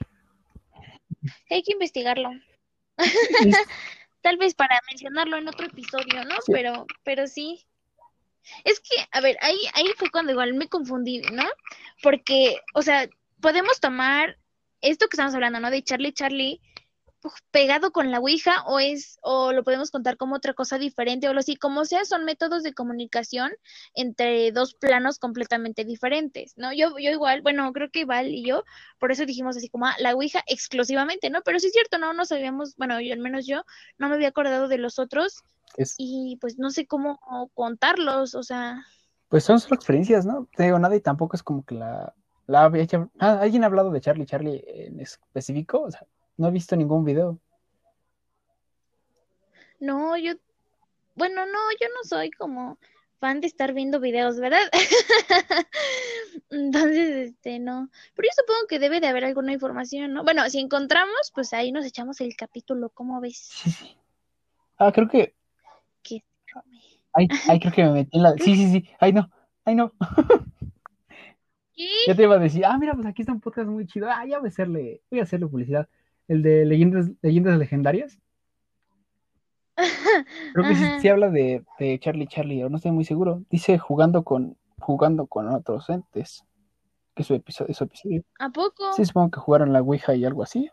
Hay 1.49 1.63
que 1.63 1.73
investigarlo. 1.73 2.29
Sí, 2.97 2.97
Tal 4.21 4.37
vez 4.37 4.55
para 4.55 4.81
mencionarlo 4.89 5.37
en 5.37 5.47
otro 5.47 5.67
episodio, 5.67 6.25
¿no? 6.25 6.35
Sí. 6.45 6.51
Pero, 6.51 6.85
pero 7.03 7.27
sí. 7.27 7.65
Es 8.63 8.79
que, 8.79 8.95
a 9.11 9.21
ver, 9.21 9.37
ahí, 9.41 9.57
ahí 9.73 9.87
fue 9.97 10.09
cuando 10.09 10.31
igual 10.31 10.53
me 10.53 10.67
confundí, 10.67 11.21
¿no? 11.31 11.43
Porque, 12.01 12.57
o 12.73 12.81
sea, 12.81 13.09
podemos 13.41 13.79
tomar 13.79 14.37
esto 14.81 15.07
que 15.07 15.15
estamos 15.15 15.33
hablando, 15.33 15.59
¿no? 15.59 15.69
De 15.69 15.83
Charlie 15.83 16.13
Charlie 16.13 16.61
pegado 17.51 17.91
con 17.91 18.11
la 18.11 18.19
Ouija 18.19 18.63
o 18.67 18.79
es, 18.79 19.19
o 19.21 19.51
lo 19.51 19.63
podemos 19.63 19.91
contar 19.91 20.17
como 20.17 20.35
otra 20.35 20.53
cosa 20.53 20.77
diferente 20.77 21.27
o 21.27 21.33
lo 21.33 21.39
así, 21.39 21.55
como 21.55 21.85
sea, 21.85 22.05
son 22.05 22.25
métodos 22.25 22.63
de 22.63 22.73
comunicación 22.73 23.51
entre 23.93 24.51
dos 24.51 24.75
planos 24.75 25.19
completamente 25.19 25.83
diferentes, 25.85 26.53
¿no? 26.57 26.73
Yo, 26.73 26.97
yo 26.99 27.11
igual, 27.11 27.41
bueno, 27.41 27.71
creo 27.73 27.89
que 27.91 28.05
Val 28.05 28.27
y 28.27 28.45
yo, 28.45 28.63
por 28.99 29.11
eso 29.11 29.25
dijimos 29.25 29.57
así 29.57 29.69
como 29.69 29.87
ah, 29.87 29.95
la 29.99 30.13
Ouija 30.15 30.43
exclusivamente, 30.47 31.29
¿no? 31.29 31.41
Pero 31.43 31.59
sí 31.59 31.67
es 31.67 31.73
cierto, 31.73 31.97
no, 31.97 32.13
no 32.13 32.25
sabíamos, 32.25 32.75
bueno, 32.77 32.99
yo 33.01 33.13
al 33.13 33.19
menos 33.19 33.45
yo 33.45 33.63
no 33.97 34.09
me 34.09 34.15
había 34.15 34.29
acordado 34.29 34.67
de 34.67 34.77
los 34.77 34.99
otros 34.99 35.43
es- 35.75 35.95
y 35.97 36.37
pues 36.39 36.57
no 36.57 36.69
sé 36.69 36.85
cómo 36.87 37.19
contarlos, 37.53 38.35
o 38.35 38.43
sea, 38.43 38.85
pues 39.29 39.43
son 39.43 39.59
solo 39.59 39.75
experiencias, 39.75 40.25
¿no? 40.25 40.47
Te 40.55 40.63
digo 40.63 40.79
nada 40.79 40.95
y 40.95 41.01
tampoco 41.01 41.35
es 41.35 41.43
como 41.43 41.65
que 41.65 41.75
la. 41.75 42.13
la 42.45 42.71
ah, 43.19 43.39
¿Alguien 43.41 43.63
ha 43.63 43.67
hablado 43.67 43.91
de 43.91 43.99
Charlie 43.99 44.25
Charlie 44.25 44.63
en 44.67 44.99
específico? 45.01 45.81
O 45.81 45.91
sea, 45.91 46.07
no 46.37 46.47
he 46.47 46.51
visto 46.51 46.75
ningún 46.75 47.03
video. 47.03 47.39
no, 49.79 50.17
yo, 50.17 50.33
bueno, 51.15 51.45
no, 51.45 51.59
yo 51.79 51.87
no 51.95 52.03
soy 52.03 52.31
como 52.31 52.77
fan 53.19 53.41
de 53.41 53.47
estar 53.47 53.73
viendo 53.73 53.99
videos, 53.99 54.39
¿verdad? 54.39 54.61
Entonces, 56.49 57.29
este, 57.29 57.59
no. 57.59 57.89
Pero 58.15 58.27
yo 58.27 58.41
supongo 58.41 58.67
que 58.67 58.79
debe 58.79 58.99
de 58.99 59.07
haber 59.07 59.25
alguna 59.25 59.53
información, 59.53 60.13
¿no? 60.13 60.23
Bueno, 60.23 60.47
si 60.49 60.59
encontramos, 60.59 61.31
pues 61.33 61.53
ahí 61.53 61.71
nos 61.71 61.85
echamos 61.85 62.21
el 62.21 62.35
capítulo, 62.35 62.89
¿cómo 62.89 63.19
ves? 63.19 63.37
Sí, 63.37 63.71
sí. 63.71 63.97
Ah, 64.77 64.91
creo 64.91 65.07
que. 65.07 65.35
Que- 66.03 66.23
Ay, 67.13 67.27
ay, 67.49 67.59
creo 67.59 67.73
que 67.73 67.83
me 67.83 67.91
metí 67.91 68.17
en 68.17 68.23
la. 68.23 68.33
Sí, 68.33 68.55
sí, 68.55 68.71
sí. 68.71 68.89
Ay, 68.99 69.13
no. 69.13 69.29
Ay, 69.65 69.75
no. 69.75 69.91
¿Qué? 71.75 71.87
Ya 72.07 72.15
te 72.15 72.23
iba 72.23 72.35
a 72.35 72.39
decir, 72.39 72.65
ah, 72.65 72.77
mira, 72.79 72.93
pues 72.93 73.05
aquí 73.05 73.21
está 73.21 73.31
un 73.33 73.41
podcast 73.41 73.67
muy 73.67 73.85
chido. 73.85 74.07
Ah, 74.09 74.25
ya 74.25 74.39
voy 74.39 74.47
a 74.47 74.49
hacerle, 74.49 75.01
voy 75.11 75.19
a 75.19 75.23
hacerle 75.23 75.47
publicidad. 75.47 75.87
El 76.27 76.41
de 76.41 76.65
leyendas, 76.65 77.09
leyendas 77.21 77.57
legendarias. 77.57 78.19
Creo 80.53 80.67
que 80.67 80.99
sí, 80.99 81.07
habla 81.07 81.29
de, 81.29 81.63
de 81.79 81.99
Charlie 81.99 82.27
Charlie, 82.27 82.63
o 82.63 82.69
no 82.69 82.77
estoy 82.77 82.91
muy 82.91 83.05
seguro. 83.05 83.43
Dice 83.49 83.77
jugando 83.77 84.23
con, 84.23 84.57
jugando 84.79 85.27
con 85.27 85.47
otros 85.47 85.89
entes. 85.89 86.43
Que 87.15 87.21
es 87.21 87.27
su 87.27 87.33
episodio, 87.33 87.73
su 87.73 87.83
episodio. 87.83 88.23
¿A 88.39 88.49
poco? 88.49 88.93
Sí, 88.93 89.05
supongo 89.05 89.31
que 89.31 89.39
jugaron 89.39 89.73
la 89.73 89.81
Ouija 89.81 90.15
y 90.15 90.25
algo 90.25 90.43
así. 90.43 90.69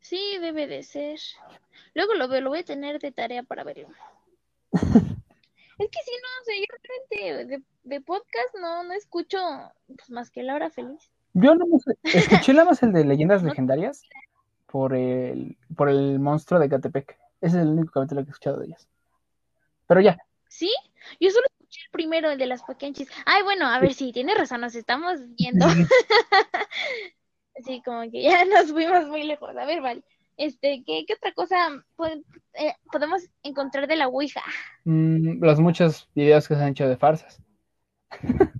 Sí, 0.00 0.38
debe 0.40 0.66
de 0.66 0.82
ser. 0.82 1.18
Luego 1.94 2.14
lo 2.14 2.28
veo, 2.28 2.40
lo 2.40 2.50
voy 2.50 2.60
a 2.60 2.64
tener 2.64 2.98
de 2.98 3.12
tarea 3.12 3.42
para 3.42 3.64
verlo. 3.64 3.88
Es 5.78 5.88
que 5.90 5.98
sí, 6.04 6.10
no, 6.10 6.28
o 6.40 6.44
sea, 6.44 6.56
yo 6.58 6.66
realmente 6.82 7.54
de, 7.54 7.62
de 7.84 8.00
podcast 8.00 8.52
no, 8.60 8.82
no 8.82 8.94
escucho 8.94 9.38
pues, 9.86 10.10
más 10.10 10.28
que 10.28 10.42
La 10.42 10.56
Hora 10.56 10.70
Feliz. 10.70 11.12
Yo 11.34 11.54
no 11.54 11.66
me 11.66 11.78
sé- 11.78 11.98
escuché 12.18 12.52
nada 12.52 12.66
más 12.66 12.82
el 12.82 12.92
de 12.92 13.04
leyendas 13.04 13.42
legendarias 13.42 14.02
por 14.66 14.94
el, 14.94 15.56
por 15.76 15.88
el 15.88 16.18
monstruo 16.18 16.60
de 16.60 16.68
Catepec. 16.68 17.18
Ese 17.40 17.56
es 17.58 17.62
el 17.62 17.68
único 17.68 17.92
capítulo 17.92 18.22
que 18.22 18.28
he 18.28 18.32
escuchado 18.32 18.58
de 18.58 18.66
ellas. 18.66 18.88
Pero 19.86 20.00
ya, 20.00 20.18
¿Sí? 20.48 20.70
Yo 21.20 21.30
solo 21.30 21.46
escuché 21.46 21.80
el 21.84 21.90
primero, 21.90 22.30
el 22.30 22.38
de 22.38 22.46
las 22.46 22.62
pequeñas. 22.62 23.06
Ay, 23.26 23.42
bueno, 23.42 23.66
a 23.66 23.78
ver, 23.78 23.94
sí, 23.94 24.12
tienes 24.12 24.36
razón, 24.36 24.60
nos 24.62 24.74
estamos 24.74 25.20
viendo. 25.36 25.66
Así 27.56 27.82
como 27.84 28.02
que 28.10 28.22
ya 28.22 28.44
nos 28.44 28.72
fuimos 28.72 29.06
muy 29.06 29.24
lejos. 29.24 29.56
A 29.56 29.66
ver, 29.66 29.80
vale. 29.80 30.02
Este, 30.36 30.82
¿qué, 30.86 31.04
qué 31.06 31.14
otra 31.14 31.32
cosa 31.32 31.56
eh, 32.54 32.74
podemos 32.92 33.22
encontrar 33.42 33.86
de 33.88 33.96
la 33.96 34.08
Ouija? 34.08 34.42
mm, 34.84 35.42
los 35.44 35.60
muchos 35.60 36.08
videos 36.14 36.46
que 36.48 36.54
se 36.54 36.62
han 36.62 36.70
hecho 36.70 36.88
de 36.88 36.96
farsas. 36.96 37.42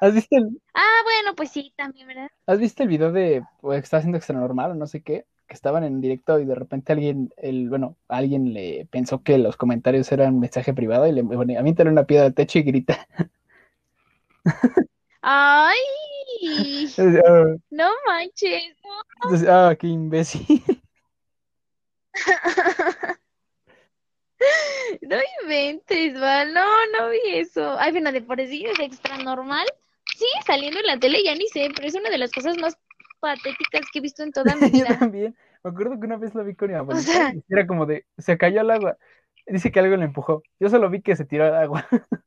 ¿Has 0.00 0.14
visto 0.14 0.36
el, 0.36 0.60
Ah, 0.74 1.00
bueno, 1.04 1.34
pues 1.34 1.50
sí, 1.50 1.72
también, 1.76 2.06
¿verdad? 2.06 2.28
¿Has 2.46 2.58
visto 2.58 2.82
el 2.82 2.88
video 2.88 3.12
de 3.12 3.42
pues, 3.60 3.80
que 3.80 3.84
está 3.84 3.98
haciendo 3.98 4.18
extra 4.18 4.38
normal 4.38 4.72
o 4.72 4.74
no 4.74 4.86
sé 4.86 5.02
qué? 5.02 5.26
Que 5.46 5.54
estaban 5.54 5.82
en 5.84 6.00
directo 6.00 6.38
y 6.38 6.44
de 6.44 6.54
repente 6.54 6.92
alguien, 6.92 7.32
el, 7.36 7.68
bueno, 7.68 7.96
alguien 8.08 8.52
le 8.52 8.86
pensó 8.90 9.22
que 9.22 9.38
los 9.38 9.56
comentarios 9.56 10.10
eran 10.12 10.38
mensaje 10.38 10.74
privado 10.74 11.06
y 11.06 11.12
le 11.12 11.24
pone, 11.24 11.56
aviéntale 11.58 11.90
una 11.90 12.04
piedra 12.04 12.26
al 12.26 12.34
techo 12.34 12.58
y 12.58 12.62
grita. 12.62 13.06
Ay, 15.22 15.76
Ah, 16.98 17.56
no 17.70 17.90
manches. 18.06 18.62
entonces, 19.22 19.48
ah, 19.48 19.74
qué 19.78 19.86
imbécil. 19.88 20.62
No 25.02 25.16
inventes, 25.42 26.18
Val. 26.20 26.52
No, 26.54 26.64
no 26.96 27.10
vi 27.10 27.18
eso. 27.34 27.76
Ay, 27.78 27.92
bueno, 27.92 28.12
de 28.12 28.22
por 28.22 28.38
sí 28.46 28.64
es 28.66 28.78
extra 28.78 29.18
normal. 29.18 29.66
Sí, 30.18 30.26
saliendo 30.44 30.80
en 30.80 30.86
la 30.86 30.98
tele 30.98 31.22
ya 31.22 31.32
ni 31.36 31.46
sé, 31.46 31.68
pero 31.74 31.86
es 31.86 31.94
una 31.94 32.10
de 32.10 32.18
las 32.18 32.32
cosas 32.32 32.58
más 32.58 32.76
patéticas 33.20 33.82
que 33.92 34.00
he 34.00 34.02
visto 34.02 34.24
en 34.24 34.32
toda 34.32 34.54
mi 34.56 34.62
Yo 34.66 34.70
vida. 34.70 34.98
también. 34.98 35.36
Me 35.62 35.70
acuerdo 35.70 35.92
que 36.00 36.06
una 36.06 36.16
vez 36.16 36.34
lo 36.34 36.44
vi 36.44 36.56
con 36.56 36.68
mi 36.70 36.74
abuelita 36.74 37.12
sea- 37.12 37.32
y 37.34 37.42
era 37.48 37.66
como 37.68 37.86
de, 37.86 38.04
se 38.18 38.36
cayó 38.36 38.60
al 38.62 38.70
agua. 38.70 38.98
Dice 39.46 39.70
que 39.70 39.78
algo 39.80 39.96
le 39.96 40.04
empujó. 40.04 40.42
Yo 40.58 40.68
solo 40.68 40.90
vi 40.90 41.02
que 41.02 41.14
se 41.16 41.24
tiró 41.24 41.44
al 41.46 41.54
agua. 41.56 41.86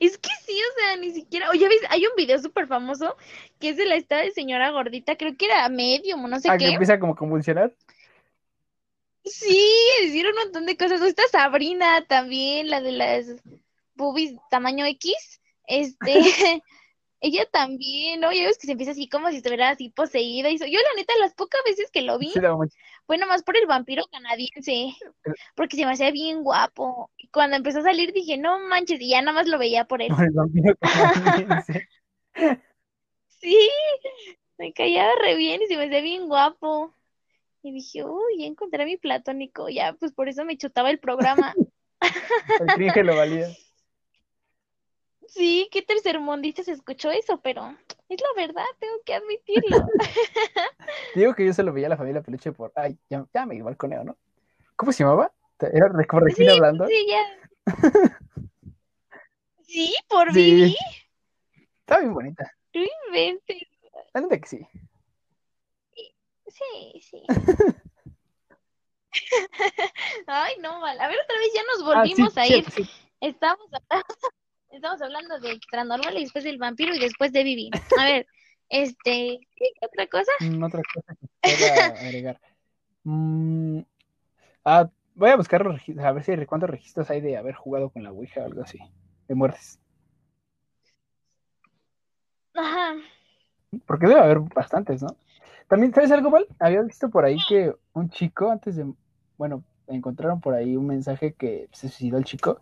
Es 0.00 0.18
que 0.18 0.30
sí, 0.44 0.60
o 0.60 0.80
sea, 0.80 0.96
ni 0.96 1.10
siquiera. 1.12 1.50
Oye, 1.50 1.68
¿ves? 1.68 1.80
Hay 1.90 2.04
un 2.06 2.12
video 2.16 2.38
súper 2.38 2.66
famoso 2.66 3.16
que 3.58 3.70
es 3.70 3.76
de 3.76 3.86
la 3.86 3.94
esta 3.96 4.18
de 4.18 4.30
señora 4.32 4.70
gordita, 4.70 5.16
creo 5.16 5.36
que 5.36 5.46
era 5.46 5.68
medium 5.68 6.28
no 6.28 6.38
sé 6.38 6.48
Ah, 6.50 6.58
que 6.58 6.66
qué. 6.66 6.72
empieza 6.72 6.98
como 6.98 7.12
a 7.14 7.16
convulsionar. 7.16 7.74
Sí, 9.24 9.60
hicieron 10.04 10.32
un 10.36 10.44
montón 10.44 10.66
de 10.66 10.76
cosas. 10.76 11.02
Esta 11.02 11.22
Sabrina 11.28 12.04
también, 12.06 12.68
la 12.70 12.80
de 12.80 12.92
las 12.92 13.26
boobies 13.98 14.34
tamaño 14.50 14.86
X. 14.86 15.12
Este, 15.66 16.14
ella 17.20 17.44
también, 17.52 18.20
¿no? 18.20 18.32
Ya 18.32 18.46
ves 18.46 18.56
que 18.56 18.66
se 18.66 18.72
empieza 18.72 18.92
así 18.92 19.08
como 19.08 19.28
si 19.28 19.36
estuviera 19.36 19.68
así 19.70 19.90
poseída. 19.90 20.48
Y 20.48 20.58
so- 20.58 20.64
Yo, 20.66 20.78
la 20.78 20.96
neta, 20.96 21.12
las 21.20 21.34
pocas 21.34 21.60
veces 21.66 21.90
que 21.90 22.00
lo 22.02 22.18
vi, 22.18 22.30
Sí, 22.30 22.40
fue 23.06 23.18
nomás 23.18 23.42
por 23.42 23.56
el 23.56 23.66
vampiro 23.66 24.04
canadiense, 24.10 24.94
porque 25.54 25.76
se 25.76 25.84
me 25.84 25.92
hacía 25.92 26.10
bien 26.10 26.42
guapo. 26.42 27.10
Y 27.18 27.28
cuando 27.28 27.56
empezó 27.56 27.80
a 27.80 27.82
salir 27.82 28.12
dije, 28.12 28.38
no 28.38 28.58
manches, 28.60 29.00
y 29.00 29.10
ya 29.10 29.20
nada 29.20 29.32
más 29.34 29.48
lo 29.48 29.58
veía 29.58 29.84
por 29.84 30.00
él. 30.00 30.08
por 30.08 30.24
el 30.24 30.32
vampiro 30.32 30.74
canadiense. 30.80 31.88
Sí, 33.40 33.56
me 34.58 34.72
caía 34.72 35.08
re 35.22 35.36
bien 35.36 35.62
y 35.62 35.66
se 35.68 35.76
me 35.76 35.84
hacía 35.84 36.00
bien 36.00 36.26
guapo. 36.26 36.92
Y 37.62 37.70
dije, 37.72 38.04
uy, 38.04 38.38
ya 38.40 38.46
encontré 38.46 38.82
a 38.82 38.86
mi 38.86 38.96
platónico. 38.96 39.68
Ya, 39.68 39.92
pues 39.92 40.12
por 40.12 40.28
eso 40.28 40.44
me 40.44 40.56
chutaba 40.56 40.90
el 40.90 40.98
programa. 40.98 41.54
El 42.60 42.66
cringe 42.74 43.04
lo 43.04 43.14
valía. 43.16 43.48
Sí, 45.28 45.68
qué 45.70 45.82
tercermundista 45.82 46.62
se 46.64 46.72
escuchó 46.72 47.10
eso, 47.10 47.38
pero 47.42 47.76
es 48.08 48.20
la 48.20 48.28
verdad, 48.34 48.64
tengo 48.78 48.94
que 49.04 49.14
admitirlo. 49.14 49.86
Digo 51.14 51.34
que 51.34 51.44
yo 51.46 51.52
se 51.52 51.62
lo 51.62 51.72
veía 51.72 51.86
a 51.86 51.90
la 51.90 51.96
familia 51.96 52.22
Peluche 52.22 52.50
por. 52.52 52.72
Ay, 52.74 52.98
ya, 53.10 53.26
ya 53.32 53.46
me 53.46 53.62
balconeo, 53.62 54.04
¿no? 54.04 54.16
¿Cómo 54.74 54.90
se 54.90 55.04
llamaba? 55.04 55.30
Era 55.60 55.88
como 56.06 56.26
hablando. 56.50 56.86
Sí, 56.86 57.06
ya. 57.08 57.24
Sí, 59.62 59.94
por 60.08 60.32
Sí. 60.32 60.54
Vivi, 60.54 60.76
Estaba 61.80 62.00
bien 62.00 62.14
bonita. 62.14 62.50
no 62.72 62.80
inventes. 63.08 63.62
La 64.14 64.22
neta 64.22 64.38
que 64.38 64.48
sí. 64.48 64.66
Sí, 66.46 67.00
sí. 67.02 67.22
Ay, 70.26 70.54
no, 70.60 70.80
mal. 70.80 70.98
A 70.98 71.06
ver, 71.08 71.18
otra 71.22 71.38
vez 71.38 71.52
ya 71.54 71.62
nos 71.64 71.82
Ah, 71.94 72.02
sí, 72.04 72.14
volvimos 72.14 72.36
a 72.38 72.46
ir. 72.46 72.64
Estamos 73.20 73.66
hablando, 73.72 74.14
estamos 74.70 75.00
hablando 75.02 75.38
de 75.40 75.52
extranormal 75.52 76.16
y 76.16 76.22
después 76.22 76.44
del 76.44 76.58
vampiro 76.58 76.94
y 76.94 76.98
después 76.98 77.32
de 77.32 77.44
Vivi. 77.44 77.70
A 77.98 78.04
ver, 78.04 78.26
este, 78.68 79.40
¿qué 79.56 79.66
otra 79.80 80.06
cosa? 80.06 80.32
Mm, 80.40 80.62
otra 80.62 80.82
cosa 80.94 81.14
que 81.42 81.50
pueda 81.56 81.86
agregar. 82.00 82.40
Mm, 83.04 83.80
ah, 84.64 84.88
voy 85.14 85.30
a 85.30 85.36
buscar 85.36 85.64
los 85.64 85.74
registros, 85.74 86.06
a 86.06 86.12
ver 86.12 86.24
si 86.24 86.46
cuántos 86.46 86.70
registros 86.70 87.10
hay 87.10 87.20
de 87.20 87.36
haber 87.36 87.54
jugado 87.54 87.90
con 87.90 88.02
la 88.02 88.12
Ouija 88.12 88.42
o 88.42 88.44
algo 88.44 88.62
así. 88.62 88.78
De 89.26 89.34
muertes. 89.34 89.78
Ajá. 92.54 92.94
Porque 93.86 94.06
debe 94.06 94.20
haber 94.20 94.40
bastantes, 94.40 95.02
¿no? 95.02 95.16
También, 95.68 95.92
¿sabes 95.92 96.10
algo, 96.10 96.30
Val? 96.30 96.46
Había 96.58 96.80
visto 96.82 97.10
por 97.10 97.24
ahí 97.24 97.36
que 97.46 97.74
un 97.92 98.08
chico, 98.08 98.50
antes 98.50 98.76
de, 98.76 98.90
bueno, 99.36 99.62
encontraron 99.86 100.40
por 100.40 100.54
ahí 100.54 100.76
un 100.76 100.86
mensaje 100.86 101.34
que 101.34 101.68
se 101.72 101.88
suicidó 101.88 102.16
el 102.16 102.24
chico, 102.24 102.60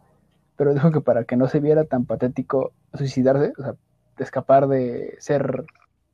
pero 0.56 0.74
dijo 0.74 0.90
que 0.90 1.00
para 1.00 1.24
que 1.24 1.36
no 1.36 1.48
se 1.48 1.60
viera 1.60 1.84
tan 1.84 2.04
patético 2.06 2.72
suicidarse, 2.94 3.52
o 3.58 3.62
sea, 3.62 3.74
escapar 4.18 4.66
de 4.68 5.16
ser 5.20 5.64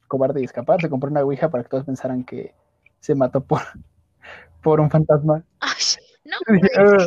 cobarde 0.09 0.41
y 0.41 0.45
escapar, 0.45 0.81
se 0.81 0.91
compró 0.91 1.11
una 1.11 1.23
ouija 1.23 1.51
para 1.51 1.63
que 1.63 1.71
todos 1.71 1.85
pensaran 1.85 2.25
que 2.25 2.55
se 3.01 3.15
mató 3.15 3.41
por, 3.43 3.61
por 4.63 4.81
un 4.81 4.91
fantasma. 4.91 5.45
Ay, 5.61 5.83
no, 6.25 6.37
digan, 6.53 6.99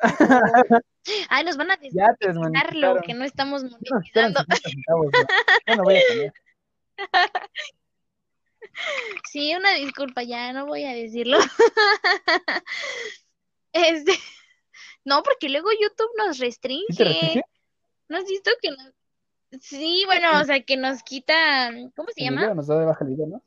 "Ay, 1.28 1.44
nos 1.44 1.56
van 1.56 1.70
a 1.70 1.78
Ya 1.92 2.14
te 2.18 2.26
desmonetizar 2.28 2.74
lo 2.74 2.94
desmonetizaron. 2.94 3.02
que 3.02 3.14
no 3.14 3.24
estamos 3.24 3.62
monetizando. 3.62 4.40
50 4.40 4.56
centavos, 4.68 5.06
¿no? 5.66 5.76
No 5.76 5.82
voy 5.84 5.96
a. 5.96 6.00
Sí, 9.30 9.54
una 9.56 9.72
disculpa, 9.74 10.22
ya 10.22 10.52
no 10.52 10.66
voy 10.66 10.84
a 10.84 10.92
decirlo. 10.92 11.38
Este, 13.72 14.12
no, 15.04 15.22
porque 15.22 15.48
luego 15.48 15.68
YouTube 15.72 16.10
nos 16.18 16.36
¿Sí 16.36 16.42
te 16.42 16.46
restringe. 16.46 17.42
¿No 18.08 18.18
has 18.18 18.24
visto 18.24 18.50
que 18.60 18.70
nos... 18.70 18.92
Sí, 19.60 20.02
bueno, 20.06 20.40
o 20.40 20.44
sea, 20.44 20.60
que 20.62 20.76
nos 20.76 21.02
quita, 21.02 21.70
¿cómo 21.94 22.08
se 22.14 22.24
llama? 22.24 22.40
video 22.40 22.54
nos 22.54 22.66
da 22.66 22.78
de 22.78 22.86
baja 22.86 23.04
el 23.04 23.10
video, 23.10 23.26
¿no? 23.26 23.42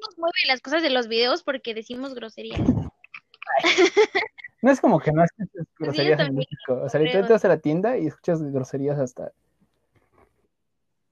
Nos 0.00 0.18
mueve 0.18 0.38
las 0.46 0.60
cosas 0.60 0.82
de 0.82 0.90
los 0.90 1.08
videos 1.08 1.42
porque 1.42 1.74
decimos 1.74 2.14
groserías. 2.14 2.60
No 4.62 4.72
es 4.72 4.80
como 4.80 4.98
que 4.98 5.12
no 5.12 5.22
escuches 5.22 5.66
groserías 5.78 6.18
en 6.18 6.34
México. 6.34 6.80
O 6.82 6.88
sea, 6.88 6.98
literalmente 6.98 7.34
vas 7.34 7.44
a 7.44 7.48
la 7.48 7.58
tienda 7.58 7.98
y 7.98 8.06
escuchas 8.06 8.42
groserías 8.42 8.98
hasta 8.98 9.30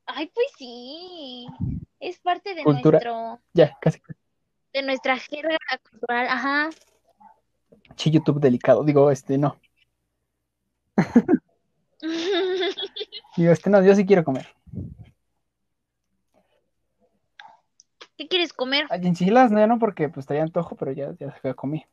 Ay, 0.06 0.30
pues 0.34 0.46
sí. 0.58 1.46
Es 2.00 2.18
parte 2.18 2.54
de 2.54 2.62
Cultura. 2.62 2.98
nuestro, 3.00 3.40
ya, 3.52 3.76
casi. 3.80 4.00
de 4.72 4.82
nuestra 4.82 5.18
jerga 5.18 5.58
cultural, 5.88 6.26
ajá. 6.28 6.70
Sí, 7.96 8.10
YouTube 8.10 8.40
delicado. 8.40 8.84
Digo, 8.84 9.10
este, 9.10 9.38
no. 9.38 9.58
Digo, 13.36 13.52
este, 13.52 13.70
no, 13.70 13.82
yo 13.84 13.94
sí 13.94 14.04
quiero 14.06 14.24
comer. 14.24 14.46
¿Qué 18.16 18.28
quieres 18.28 18.52
comer? 18.52 18.86
Ay, 18.90 19.00
enchiladas, 19.06 19.50
no, 19.50 19.58
ya 19.58 19.66
no, 19.66 19.78
porque 19.78 20.08
pues 20.08 20.24
estaría 20.24 20.42
antojo, 20.42 20.76
pero 20.76 20.92
ya, 20.92 21.12
ya 21.18 21.36
se 21.40 21.54
comí. 21.54 21.84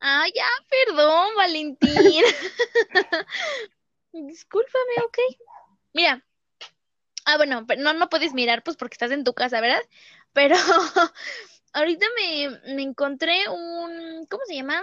Ah, 0.00 0.24
ya, 0.34 0.46
perdón, 0.68 1.28
Valentín. 1.36 1.90
Discúlpame, 4.12 4.94
ok. 5.04 5.18
Mira. 5.92 6.24
Ah, 7.26 7.36
bueno, 7.36 7.66
no, 7.78 7.92
no 7.92 8.08
puedes 8.08 8.32
mirar, 8.32 8.62
pues 8.62 8.76
porque 8.76 8.94
estás 8.94 9.10
en 9.10 9.24
tu 9.24 9.34
casa, 9.34 9.60
¿verdad? 9.60 9.82
Pero 10.32 10.56
ahorita 11.72 12.06
me, 12.16 12.74
me 12.74 12.82
encontré 12.82 13.48
un, 13.48 14.26
¿cómo 14.26 14.44
se 14.46 14.54
llama? 14.54 14.82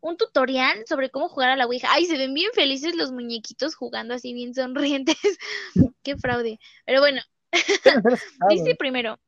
Un 0.00 0.16
tutorial 0.16 0.84
sobre 0.86 1.10
cómo 1.10 1.28
jugar 1.28 1.50
a 1.50 1.56
la 1.56 1.66
Ouija. 1.66 1.88
Ay, 1.90 2.04
se 2.06 2.18
ven 2.18 2.34
bien 2.34 2.50
felices 2.52 2.94
los 2.94 3.12
muñequitos 3.12 3.74
jugando 3.74 4.14
así 4.14 4.34
bien 4.34 4.54
sonrientes. 4.54 5.16
Qué 6.02 6.16
fraude. 6.16 6.58
Pero 6.84 7.00
bueno, 7.00 7.22
asustados. 7.50 8.20
dice 8.50 8.74
primero. 8.74 9.18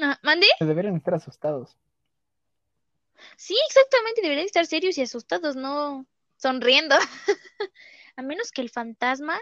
Ah, 0.00 0.18
¿Mande? 0.22 0.46
Deberían 0.60 0.96
estar 0.96 1.14
asustados. 1.14 1.76
Sí, 3.36 3.56
exactamente, 3.68 4.22
deberían 4.22 4.46
estar 4.46 4.64
serios 4.66 4.96
y 4.96 5.02
asustados, 5.02 5.56
no 5.56 6.06
sonriendo. 6.36 6.94
A 8.16 8.22
menos 8.22 8.52
que 8.52 8.62
el 8.62 8.70
fantasma. 8.70 9.40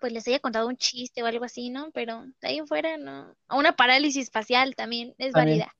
Pues 0.00 0.12
les 0.12 0.26
haya 0.28 0.38
contado 0.40 0.68
un 0.68 0.76
chiste 0.76 1.22
o 1.22 1.26
algo 1.26 1.44
así, 1.44 1.70
¿no? 1.70 1.90
Pero 1.92 2.24
de 2.40 2.48
ahí 2.48 2.58
en 2.58 2.66
fuera 2.66 2.96
no. 2.96 3.34
O 3.48 3.58
una 3.58 3.72
parálisis 3.76 4.30
facial 4.30 4.74
también 4.74 5.14
es 5.18 5.32
válida. 5.32 5.74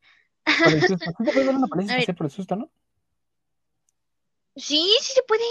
Puedes 1.18 1.46
dar 1.46 1.54
una 1.56 1.66
parálisis 1.66 1.96
facial 1.96 2.16
por 2.16 2.26
el 2.26 2.32
susto, 2.32 2.56
¿no? 2.56 2.70
Sí, 4.56 4.90
sí 5.00 5.12
se 5.14 5.22
puede. 5.22 5.44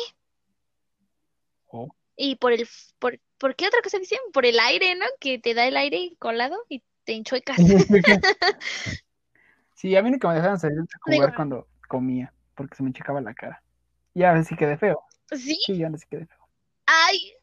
Oh. 1.68 1.88
Y 2.16 2.36
por 2.36 2.52
el 2.52 2.68
por, 3.00 3.20
¿por 3.38 3.56
qué 3.56 3.68
otra 3.68 3.82
cosa 3.82 4.00
dicen? 4.00 4.20
Por 4.34 4.46
el 4.46 4.60
aire, 4.60 4.96
¿no? 4.96 5.06
Que 5.20 5.40
te 5.40 5.54
da 5.54 5.68
el 5.68 5.78
aire 5.78 6.14
colado 6.20 6.58
y 6.70 6.84
te 7.04 7.14
enchuecas. 7.14 7.58
Sí, 9.76 9.96
a 9.96 10.02
mí 10.02 10.10
nunca 10.10 10.28
me 10.28 10.34
dejaban 10.34 10.60
salir 10.60 10.80
a 10.80 10.82
Digo- 10.82 11.18
jugar 11.18 11.36
cuando 11.36 11.68
comía, 11.88 12.34
porque 12.56 12.76
se 12.76 12.82
me 12.82 12.92
checaba 12.92 13.22
la 13.22 13.36
cara. 13.36 13.62
Y 14.16 14.24
a 14.24 14.34
veces 14.34 14.48
sí 14.48 14.56
quedé 14.56 14.76
feo. 14.76 15.04
Sí, 15.30 15.60
Sí, 15.68 15.78
ya 15.78 15.92
sí 15.96 16.08
quedé 16.10 16.26
feo. 16.26 16.50
ay, 16.88 17.34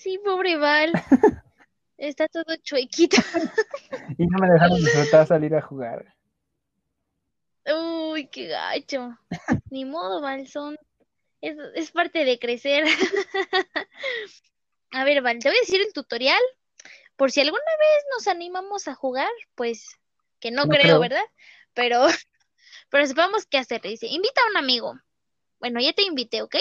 sí, 0.00 0.18
pobre 0.18 0.56
Val. 0.56 0.92
Está 1.98 2.28
todo 2.28 2.56
chuequito. 2.62 3.16
Y 4.18 4.26
no 4.26 4.38
me 4.38 4.50
dejaron 4.50 4.78
disfrutar 4.78 5.26
salir 5.26 5.54
a 5.54 5.62
jugar. 5.62 6.14
Uy, 7.66 8.28
qué 8.28 8.48
gacho. 8.48 9.16
Ni 9.70 9.84
modo, 9.84 10.20
Val, 10.20 10.46
son... 10.48 10.76
Es, 11.40 11.56
es 11.74 11.90
parte 11.90 12.24
de 12.24 12.38
crecer. 12.38 12.84
A 14.92 15.04
ver, 15.04 15.22
Val, 15.22 15.38
te 15.38 15.48
voy 15.48 15.56
a 15.56 15.60
decir 15.60 15.80
el 15.80 15.92
tutorial. 15.92 16.40
Por 17.16 17.30
si 17.30 17.40
alguna 17.40 17.62
vez 17.78 18.04
nos 18.12 18.28
animamos 18.28 18.88
a 18.88 18.94
jugar, 18.94 19.30
pues 19.54 19.98
que 20.40 20.50
no, 20.50 20.64
No 20.64 20.70
creo, 20.70 20.82
creo. 20.82 21.00
¿verdad? 21.00 21.24
Pero, 21.74 22.06
pero 22.90 23.06
sepamos 23.06 23.46
qué 23.46 23.58
hacer. 23.58 23.80
Dice, 23.82 24.06
invita 24.06 24.40
a 24.40 24.50
un 24.50 24.56
amigo. 24.56 24.98
Bueno, 25.60 25.80
ya 25.80 25.92
te 25.92 26.02
invité, 26.02 26.42
¿ok? 26.42 26.56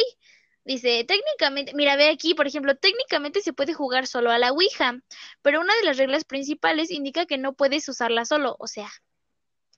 Dice, 0.65 1.03
técnicamente, 1.05 1.73
mira, 1.73 1.95
ve 1.95 2.09
aquí, 2.09 2.33
por 2.35 2.45
ejemplo, 2.45 2.75
técnicamente 2.75 3.41
se 3.41 3.53
puede 3.53 3.73
jugar 3.73 4.07
solo 4.07 4.29
a 4.29 4.37
la 4.37 4.51
Ouija, 4.51 4.99
pero 5.41 5.61
una 5.61 5.75
de 5.75 5.83
las 5.83 5.97
reglas 5.97 6.25
principales 6.25 6.91
indica 6.91 7.25
que 7.25 7.37
no 7.37 7.53
puedes 7.53 7.87
usarla 7.89 8.25
solo, 8.25 8.55
o 8.59 8.67
sea, 8.67 8.89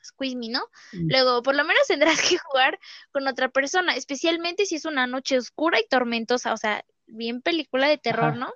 squeeze 0.04 0.36
me, 0.36 0.50
¿no? 0.50 0.62
Mm. 0.92 1.10
Luego, 1.10 1.44
por 1.44 1.56
lo 1.56 1.64
menos 1.64 1.88
tendrás 1.88 2.22
que 2.22 2.38
jugar 2.38 2.80
con 3.12 3.28
otra 3.28 3.50
persona, 3.50 3.96
especialmente 3.96 4.66
si 4.66 4.76
es 4.76 4.86
una 4.86 5.08
noche 5.08 5.38
oscura 5.38 5.80
y 5.80 5.88
tormentosa, 5.88 6.54
o 6.54 6.58
sea, 6.58 6.84
bien 7.06 7.42
película 7.42 7.88
de 7.88 7.98
terror, 7.98 8.30
Ajá. 8.32 8.38
¿no? 8.38 8.54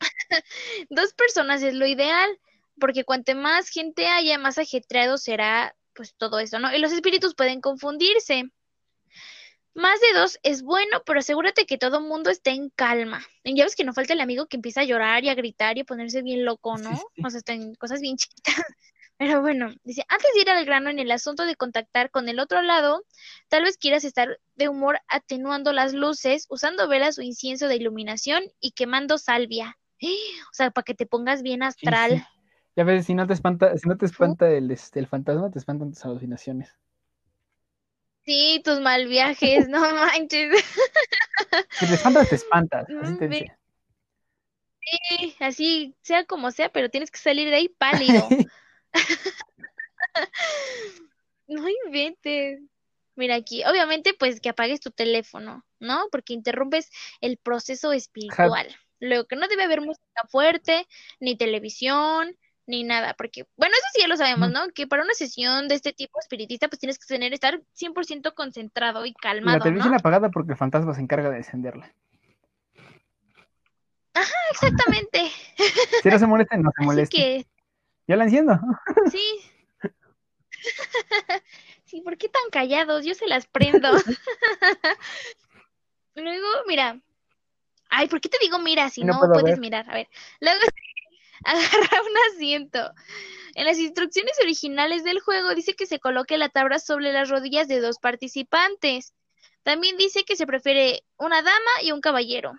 Dos 0.90 1.12
personas 1.12 1.62
es 1.62 1.74
lo 1.74 1.86
ideal, 1.86 2.40
porque 2.80 3.04
cuanto 3.04 3.34
más 3.34 3.68
gente 3.68 4.08
haya, 4.08 4.38
más 4.38 4.58
ajetreado 4.58 5.18
será 5.18 5.74
pues 5.94 6.14
todo 6.14 6.38
eso, 6.38 6.58
¿no? 6.58 6.74
Y 6.74 6.78
los 6.78 6.92
espíritus 6.92 7.34
pueden 7.34 7.60
confundirse. 7.60 8.50
Más 9.76 10.00
de 10.00 10.18
dos 10.18 10.38
es 10.42 10.62
bueno, 10.62 11.02
pero 11.04 11.18
asegúrate 11.18 11.66
que 11.66 11.76
todo 11.76 11.98
el 11.98 12.04
mundo 12.04 12.30
esté 12.30 12.50
en 12.50 12.70
calma. 12.70 13.22
Y 13.44 13.54
ya 13.54 13.64
ves 13.64 13.76
que 13.76 13.84
no 13.84 13.92
falta 13.92 14.14
el 14.14 14.22
amigo 14.22 14.46
que 14.46 14.56
empieza 14.56 14.80
a 14.80 14.84
llorar 14.84 15.22
y 15.22 15.28
a 15.28 15.34
gritar 15.34 15.76
y 15.76 15.82
a 15.82 15.84
ponerse 15.84 16.22
bien 16.22 16.46
loco, 16.46 16.78
¿no? 16.78 16.96
sí. 16.96 17.22
O 17.22 17.28
sea, 17.28 17.38
están 17.38 17.74
cosas 17.74 18.00
bien 18.00 18.16
chiquitas. 18.16 18.54
Pero 19.18 19.42
bueno, 19.42 19.74
dice, 19.84 20.02
antes 20.08 20.30
de 20.34 20.40
ir 20.40 20.50
al 20.50 20.64
grano 20.64 20.88
en 20.88 20.98
el 20.98 21.10
asunto 21.10 21.44
de 21.44 21.56
contactar 21.56 22.10
con 22.10 22.28
el 22.30 22.38
otro 22.38 22.62
lado, 22.62 23.04
tal 23.48 23.64
vez 23.64 23.76
quieras 23.76 24.04
estar 24.04 24.40
de 24.56 24.68
humor 24.70 24.98
atenuando 25.08 25.74
las 25.74 25.92
luces, 25.92 26.46
usando 26.48 26.88
velas 26.88 27.18
o 27.18 27.22
incienso 27.22 27.68
de 27.68 27.76
iluminación 27.76 28.44
y 28.60 28.72
quemando 28.72 29.18
salvia. 29.18 29.78
O 30.50 30.54
sea, 30.56 30.70
para 30.70 30.84
que 30.84 30.94
te 30.94 31.04
pongas 31.04 31.42
bien 31.42 31.62
astral. 31.62 32.18
sí. 32.18 32.24
Ya 32.76 32.84
ves, 32.84 33.06
si 33.06 33.14
no 33.14 33.26
te 33.26 33.32
espanta, 33.32 33.76
si 33.78 33.88
no 33.88 33.96
te 33.96 34.04
espanta 34.04 34.50
el, 34.50 34.70
este, 34.70 35.00
el 35.00 35.06
fantasma, 35.06 35.50
te 35.50 35.58
espantan 35.58 35.92
tus 35.92 36.04
alucinaciones. 36.04 36.76
Sí, 38.26 38.60
tus 38.64 38.80
mal 38.80 39.06
viajes, 39.06 39.68
no 39.68 39.80
manches. 39.94 40.64
Si 41.70 41.86
te 41.86 41.94
espantas, 41.94 42.28
te 42.28 42.34
espantas. 42.34 42.86
Así 43.02 43.18
te 43.18 43.28
ve- 43.28 43.40
dice. 43.40 43.56
Sí, 44.80 45.36
así, 45.40 45.94
sea 46.02 46.24
como 46.24 46.50
sea, 46.50 46.68
pero 46.70 46.90
tienes 46.90 47.10
que 47.10 47.18
salir 47.18 47.48
de 47.50 47.56
ahí 47.56 47.68
pálido. 47.68 48.28
No 51.48 51.68
inventes. 51.68 52.60
Mira 53.14 53.36
aquí, 53.36 53.64
obviamente, 53.64 54.14
pues 54.18 54.40
que 54.40 54.48
apagues 54.48 54.80
tu 54.80 54.90
teléfono, 54.90 55.64
¿no? 55.78 56.08
Porque 56.10 56.34
interrumpes 56.34 56.90
el 57.20 57.38
proceso 57.38 57.92
espiritual. 57.92 58.74
Luego 59.00 59.26
que 59.26 59.36
no 59.36 59.48
debe 59.48 59.62
haber 59.64 59.80
música 59.80 60.26
fuerte, 60.28 60.86
ni 61.20 61.36
televisión, 61.36 62.36
ni 62.66 62.84
nada, 62.84 63.14
porque, 63.14 63.46
bueno, 63.56 63.74
eso 63.74 63.86
sí 63.94 64.00
ya 64.02 64.08
lo 64.08 64.16
sabemos, 64.16 64.50
¿no? 64.50 64.68
Que 64.74 64.86
para 64.86 65.02
una 65.02 65.14
sesión 65.14 65.68
de 65.68 65.76
este 65.76 65.92
tipo 65.92 66.18
espiritista, 66.18 66.68
pues 66.68 66.80
tienes 66.80 66.98
que 66.98 67.06
tener, 67.06 67.32
estar 67.32 67.60
100% 67.78 68.34
concentrado 68.34 69.04
y 69.06 69.10
Y 69.10 69.12
la 69.12 69.18
calmado, 69.20 69.58
televisión 69.60 69.92
¿no? 69.92 69.98
apagada 69.98 70.30
porque 70.30 70.52
el 70.52 70.58
fantasma 70.58 70.94
se 70.94 71.00
encarga 71.00 71.30
de 71.30 71.38
encenderla. 71.38 71.92
Exactamente. 74.50 75.30
Si 76.02 76.08
no 76.08 76.18
se 76.18 76.26
molesta, 76.26 76.56
no 76.56 76.70
se 76.76 76.84
molesta. 76.84 77.16
que, 77.16 77.46
Yo 78.06 78.16
la 78.16 78.24
enciendo. 78.24 78.58
sí. 79.10 79.40
Sí, 81.84 82.00
¿por 82.00 82.18
qué 82.18 82.28
tan 82.28 82.42
callados? 82.50 83.04
Yo 83.04 83.14
se 83.14 83.28
las 83.28 83.46
prendo. 83.46 83.88
Luego, 86.16 86.46
mira. 86.66 87.00
Ay, 87.88 88.08
¿por 88.08 88.20
qué 88.20 88.28
te 88.28 88.38
digo 88.40 88.58
mira 88.58 88.90
si 88.90 89.04
No 89.04 89.20
puedes 89.20 89.44
ver. 89.44 89.60
mirar? 89.60 89.88
A 89.88 89.94
ver. 89.94 90.08
Luego, 90.40 90.58
agarra 91.46 92.02
un 92.10 92.34
asiento. 92.34 92.92
En 93.54 93.64
las 93.64 93.78
instrucciones 93.78 94.32
originales 94.42 95.02
del 95.04 95.20
juego 95.20 95.54
dice 95.54 95.74
que 95.74 95.86
se 95.86 95.98
coloque 95.98 96.36
la 96.38 96.48
tabla 96.50 96.78
sobre 96.78 97.12
las 97.12 97.28
rodillas 97.30 97.68
de 97.68 97.80
dos 97.80 97.98
participantes. 97.98 99.14
También 99.62 99.96
dice 99.96 100.24
que 100.24 100.36
se 100.36 100.46
prefiere 100.46 101.02
una 101.16 101.42
dama 101.42 101.70
y 101.82 101.92
un 101.92 102.00
caballero. 102.00 102.52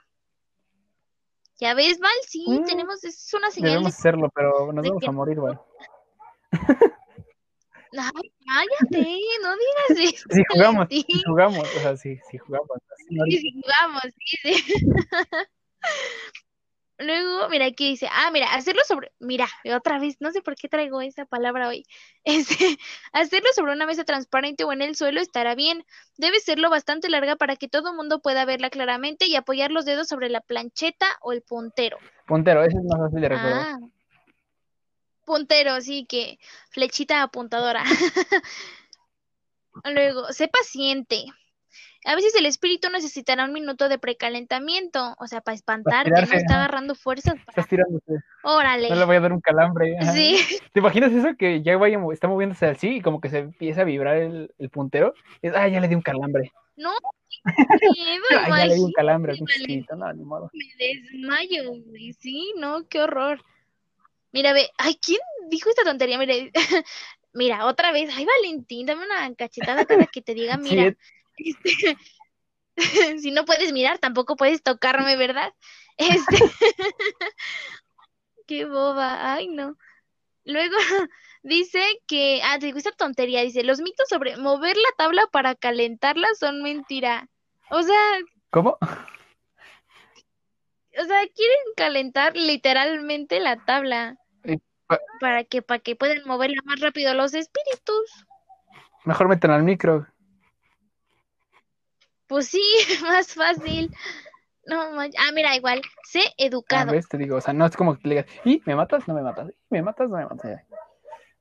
¿Ya 1.59 1.73
ves, 1.73 1.99
Val? 1.99 2.11
Sí, 2.27 2.45
Mm, 2.47 2.65
tenemos, 2.65 3.03
es 3.03 3.33
una 3.33 3.49
señal 3.49 3.71
Debemos 3.71 3.93
de... 3.93 3.97
hacerlo, 3.99 4.29
pero 4.33 4.71
nos 4.73 4.85
vamos 4.85 5.01
que- 5.01 5.07
a 5.07 5.11
morir, 5.11 5.39
güey. 5.39 5.55
Ay, 7.93 8.31
cállate, 8.45 9.17
no 9.41 9.53
digas 9.55 10.13
eso. 10.13 10.27
Si 10.29 10.41
jugamos, 10.51 10.88
si 10.89 11.05
jugamos, 11.25 11.59
o 11.75 11.79
sea, 11.79 11.95
si, 11.97 12.17
si 12.29 12.38
jugamos. 12.38 12.67
Sí, 12.97 13.38
sí, 13.38 13.53
jugamos, 13.61 14.01
sí, 14.03 14.38
sí. 14.43 14.75
Luego, 16.99 17.47
mira, 17.49 17.65
aquí 17.65 17.89
dice, 17.89 18.07
ah, 18.11 18.31
mira, 18.31 18.53
hacerlo 18.55 18.81
sobre, 18.87 19.11
mira, 19.19 19.47
otra 19.75 19.99
vez, 19.99 20.17
no 20.19 20.31
sé 20.31 20.41
por 20.41 20.55
qué 20.55 20.67
traigo 20.67 20.99
esa 21.01 21.25
palabra 21.25 21.67
hoy. 21.67 21.85
Este, 22.23 22.77
hacerlo 23.13 23.47
sobre 23.55 23.71
una 23.71 23.85
mesa 23.85 24.03
transparente 24.03 24.63
o 24.63 24.73
en 24.73 24.81
el 24.81 24.95
suelo 24.95 25.21
estará 25.21 25.55
bien. 25.55 25.85
Debe 26.17 26.39
serlo 26.39 26.69
bastante 26.69 27.07
larga 27.09 27.35
para 27.35 27.55
que 27.55 27.69
todo 27.69 27.91
el 27.91 27.95
mundo 27.95 28.19
pueda 28.19 28.43
verla 28.45 28.69
claramente 28.69 29.27
y 29.27 29.35
apoyar 29.35 29.71
los 29.71 29.85
dedos 29.85 30.07
sobre 30.07 30.29
la 30.29 30.41
plancheta 30.41 31.05
o 31.21 31.31
el 31.31 31.41
puntero. 31.41 31.97
Puntero, 32.25 32.63
ese 32.63 32.77
es 32.77 32.83
más 32.83 32.99
fácil 32.99 33.21
de 33.21 33.29
recordar. 33.29 33.65
Ah, 33.65 33.77
puntero, 35.23 35.79
sí 35.81 36.05
que 36.05 36.39
flechita 36.71 37.21
apuntadora. 37.21 37.83
Luego, 39.85 40.33
sé 40.33 40.47
paciente. 40.47 41.25
A 42.07 42.15
veces 42.15 42.33
el 42.35 42.45
espíritu 42.45 42.89
necesitará 42.89 43.43
un 43.43 43.51
minuto 43.51 43.89
de 43.89 43.99
precalentamiento, 43.99 45.13
o 45.19 45.27
sea, 45.27 45.41
para 45.41 45.55
espantarte, 45.55 46.09
no 46.09 46.15
estirarse, 46.15 46.37
está 46.37 46.55
agarrando 46.55 46.95
fuerzas 46.95 47.33
para... 47.33 47.49
Estás 47.49 47.67
tirándose. 47.67 48.13
Órale. 48.43 48.89
No 48.89 48.95
le 48.95 49.03
voy 49.03 49.17
a 49.17 49.19
dar 49.19 49.33
un 49.33 49.41
calambre. 49.41 49.97
ajá. 49.99 50.13
Sí, 50.13 50.39
¿Te 50.71 50.79
imaginas 50.79 51.11
eso? 51.11 51.35
Que 51.37 51.61
ya 51.61 51.75
vaya, 51.75 51.99
está 52.13 52.29
moviéndose 52.29 52.65
así 52.65 52.95
y 52.95 53.01
como 53.01 53.19
que 53.19 53.27
se 53.27 53.39
empieza 53.39 53.81
a 53.81 53.83
vibrar 53.83 54.15
el, 54.15 54.53
el 54.57 54.69
puntero. 54.69 55.13
Es, 55.41 55.53
ah, 55.53 55.67
ya 55.67 55.81
le 55.81 55.89
di 55.89 55.95
un 55.95 56.01
calambre. 56.01 56.53
no, 56.77 56.93
qué 57.81 57.89
miedo, 57.93 58.23
ya 58.57 58.65
le 58.65 58.75
di 58.75 58.79
un 58.79 58.93
calambre 58.93 59.33
al. 59.33 59.99
No, 59.99 60.13
ni 60.13 60.23
modo. 60.23 60.49
me 60.53 60.65
desmayo, 60.77 61.73
güey, 61.87 62.13
sí, 62.13 62.53
no, 62.57 62.87
qué 62.87 63.01
horror. 63.01 63.43
Mira, 64.31 64.53
ve, 64.53 64.69
ay, 64.77 64.95
¿quién 64.95 65.19
dijo 65.49 65.69
esta 65.69 65.83
tontería? 65.83 66.17
Mire, 66.17 66.53
mira, 67.33 67.65
otra 67.65 67.91
vez, 67.91 68.09
ay, 68.15 68.25
Valentín, 68.25 68.85
dame 68.85 69.05
una 69.05 69.35
cachetada 69.35 69.85
cada 69.85 70.05
que 70.05 70.21
te 70.21 70.33
diga, 70.33 70.55
Sí, 70.55 70.69
mira, 70.69 70.95
este, 71.38 71.97
si 73.21 73.31
no 73.31 73.45
puedes 73.45 73.71
mirar, 73.73 73.99
tampoco 73.99 74.35
puedes 74.35 74.61
tocarme, 74.63 75.15
¿verdad? 75.15 75.53
Este, 75.97 76.38
qué 78.47 78.65
boba, 78.65 79.33
ay, 79.33 79.47
no. 79.47 79.77
Luego 80.45 80.75
dice 81.43 81.83
que, 82.07 82.41
ah, 82.43 82.57
te 82.59 82.67
digo 82.67 82.77
esta 82.77 82.91
tontería, 82.91 83.41
dice, 83.41 83.63
los 83.63 83.79
mitos 83.81 84.07
sobre 84.09 84.38
mover 84.38 84.77
la 84.77 84.89
tabla 84.97 85.27
para 85.31 85.55
calentarla 85.55 86.27
son 86.39 86.61
mentira. 86.63 87.27
O 87.69 87.81
sea, 87.83 88.01
¿Cómo? 88.49 88.77
o 90.99 91.03
sea, 91.05 91.27
quieren 91.35 91.59
calentar 91.75 92.35
literalmente 92.35 93.39
la 93.39 93.57
tabla 93.65 94.17
Eh, 94.43 94.57
pa- 94.88 94.99
para 95.19 95.43
que 95.43 95.61
para 95.61 95.79
que 95.79 95.95
puedan 95.95 96.23
moverla 96.25 96.61
más 96.63 96.79
rápido 96.79 97.13
los 97.13 97.33
espíritus. 97.33 98.25
Mejor 99.03 99.27
metan 99.27 99.51
al 99.51 99.63
micro. 99.63 100.07
Pues 102.28 102.47
sí, 102.49 102.61
más 103.03 103.34
fácil. 103.34 103.91
No, 104.65 104.91
man- 104.91 105.11
ah, 105.17 105.32
mira, 105.34 105.55
igual, 105.55 105.82
sé 106.03 106.19
Ah, 106.28 106.34
educado. 106.38 106.91
¿ves? 106.91 107.07
Te 107.07 107.17
digo, 107.17 107.38
o 107.38 107.41
sea, 107.41 107.53
no 107.53 107.65
es 107.65 107.75
como 107.78 107.97
que 107.97 108.07
le 108.07 108.15
digas, 108.15 108.32
¿y 108.43 108.61
me 108.65 108.75
matas? 108.75 109.07
No 109.07 109.13
me 109.13 109.21
matas. 109.21 109.49
¿Y 109.49 109.53
me 109.69 109.82
matas? 109.82 110.09
No 110.09 110.17
me 110.17 110.25
matas. 110.25 110.61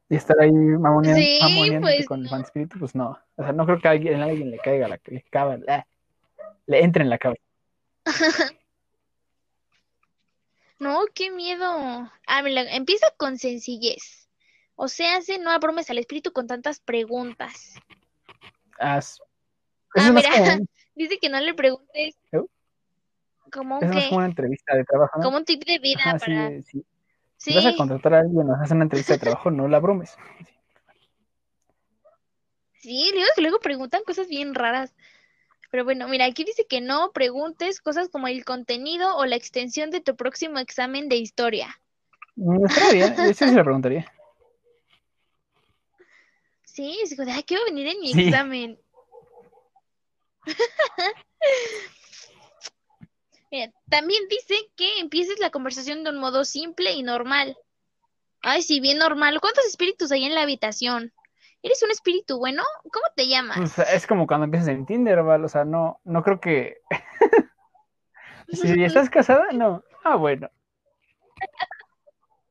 Y 0.08 0.14
estar 0.14 0.38
ahí 0.40 0.52
mamoneando, 0.52 1.20
Sí, 1.20 1.38
pues, 1.80 2.06
con 2.06 2.22
el 2.22 2.28
fan 2.28 2.42
espíritu, 2.42 2.78
pues 2.78 2.94
no. 2.94 3.18
O 3.36 3.42
sea, 3.42 3.52
no 3.52 3.66
creo 3.66 3.80
que 3.80 3.88
a 3.88 3.90
alguien, 3.90 4.20
a 4.20 4.26
alguien 4.26 4.50
le 4.52 4.58
caiga, 4.58 4.86
la, 4.86 5.00
le, 5.04 5.22
caba- 5.30 5.58
ah, 5.66 5.84
le 6.66 6.84
entre 6.84 7.02
en 7.02 7.10
la 7.10 7.18
cabeza. 7.18 7.42
No, 10.78 11.06
qué 11.14 11.30
miedo. 11.30 11.64
Ah, 12.26 12.42
mira, 12.42 12.60
empieza 12.74 13.06
con 13.16 13.38
sencillez. 13.38 14.28
O 14.74 14.88
sea, 14.88 15.16
hace 15.16 15.38
no 15.38 15.50
abrumes 15.50 15.88
al 15.88 15.96
espíritu 15.98 16.32
con 16.32 16.46
tantas 16.46 16.80
preguntas. 16.80 17.76
Es- 18.78 19.22
Ah, 19.96 20.12
mira, 20.12 20.30
como, 20.30 20.66
Dice 20.94 21.18
que 21.18 21.28
no 21.28 21.40
le 21.40 21.54
preguntes 21.54 22.16
¿Eh? 22.32 22.38
un 22.38 23.84
es 23.84 23.94
más 23.94 24.04
como 24.06 24.18
una 24.18 24.26
entrevista 24.26 24.74
de 24.76 24.84
trabajo, 24.84 25.18
¿no? 25.18 25.24
como 25.24 25.36
un 25.38 25.44
tip 25.44 25.64
de 25.64 25.78
vida 25.78 26.00
Ajá, 26.04 26.18
sí, 26.18 26.26
para. 26.26 26.48
sí. 26.62 26.84
Sí, 27.38 27.50
Si 27.50 27.54
vas 27.54 27.66
a 27.66 27.76
contratar 27.76 28.14
a 28.14 28.20
alguien 28.20 28.48
o 28.48 28.54
haces 28.54 28.72
una 28.72 28.84
entrevista 28.84 29.12
de 29.14 29.18
trabajo, 29.18 29.50
no 29.50 29.68
la 29.68 29.78
bromes. 29.78 30.16
sí, 32.80 33.10
luego, 33.12 33.28
luego 33.38 33.58
preguntan 33.60 34.02
cosas 34.04 34.28
bien 34.28 34.54
raras. 34.54 34.94
Pero 35.70 35.84
bueno, 35.84 36.08
mira, 36.08 36.24
aquí 36.24 36.44
dice 36.44 36.66
que 36.66 36.80
no 36.80 37.12
preguntes 37.12 37.80
cosas 37.80 38.08
como 38.08 38.28
el 38.28 38.44
contenido 38.44 39.16
o 39.16 39.26
la 39.26 39.36
extensión 39.36 39.90
de 39.90 40.00
tu 40.00 40.16
próximo 40.16 40.58
examen 40.58 41.08
de 41.08 41.16
historia. 41.16 41.78
Mm, 42.36 42.64
Estaría 42.66 43.06
bien, 43.08 43.30
eso 43.30 43.46
sí 43.46 43.54
le 43.54 43.62
preguntaría. 43.64 44.06
Sí, 46.64 46.98
es 47.02 47.16
como 47.16 47.24
de, 47.24 47.32
ay, 47.32 47.42
¿qué 47.42 47.54
va 47.54 47.62
a 47.62 47.64
venir 47.64 47.86
en 47.86 48.00
mi 48.00 48.12
Sí. 48.12 48.28
examen? 48.28 48.78
Mira, 53.50 53.72
también 53.88 54.22
dice 54.28 54.54
que 54.76 54.98
empieces 54.98 55.38
la 55.38 55.50
conversación 55.50 56.04
de 56.04 56.10
un 56.10 56.18
modo 56.18 56.44
simple 56.44 56.92
y 56.92 57.02
normal. 57.02 57.56
Ay, 58.42 58.62
sí, 58.62 58.80
bien 58.80 58.98
normal. 58.98 59.40
¿Cuántos 59.40 59.64
espíritus 59.66 60.12
hay 60.12 60.24
en 60.24 60.34
la 60.34 60.42
habitación? 60.42 61.12
¿Eres 61.62 61.82
un 61.82 61.90
espíritu 61.90 62.38
bueno? 62.38 62.62
¿Cómo 62.92 63.06
te 63.14 63.26
llamas? 63.26 63.78
Es 63.78 64.06
como 64.06 64.26
cuando 64.26 64.44
empiezas 64.44 64.68
en 64.68 64.86
Tinder, 64.86 65.22
¿vale? 65.22 65.44
O 65.46 65.48
sea, 65.48 65.64
no, 65.64 66.00
no 66.04 66.22
creo 66.22 66.40
que. 66.40 66.78
si 68.48 68.84
estás 68.84 69.10
casada, 69.10 69.46
no. 69.52 69.82
Ah, 70.04 70.16
bueno. 70.16 70.50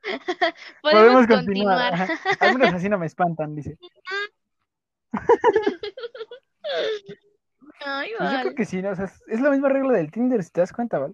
Podemos 0.81 1.03
Podemos 1.03 1.27
continuar. 1.27 1.91
continuar. 1.91 1.93
ajá. 1.93 2.37
Al 2.39 2.57
menos 2.57 2.73
así 2.73 2.89
no 2.89 2.97
me 2.97 3.05
espantan, 3.05 3.55
dice. 3.55 3.77
Ay, 7.83 8.11
Pues 8.17 8.31
yo 8.31 8.41
creo 8.41 8.55
que 8.55 8.65
sí, 8.65 8.81
¿no? 8.81 8.91
O 8.91 8.95
sea, 8.95 9.11
es, 9.27 9.41
la 9.41 9.49
misma 9.49 9.69
regla 9.69 9.93
del 9.93 10.11
Tinder, 10.11 10.43
si 10.43 10.51
te 10.51 10.61
das 10.61 10.73
cuenta, 10.73 10.99
¿vale? 10.99 11.13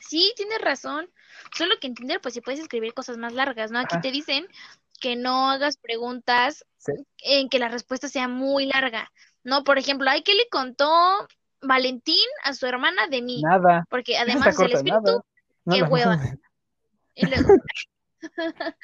Sí, 0.00 0.32
tienes 0.36 0.60
razón. 0.60 1.10
Solo 1.56 1.74
que 1.80 1.86
en 1.88 1.94
Tinder, 1.94 2.20
pues 2.20 2.34
sí 2.34 2.40
puedes 2.40 2.60
escribir 2.60 2.94
cosas 2.94 3.18
más 3.18 3.32
largas, 3.32 3.70
¿no? 3.70 3.78
Aquí 3.78 3.94
Ajá. 3.94 4.00
te 4.00 4.10
dicen 4.10 4.46
que 5.00 5.16
no 5.16 5.50
hagas 5.50 5.76
preguntas 5.76 6.64
Sí. 6.78 6.92
en 7.24 7.48
que 7.48 7.58
la 7.58 7.68
respuesta 7.68 8.08
sea 8.08 8.28
muy 8.28 8.66
larga. 8.66 9.10
No, 9.44 9.64
por 9.64 9.78
ejemplo, 9.78 10.08
ay, 10.10 10.22
¿qué 10.22 10.34
le 10.34 10.48
contó 10.48 11.26
Valentín 11.60 12.26
a 12.44 12.54
su 12.54 12.66
hermana 12.66 13.08
de 13.08 13.22
mí? 13.22 13.42
Nada. 13.42 13.84
Porque 13.90 14.16
además 14.16 14.58
el 14.58 14.72
espíritu 14.72 15.00
nada. 15.00 15.22
Qué 15.70 15.82
hueva. 15.82 16.18
y 17.14 17.26
luego... 17.26 17.48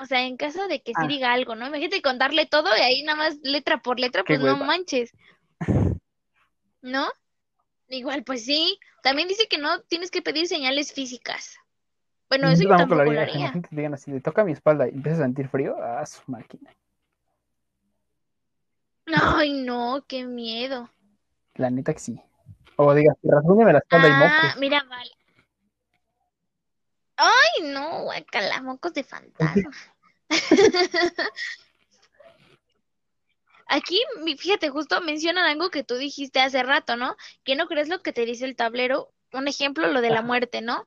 O 0.00 0.06
sea, 0.06 0.22
en 0.24 0.36
caso 0.36 0.68
de 0.68 0.80
que 0.80 0.92
sí 0.92 1.00
Ah. 1.02 1.06
diga 1.08 1.32
algo, 1.32 1.54
¿no? 1.56 1.66
Imagínate 1.66 2.02
contarle 2.02 2.46
todo 2.46 2.68
y 2.76 2.80
ahí 2.80 3.02
nada 3.02 3.18
más 3.18 3.38
letra 3.42 3.82
por 3.82 3.98
letra, 3.98 4.24
pues 4.24 4.40
no 4.40 4.56
manches. 4.56 5.12
¿No? 6.82 7.08
Igual, 7.88 8.22
pues 8.22 8.44
sí. 8.44 8.78
También 9.02 9.28
dice 9.28 9.48
que 9.48 9.58
no 9.58 9.80
tienes 9.82 10.10
que 10.10 10.22
pedir 10.22 10.46
señales 10.46 10.92
físicas. 10.92 11.56
Bueno, 12.28 12.48
eso 12.50 12.62
yo 12.62 12.76
tampoco 12.76 13.04
lo 13.10 13.20
haría. 13.20 13.50
te 13.52 13.68
digan 13.74 13.94
así, 13.94 14.12
te 14.12 14.20
toca 14.20 14.44
mi 14.44 14.52
espalda 14.52 14.86
y 14.86 14.90
empiezas 14.90 15.20
a 15.20 15.24
sentir 15.24 15.48
frío. 15.48 15.76
Ah, 15.82 16.04
su 16.06 16.20
máquina. 16.30 16.70
Ay, 19.06 19.52
no, 19.52 20.04
qué 20.06 20.24
miedo. 20.24 20.90
La 21.54 21.70
neta 21.70 21.94
que 21.94 21.98
sí. 22.00 22.20
O 22.76 22.94
digas, 22.94 23.16
rasguñame 23.22 23.72
la 23.72 23.78
espalda 23.78 24.08
y 24.08 24.12
Ah, 24.12 24.18
mocos. 24.44 24.60
mira, 24.60 24.84
vale. 24.88 25.10
Ay, 27.18 27.64
no, 27.64 28.04
guacala, 28.04 28.62
mocos 28.62 28.94
de 28.94 29.02
fantasma. 29.02 29.70
Aquí, 33.66 34.00
fíjate, 34.38 34.70
justo 34.70 35.00
mencionan 35.00 35.44
algo 35.44 35.68
que 35.70 35.82
tú 35.82 35.96
dijiste 35.96 36.40
hace 36.40 36.62
rato, 36.62 36.96
¿no? 36.96 37.16
Que 37.44 37.56
no 37.56 37.66
crees 37.66 37.88
lo 37.88 38.00
que 38.02 38.12
te 38.12 38.24
dice 38.24 38.44
el 38.44 38.54
tablero. 38.54 39.12
Un 39.32 39.48
ejemplo, 39.48 39.88
lo 39.88 40.00
de 40.00 40.10
la 40.10 40.22
muerte, 40.22 40.62
¿no? 40.62 40.86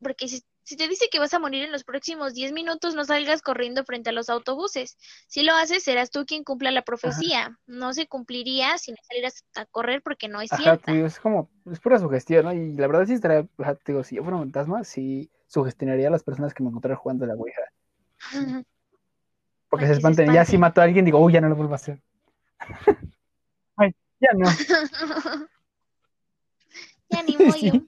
Porque 0.00 0.26
si, 0.26 0.42
si 0.64 0.76
te 0.76 0.88
dice 0.88 1.08
que 1.12 1.18
vas 1.18 1.34
a 1.34 1.38
morir 1.38 1.62
en 1.62 1.70
los 1.70 1.84
próximos 1.84 2.32
10 2.32 2.52
minutos, 2.52 2.94
no 2.94 3.04
salgas 3.04 3.42
corriendo 3.42 3.84
frente 3.84 4.08
a 4.08 4.12
los 4.12 4.30
autobuses. 4.30 4.96
Si 5.28 5.42
lo 5.44 5.54
haces, 5.54 5.84
serás 5.84 6.10
tú 6.10 6.24
quien 6.26 6.44
cumpla 6.44 6.70
la 6.70 6.82
profecía. 6.82 7.56
No 7.66 7.92
se 7.92 8.08
cumpliría 8.08 8.78
si 8.78 8.90
no 8.90 8.96
salieras 9.06 9.44
a 9.54 9.66
correr 9.66 10.02
porque 10.02 10.28
no 10.28 10.40
es 10.40 10.50
Ajá, 10.50 10.62
cierta. 10.62 10.92
es 10.92 11.20
como, 11.20 11.50
es 11.70 11.78
pura 11.78 11.98
sugestión, 11.98 12.46
¿no? 12.46 12.52
Y 12.54 12.72
la 12.72 12.86
verdad 12.86 13.06
sí 13.06 13.12
estaría, 13.12 13.46
digo, 13.86 14.02
si 14.02 14.16
yo 14.16 14.22
fuera 14.22 14.38
un 14.38 14.44
fantasma, 14.44 14.82
sí 14.82 15.30
sugestionaría 15.52 16.08
a 16.08 16.10
las 16.10 16.22
personas 16.22 16.54
que 16.54 16.62
me 16.62 16.70
encontraran 16.70 16.98
jugando 16.98 17.26
la 17.26 17.34
Ouija. 17.34 17.60
Porque 19.68 19.86
se 19.86 19.90
que 19.90 19.94
se 19.94 19.98
espanten. 19.98 20.26
Ya 20.26 20.32
si 20.32 20.38
espanten. 20.40 20.60
mato 20.60 20.80
a 20.80 20.84
alguien, 20.84 21.04
digo, 21.04 21.18
uy, 21.18 21.34
ya 21.34 21.42
no 21.42 21.50
lo 21.50 21.56
vuelvo 21.56 21.74
a 21.74 21.76
hacer. 21.76 22.00
Ay, 23.76 23.94
ya 24.20 24.30
no. 24.34 24.48
Ya 27.10 27.22
ni 27.24 27.36
Sí. 27.52 27.70
modo. 27.70 27.86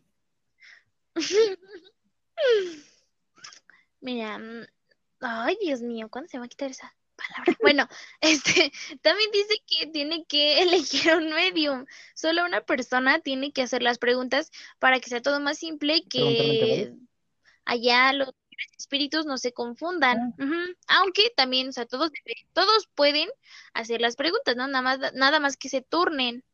Mira, 4.03 4.39
mm, 4.39 4.67
ay 5.21 5.57
Dios 5.62 5.81
mío, 5.81 6.09
¿cuándo 6.11 6.29
se 6.29 6.39
va 6.39 6.45
a 6.45 6.49
quitar 6.49 6.71
esa 6.71 6.95
palabra. 7.17 7.57
Bueno, 7.62 7.89
este, 8.21 8.71
también 9.01 9.31
dice 9.33 9.62
que 9.67 9.87
tiene 9.87 10.27
que 10.27 10.61
elegir 10.62 11.15
un 11.15 11.33
medium. 11.33 11.87
Solo 12.15 12.45
una 12.45 12.61
persona 12.61 13.21
tiene 13.21 13.53
que 13.53 13.62
hacer 13.62 13.83
las 13.83 13.97
preguntas 13.97 14.51
para 14.79 15.01
que 15.01 15.09
sea 15.09 15.23
todo 15.23 15.41
más 15.41 15.57
simple 15.57 15.97
y 15.97 16.07
que 16.07 16.93
allá 17.65 18.12
los 18.12 18.35
espíritus 18.79 19.27
no 19.27 19.39
se 19.39 19.53
confundan. 19.53 20.35
Ah. 20.39 21.01
Aunque 21.01 21.33
también, 21.37 21.69
o 21.69 21.73
sea, 21.73 21.87
todos, 21.87 22.11
todos 22.53 22.89
pueden 22.95 23.29
hacer 23.73 24.01
las 24.01 24.17
preguntas, 24.17 24.57
¿no? 24.57 24.67
Nada 24.69 24.83
más, 24.83 25.15
nada 25.15 25.41
más 25.41 25.57
que 25.57 25.69
se 25.69 25.83
turnen. 25.83 26.45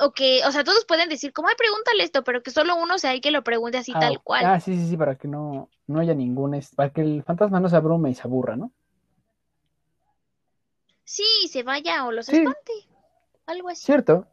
O 0.00 0.12
que, 0.12 0.42
o 0.46 0.52
sea, 0.52 0.62
todos 0.62 0.84
pueden 0.84 1.08
decir, 1.08 1.32
como, 1.32 1.48
ay, 1.48 1.54
pregúntale 1.58 2.04
esto, 2.04 2.22
pero 2.22 2.42
que 2.42 2.52
solo 2.52 2.76
uno 2.76 2.98
sea 2.98 3.12
el 3.12 3.20
que 3.20 3.32
lo 3.32 3.42
pregunte 3.42 3.78
así 3.78 3.92
Ah, 3.96 4.00
tal 4.00 4.22
cual. 4.22 4.46
Ah, 4.46 4.60
sí, 4.60 4.76
sí, 4.76 4.88
sí, 4.90 4.96
para 4.96 5.16
que 5.16 5.26
no, 5.26 5.68
no 5.88 5.98
haya 5.98 6.14
ningún, 6.14 6.58
para 6.76 6.90
que 6.92 7.00
el 7.00 7.24
fantasma 7.24 7.58
no 7.58 7.68
se 7.68 7.76
abrume 7.76 8.10
y 8.10 8.14
se 8.14 8.22
aburra, 8.22 8.56
¿no? 8.56 8.70
Sí, 11.02 11.24
se 11.50 11.62
vaya 11.64 12.04
o 12.04 12.12
los 12.12 12.26
Sí. 12.26 12.36
espante. 12.36 12.72
Algo 13.46 13.70
así. 13.70 13.86
Cierto. 13.86 14.28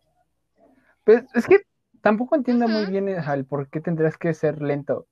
Pues 1.04 1.24
es 1.34 1.48
que 1.48 1.62
tampoco 2.02 2.36
entiendo 2.36 2.68
muy 2.68 2.86
bien 2.86 3.08
el, 3.08 3.46
por 3.46 3.70
qué 3.70 3.80
tendrías 3.80 4.18
que 4.18 4.34
ser 4.34 4.62
lento. 4.62 5.08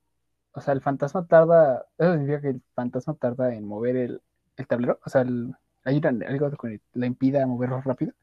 O 0.53 0.61
sea, 0.61 0.73
el 0.73 0.81
fantasma 0.81 1.25
tarda, 1.25 1.85
eso 1.97 2.13
significa 2.13 2.41
que 2.41 2.49
el 2.49 2.61
fantasma 2.75 3.15
tarda 3.15 3.53
en 3.53 3.65
mover 3.65 3.95
el, 3.97 4.21
el 4.57 4.67
tablero. 4.67 4.99
O 5.05 5.09
sea, 5.09 5.21
el- 5.21 5.53
hay 5.83 6.01
algo 6.27 6.51
que 6.51 6.79
le 6.93 7.07
impida 7.07 7.45
moverlo 7.45 7.81
rápido. 7.81 8.13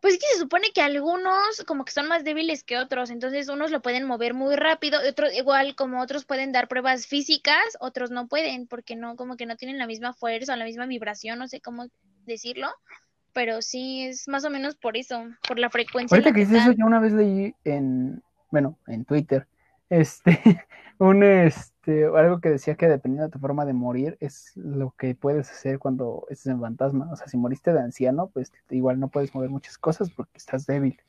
Pues 0.00 0.14
es 0.14 0.20
que 0.20 0.26
se 0.32 0.38
supone 0.40 0.68
que 0.74 0.80
algunos 0.80 1.62
como 1.66 1.84
que 1.84 1.92
son 1.92 2.08
más 2.08 2.24
débiles 2.24 2.64
que 2.64 2.78
otros, 2.78 3.10
entonces 3.10 3.48
unos 3.50 3.70
lo 3.70 3.82
pueden 3.82 4.06
mover 4.06 4.32
muy 4.32 4.56
rápido, 4.56 5.04
y 5.04 5.08
otros 5.08 5.32
igual 5.34 5.76
como 5.76 6.00
otros 6.00 6.24
pueden 6.24 6.52
dar 6.52 6.68
pruebas 6.68 7.06
físicas, 7.06 7.60
otros 7.80 8.10
no 8.10 8.26
pueden 8.26 8.66
porque 8.66 8.96
no 8.96 9.14
como 9.16 9.36
que 9.36 9.44
no 9.44 9.56
tienen 9.56 9.76
la 9.76 9.86
misma 9.86 10.14
fuerza 10.14 10.54
o 10.54 10.56
la 10.56 10.64
misma 10.64 10.86
vibración, 10.86 11.38
no 11.38 11.48
sé 11.48 11.60
cómo 11.60 11.86
decirlo, 12.24 12.68
pero 13.34 13.60
sí 13.60 14.06
es 14.06 14.26
más 14.26 14.46
o 14.46 14.50
menos 14.50 14.74
por 14.74 14.96
eso, 14.96 15.22
por 15.46 15.58
la 15.58 15.68
frecuencia 15.68 16.16
en 16.16 16.24
Ahorita 16.24 16.34
que 16.34 16.46
dices 16.46 16.62
eso, 16.62 16.72
yo 16.72 16.86
una 16.86 16.98
vez 16.98 17.12
leí 17.12 17.54
en, 17.64 18.22
bueno, 18.50 18.78
en 18.86 19.04
Twitter, 19.04 19.46
este, 19.88 20.38
un, 20.98 21.22
este, 21.22 22.04
algo 22.06 22.40
que 22.40 22.50
decía 22.50 22.74
que 22.74 22.88
dependiendo 22.88 23.26
de 23.26 23.32
tu 23.32 23.38
forma 23.38 23.64
de 23.64 23.72
morir 23.72 24.16
es 24.20 24.52
lo 24.56 24.92
que 24.92 25.14
puedes 25.14 25.50
hacer 25.50 25.78
cuando 25.78 26.26
estés 26.30 26.52
en 26.52 26.60
fantasma. 26.60 27.10
O 27.12 27.16
sea, 27.16 27.26
si 27.26 27.36
moriste 27.36 27.72
de 27.72 27.80
anciano, 27.80 28.28
pues 28.28 28.52
igual 28.70 29.00
no 29.00 29.08
puedes 29.08 29.34
mover 29.34 29.50
muchas 29.50 29.78
cosas 29.78 30.10
porque 30.10 30.38
estás 30.38 30.66
débil. 30.66 31.00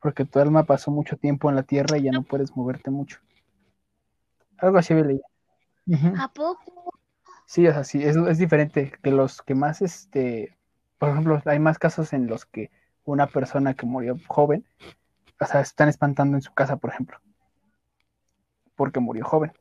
Porque 0.00 0.24
tu 0.24 0.38
alma 0.38 0.64
pasó 0.64 0.90
mucho 0.90 1.16
tiempo 1.16 1.48
en 1.48 1.56
la 1.56 1.62
tierra 1.62 1.98
y 1.98 2.02
ya 2.02 2.12
no 2.12 2.22
puedes 2.22 2.56
moverte 2.56 2.90
mucho. 2.90 3.18
Algo 4.58 4.78
así. 4.78 4.94
Ujú. 4.94 6.14
¿A 6.18 6.28
poco? 6.32 6.92
Sí, 7.46 7.66
o 7.66 7.72
sea, 7.72 7.84
sí, 7.84 8.02
es, 8.02 8.16
es 8.16 8.38
diferente 8.38 8.92
que 9.02 9.10
los 9.10 9.40
que 9.42 9.54
más, 9.54 9.80
este, 9.82 10.56
por 10.98 11.10
ejemplo, 11.10 11.40
hay 11.44 11.58
más 11.58 11.78
casos 11.78 12.12
en 12.12 12.26
los 12.26 12.44
que 12.44 12.70
una 13.04 13.28
persona 13.28 13.74
que 13.74 13.86
murió 13.86 14.16
joven, 14.26 14.64
o 15.40 15.46
sea, 15.46 15.60
están 15.60 15.88
espantando 15.88 16.36
en 16.36 16.42
su 16.42 16.52
casa, 16.52 16.76
por 16.76 16.90
ejemplo, 16.90 17.20
porque 18.74 19.00
murió 19.00 19.24
joven. 19.24 19.52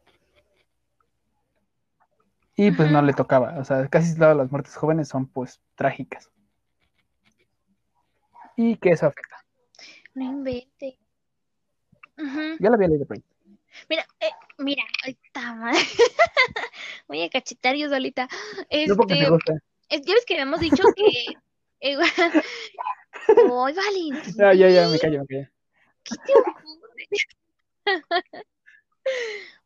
Y 2.57 2.71
pues 2.71 2.89
no 2.89 3.01
le 3.01 3.13
tocaba, 3.13 3.59
o 3.59 3.65
sea, 3.65 3.88
casi 3.89 4.15
todas 4.15 4.38
las 4.38 4.49
muertes 4.49 4.76
jóvenes 4.76 5.09
son 5.09 5.28
pues 5.28 5.59
trágicas. 5.76 6.32
Y 8.55 8.78
que 8.78 8.91
eso 8.91 9.07
afecta. 9.07 9.43
No 10.13 10.23
invente. 10.23 10.97
Ujú. 12.17 12.55
Ya 12.59 12.69
lo 12.69 12.76
había 12.76 12.88
leído 12.88 13.05
por 13.05 13.17
ahí. 13.17 13.23
Mira, 13.89 14.07
eh, 14.21 14.32
mira, 14.57 14.84
está 15.05 15.53
madre. 15.55 15.80
Voy 17.09 17.21
a 17.23 17.30
cachetar 17.30 17.76
yo 17.76 17.89
solita. 17.89 18.30
No 18.88 18.95
porque 18.95 19.15
te 19.15 19.19
Este, 19.19 19.30
gusta. 19.30 19.53
Es, 19.89 20.01
ya 20.03 20.13
ves 20.13 20.26
que 20.26 20.34
habíamos 20.36 20.61
dicho 20.61 20.84
que. 20.95 21.38
eh, 21.82 21.97
¡Ay, 23.28 23.73
Valentín! 23.73 24.41
Ah, 24.41 24.53
ya, 24.53 24.69
ya, 24.69 24.88
me 24.88 24.97
callo, 24.97 25.21
me 25.21 25.28
callo. 25.28 25.49
¿Qué 26.06 26.16
te 26.26 26.34
ocurre? 26.39 27.08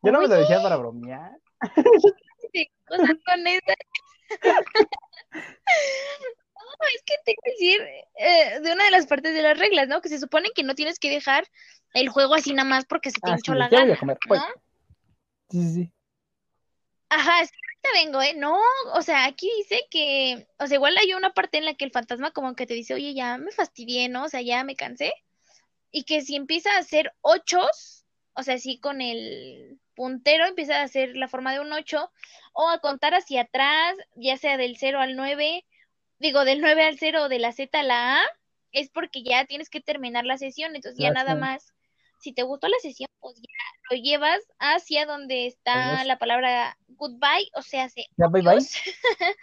Yo 0.02 0.12
no 0.12 0.20
me 0.20 0.28
lo 0.28 0.34
decía 0.34 0.60
para 0.62 0.76
bromear. 0.76 1.32
¿qué 2.52 2.66
cosas 2.88 3.16
con 3.24 3.46
esa? 3.46 3.74
No, 6.80 6.86
es 6.94 7.02
que 7.04 7.14
te 7.24 7.34
que 7.34 7.50
decir 7.50 7.80
eh, 8.16 8.60
de 8.60 8.72
una 8.72 8.84
de 8.84 8.90
las 8.90 9.06
partes 9.06 9.34
de 9.34 9.42
las 9.42 9.58
reglas, 9.58 9.88
¿no? 9.88 10.00
Que 10.00 10.08
se 10.08 10.18
supone 10.18 10.50
que 10.54 10.62
no 10.62 10.74
tienes 10.74 10.98
que 10.98 11.10
dejar 11.10 11.46
el 11.94 12.08
juego 12.08 12.34
así 12.34 12.52
nada 12.52 12.68
más 12.68 12.84
porque 12.86 13.10
se 13.10 13.20
te 13.20 13.30
Ah, 13.30 13.34
sí, 13.34 13.40
hinchó 13.40 13.54
la 13.54 13.68
ya 13.68 13.80
voy 13.80 13.82
a 13.82 13.86
gana, 13.86 13.98
comer. 13.98 14.18
Voy. 14.28 14.38
¿no? 14.38 14.44
Sí, 15.50 15.62
sí, 15.62 15.74
sí. 15.74 15.92
Ajá, 17.08 17.42
es 17.42 17.50
que 17.50 17.56
ahorita 17.56 18.04
vengo, 18.04 18.22
¿eh? 18.22 18.34
No, 18.36 18.60
o 18.94 19.02
sea, 19.02 19.24
aquí 19.24 19.50
dice 19.58 19.86
que, 19.90 20.46
o 20.58 20.66
sea, 20.66 20.76
igual 20.76 20.96
hay 20.96 21.12
una 21.14 21.32
parte 21.32 21.58
en 21.58 21.64
la 21.64 21.74
que 21.74 21.84
el 21.84 21.90
fantasma 21.90 22.30
como 22.30 22.54
que 22.54 22.66
te 22.66 22.74
dice, 22.74 22.94
oye, 22.94 23.14
ya 23.14 23.36
me 23.36 23.50
fastidié, 23.50 24.08
¿no? 24.08 24.24
O 24.24 24.28
sea, 24.28 24.42
ya 24.42 24.62
me 24.64 24.76
cansé. 24.76 25.12
Y 25.90 26.04
que 26.04 26.22
si 26.22 26.36
empieza 26.36 26.74
a 26.74 26.78
hacer 26.78 27.12
ochos, 27.20 28.04
o 28.34 28.42
sea, 28.42 28.54
así 28.54 28.78
con 28.78 29.00
el 29.00 29.78
puntero 29.94 30.46
empieza 30.46 30.80
a 30.80 30.84
hacer 30.84 31.16
la 31.16 31.28
forma 31.28 31.52
de 31.52 31.60
un 31.60 31.72
ocho, 31.72 32.10
o 32.52 32.68
a 32.68 32.78
contar 32.78 33.14
hacia 33.14 33.42
atrás, 33.42 33.96
ya 34.16 34.36
sea 34.36 34.56
del 34.56 34.76
0 34.78 35.00
al 35.00 35.16
9, 35.16 35.66
digo, 36.18 36.44
del 36.44 36.60
9 36.60 36.84
al 36.84 36.98
0 36.98 37.24
o 37.24 37.28
de 37.28 37.38
la 37.38 37.52
Z 37.52 37.78
a 37.78 37.82
la 37.82 38.20
A, 38.20 38.22
es 38.72 38.88
porque 38.88 39.22
ya 39.22 39.44
tienes 39.46 39.68
que 39.68 39.80
terminar 39.80 40.24
la 40.24 40.38
sesión, 40.38 40.74
entonces 40.76 40.98
ya 40.98 41.08
Ah, 41.08 41.12
nada 41.12 41.34
más, 41.34 41.74
si 42.20 42.32
te 42.32 42.42
gustó 42.42 42.68
la 42.68 42.78
sesión, 42.80 43.08
pues 43.18 43.36
ya 43.36 43.50
lo 43.90 43.96
llevas 43.96 44.40
hacia 44.58 45.06
donde 45.06 45.46
está 45.46 45.94
Adiós. 45.94 46.06
la 46.06 46.18
palabra 46.18 46.78
goodbye, 46.88 47.50
o 47.54 47.62
sea, 47.62 47.88
se 47.88 48.06
Ya, 48.16 48.28
bye, 48.28 48.42
bye. 48.42 48.58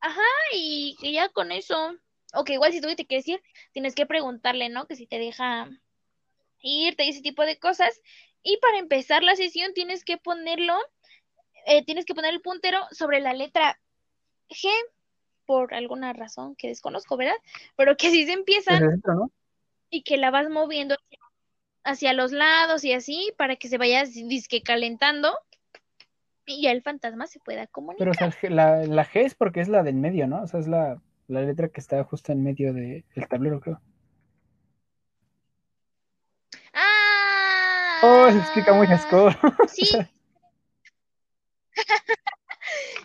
Ajá, 0.00 0.22
y 0.54 0.96
que 1.00 1.12
ya 1.12 1.28
con 1.28 1.50
eso, 1.50 1.96
o 2.34 2.44
que 2.44 2.54
igual 2.54 2.72
si 2.72 2.80
tú 2.80 2.94
te 2.94 3.06
quieres 3.06 3.26
ir, 3.28 3.42
tienes 3.72 3.94
que 3.94 4.06
preguntarle, 4.06 4.68
¿no? 4.68 4.86
Que 4.86 4.96
si 4.96 5.06
te 5.06 5.18
deja 5.18 5.68
irte 6.60 7.04
y 7.04 7.10
ese 7.10 7.22
tipo 7.22 7.42
de 7.42 7.58
cosas. 7.58 8.00
Y 8.42 8.58
para 8.58 8.78
empezar 8.78 9.22
la 9.22 9.36
sesión 9.36 9.72
tienes 9.74 10.04
que 10.04 10.18
ponerlo, 10.18 10.76
eh, 11.66 11.84
tienes 11.84 12.04
que 12.04 12.14
poner 12.14 12.32
el 12.32 12.40
puntero 12.40 12.80
sobre 12.90 13.20
la 13.20 13.32
letra 13.32 13.78
G, 14.48 14.68
por 15.46 15.72
alguna 15.72 16.12
razón 16.12 16.54
que 16.56 16.68
desconozco, 16.68 17.16
¿verdad? 17.16 17.36
Pero 17.76 17.96
que 17.96 18.08
así 18.08 18.26
se 18.26 18.32
empiezan 18.32 18.86
dentro, 18.86 19.14
¿no? 19.14 19.32
y 19.90 20.02
que 20.02 20.18
la 20.18 20.30
vas 20.30 20.50
moviendo 20.50 20.96
hacia, 21.84 22.12
los 22.12 22.32
lados 22.32 22.84
y 22.84 22.92
así 22.92 23.32
para 23.38 23.56
que 23.56 23.68
se 23.68 23.78
vaya 23.78 24.04
disque 24.04 24.62
calentando 24.62 25.32
y 26.44 26.62
ya 26.62 26.72
el 26.72 26.82
fantasma 26.82 27.26
se 27.26 27.40
pueda 27.40 27.66
comunicar. 27.66 28.10
Pero 28.14 28.28
o 28.28 28.32
sea, 28.32 28.50
la, 28.50 28.84
la 28.84 29.06
G 29.06 29.24
es 29.24 29.34
porque 29.34 29.60
es 29.60 29.68
la 29.68 29.82
del 29.82 29.96
medio, 29.96 30.26
¿no? 30.26 30.42
O 30.42 30.46
sea, 30.46 30.60
es 30.60 30.68
la, 30.68 31.00
la 31.28 31.42
letra 31.42 31.68
que 31.68 31.80
está 31.80 32.02
justo 32.04 32.32
en 32.32 32.42
medio 32.42 32.72
del 32.72 33.04
tablero, 33.28 33.60
creo. 33.60 33.80
¡Ah! 36.74 38.00
Oh, 38.02 38.30
se 38.30 38.38
explica 38.38 38.72
muchas 38.74 39.04
cosas. 39.06 39.38
Sí. 39.72 39.88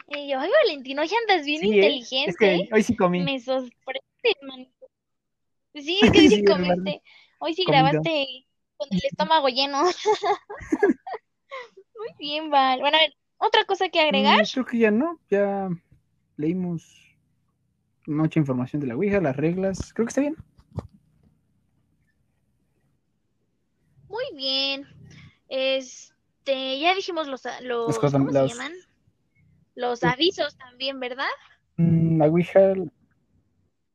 Y 0.07 0.29
yo, 0.29 0.39
ay, 0.39 0.49
Valentino, 0.63 1.03
ya 1.03 1.15
andas 1.17 1.45
bien 1.45 1.61
Sí, 1.61 1.71
¿eh? 1.71 1.75
inteligente. 1.75 2.29
Es 2.31 2.37
que 2.37 2.69
hoy 2.71 2.83
sí 2.83 2.95
comí. 2.95 3.23
Me 3.23 3.39
sorprende, 3.39 4.03
manito. 4.41 4.87
Sí, 5.73 5.99
es 6.03 6.11
que 6.11 6.19
hoy 6.19 6.29
sí 6.29 6.45
comiste. 6.45 7.01
Hoy 7.39 7.53
sí 7.53 7.63
Comido. 7.65 7.83
grabaste 7.83 8.27
con 8.77 8.87
el 8.91 9.01
estómago 9.03 9.47
lleno. 9.47 9.83
Muy 11.97 12.09
bien, 12.19 12.49
Val. 12.51 12.79
Bueno, 12.81 12.97
a 12.97 13.01
ver, 13.01 13.13
otra 13.37 13.65
cosa 13.65 13.89
que 13.89 13.99
agregar. 13.99 14.41
Mm, 14.41 14.45
creo 14.53 14.65
que 14.65 14.77
ya 14.77 14.91
no, 14.91 15.19
ya 15.29 15.69
leímos 16.37 17.02
mucha 18.07 18.39
información 18.39 18.79
de 18.81 18.87
la 18.87 18.95
Ouija, 18.95 19.19
las 19.21 19.35
reglas. 19.35 19.93
Creo 19.93 20.05
que 20.05 20.09
está 20.09 20.21
bien. 20.21 20.35
Muy 24.07 24.23
bien. 24.35 24.87
Este, 25.49 26.79
ya 26.79 26.93
dijimos 26.95 27.27
los, 27.27 27.45
a- 27.45 27.61
los, 27.61 27.87
Los 27.87 27.99
cosas- 27.99 28.19
¿cómo 28.21 28.31
se 28.31 28.47
llaman? 28.47 28.73
Los 29.75 30.03
avisos 30.03 30.55
también, 30.57 30.99
¿verdad? 30.99 31.29
Mm, 31.77 32.17
La 32.19 32.27
Ouija, 32.27 32.73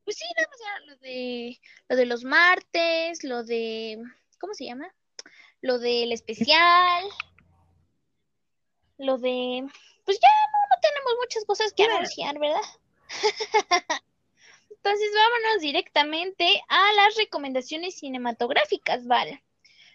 Pues 0.03 0.17
sí, 0.17 0.25
nada 0.35 0.49
más 0.49 0.87
lo 0.87 0.95
de, 0.97 1.59
lo 1.87 1.95
de 1.95 2.05
los 2.05 2.23
martes, 2.23 3.23
lo 3.23 3.43
de, 3.43 4.01
¿cómo 4.39 4.53
se 4.53 4.65
llama? 4.65 4.87
Lo 5.61 5.77
del 5.79 6.11
especial, 6.11 7.03
lo 8.97 9.17
de, 9.17 9.65
pues 10.05 10.19
ya 10.19 10.27
no, 10.27 10.75
no 10.75 10.81
tenemos 10.81 11.13
muchas 11.21 11.45
cosas 11.45 11.71
que 11.73 11.83
anunciar, 11.83 12.39
¿verdad? 12.39 12.59
Entonces 14.69 15.09
vámonos 15.13 15.61
directamente 15.61 16.61
a 16.67 16.91
las 16.93 17.15
recomendaciones 17.15 17.95
cinematográficas, 17.99 19.05
¿vale? 19.07 19.43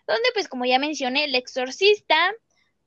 Donde 0.07 0.29
pues 0.35 0.49
como 0.49 0.65
ya 0.67 0.79
mencioné, 0.79 1.25
El 1.25 1.35
Exorcista 1.35 2.33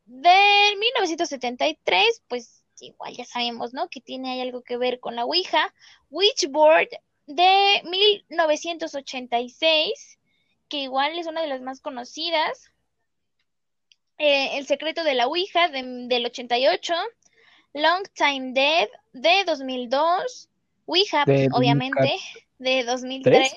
del 0.06 0.78
1973, 0.78 2.22
pues 2.28 2.64
igual 2.80 3.16
ya 3.16 3.26
sabemos, 3.26 3.74
¿no? 3.74 3.90
Que 3.90 4.02
tiene 4.02 4.40
algo 4.42 4.62
que 4.62 4.78
ver 4.78 5.00
con 5.00 5.16
la 5.16 5.26
Ouija. 5.26 5.74
Witchboard 6.12 6.90
de 7.26 7.82
1986, 7.86 10.20
que 10.70 10.78
igual 10.78 11.18
es 11.18 11.26
una 11.28 11.42
de 11.42 11.48
las 11.48 11.62
más 11.62 11.82
conocidas. 11.82 12.72
eh, 14.20 14.58
El 14.58 14.66
secreto 14.68 15.04
de 15.04 15.14
la 15.16 15.28
Ouija 15.28 15.70
de- 15.70 15.84
del 16.08 16.26
88, 16.26 16.94
Long 17.78 18.04
Time 18.14 18.54
Dead 18.54 18.88
de 19.14 19.44
2002, 19.46 20.50
Ouija, 20.86 21.24
De 21.26 21.48
obviamente, 21.52 22.18
de 22.58 22.84
2003. 22.84 23.54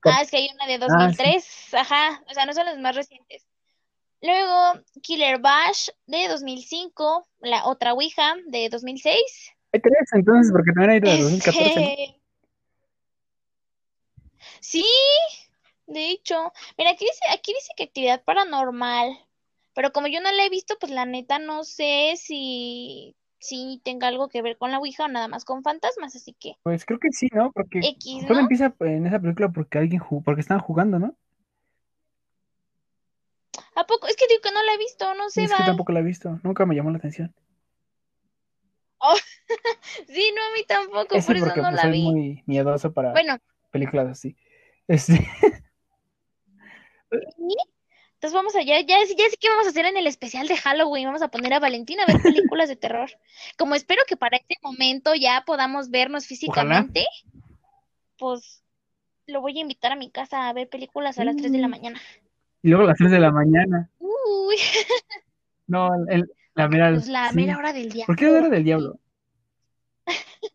¿Cuál? 0.00 0.14
Ah, 0.16 0.22
es 0.22 0.30
que 0.30 0.36
hay 0.36 0.50
una 0.54 0.66
de 0.66 0.74
Ah, 0.74 0.78
2003, 0.88 1.74
ajá, 1.74 2.22
o 2.30 2.34
sea, 2.34 2.46
no 2.46 2.52
son 2.52 2.66
las 2.66 2.78
más 2.78 2.94
recientes. 2.94 3.46
Luego, 4.20 4.80
Killer 5.02 5.40
Bash 5.40 5.88
de 6.06 6.28
2005, 6.28 7.26
la 7.40 7.66
otra 7.66 7.94
Ouija 7.94 8.34
de 8.46 8.68
2006. 8.68 9.16
Hay 9.72 9.80
tres 9.80 10.08
entonces, 10.12 10.52
porque 10.52 10.72
también 10.72 10.90
hay 10.90 11.00
de 11.00 11.22
2014. 11.22 11.68
Este, 11.68 12.14
Sí, 14.60 14.84
de 15.86 16.10
hecho, 16.10 16.52
mira, 16.76 16.90
aquí 16.90 17.04
dice, 17.04 17.20
aquí 17.32 17.54
dice 17.54 17.72
que 17.76 17.84
actividad 17.84 18.22
paranormal, 18.24 19.18
pero 19.78 19.92
como 19.92 20.08
yo 20.08 20.20
no 20.20 20.32
la 20.32 20.44
he 20.44 20.50
visto, 20.50 20.74
pues 20.80 20.90
la 20.90 21.06
neta 21.06 21.38
no 21.38 21.62
sé 21.62 22.14
si, 22.16 23.14
si 23.38 23.80
tenga 23.84 24.08
algo 24.08 24.28
que 24.28 24.42
ver 24.42 24.58
con 24.58 24.72
la 24.72 24.80
Ouija 24.80 25.04
o 25.04 25.08
nada 25.08 25.28
más 25.28 25.44
con 25.44 25.62
fantasmas, 25.62 26.16
así 26.16 26.32
que 26.32 26.56
Pues 26.64 26.84
creo 26.84 26.98
que 26.98 27.12
sí, 27.12 27.28
¿no? 27.32 27.52
Porque 27.52 27.78
X, 27.78 28.24
empieza 28.28 28.74
en 28.80 29.06
esa 29.06 29.20
película 29.20 29.50
porque 29.50 29.78
alguien 29.78 30.00
jugó, 30.00 30.20
porque 30.22 30.40
estaban 30.40 30.64
jugando, 30.64 30.98
¿no? 30.98 31.16
¿A 33.76 33.86
poco? 33.86 34.08
Es 34.08 34.16
que 34.16 34.26
digo 34.26 34.40
que 34.42 34.50
no 34.50 34.64
la 34.64 34.74
he 34.74 34.78
visto, 34.78 35.14
no 35.14 35.30
sé, 35.30 35.44
es 35.44 35.52
que 35.52 35.58
Val. 35.58 35.66
tampoco 35.66 35.92
la 35.92 36.00
he 36.00 36.02
visto, 36.02 36.40
nunca 36.42 36.66
me 36.66 36.74
llamó 36.74 36.90
la 36.90 36.98
atención. 36.98 37.32
Sí, 40.08 40.32
no, 40.34 40.42
a 40.42 40.54
mí 40.54 40.64
tampoco, 40.66 41.14
Ese 41.14 41.28
por 41.28 41.36
eso 41.36 41.46
porque 41.46 41.62
no 41.62 41.68
pues, 41.68 41.76
la 41.76 41.82
soy 41.82 41.92
vi. 41.92 42.02
muy 42.02 42.42
miedoso 42.46 42.92
para 42.92 43.12
Bueno, 43.12 43.38
películas 43.70 44.08
así. 44.08 44.36
Este. 44.88 45.24
Entonces 48.18 48.34
vamos 48.34 48.56
allá, 48.56 48.80
ya, 48.80 48.98
ya 48.98 49.06
sé 49.06 49.36
qué 49.40 49.48
vamos 49.48 49.66
a 49.66 49.70
hacer 49.70 49.84
en 49.86 49.96
el 49.96 50.08
especial 50.08 50.48
de 50.48 50.56
Halloween, 50.56 51.04
vamos 51.06 51.22
a 51.22 51.28
poner 51.28 51.52
a 51.54 51.60
Valentina 51.60 52.02
a 52.02 52.06
ver 52.12 52.20
películas 52.20 52.68
de 52.68 52.74
terror. 52.74 53.08
Como 53.56 53.76
espero 53.76 54.02
que 54.08 54.16
para 54.16 54.36
este 54.38 54.56
momento 54.60 55.14
ya 55.14 55.44
podamos 55.46 55.90
vernos 55.90 56.26
físicamente, 56.26 57.06
pues 58.18 58.64
lo 59.28 59.40
voy 59.40 59.56
a 59.58 59.60
invitar 59.60 59.92
a 59.92 59.96
mi 59.96 60.10
casa 60.10 60.48
a 60.48 60.52
ver 60.52 60.68
películas 60.68 61.18
a 61.20 61.24
las 61.24 61.36
3 61.36 61.52
de 61.52 61.58
la 61.58 61.68
Mm. 61.68 61.70
mañana. 61.70 62.00
y 62.60 62.70
luego 62.70 62.82
a 62.82 62.88
las 62.88 62.98
3 62.98 63.12
de 63.12 63.20
la 63.20 63.30
mañana. 63.30 63.88
Uy, 64.00 64.56
No, 65.68 65.90
el- 66.08 66.28
la 66.54 66.68
mera, 66.68 66.90
pues 66.94 67.06
la 67.06 67.28
sí. 67.30 67.36
mera 67.36 67.56
hora 67.56 67.72
del 67.72 67.92
¿Por 68.04 68.16
qué 68.16 68.24
la 68.24 68.30
diablo. 68.32 68.46
hora 68.48 68.56
del 68.56 68.64
diablo? 68.64 68.98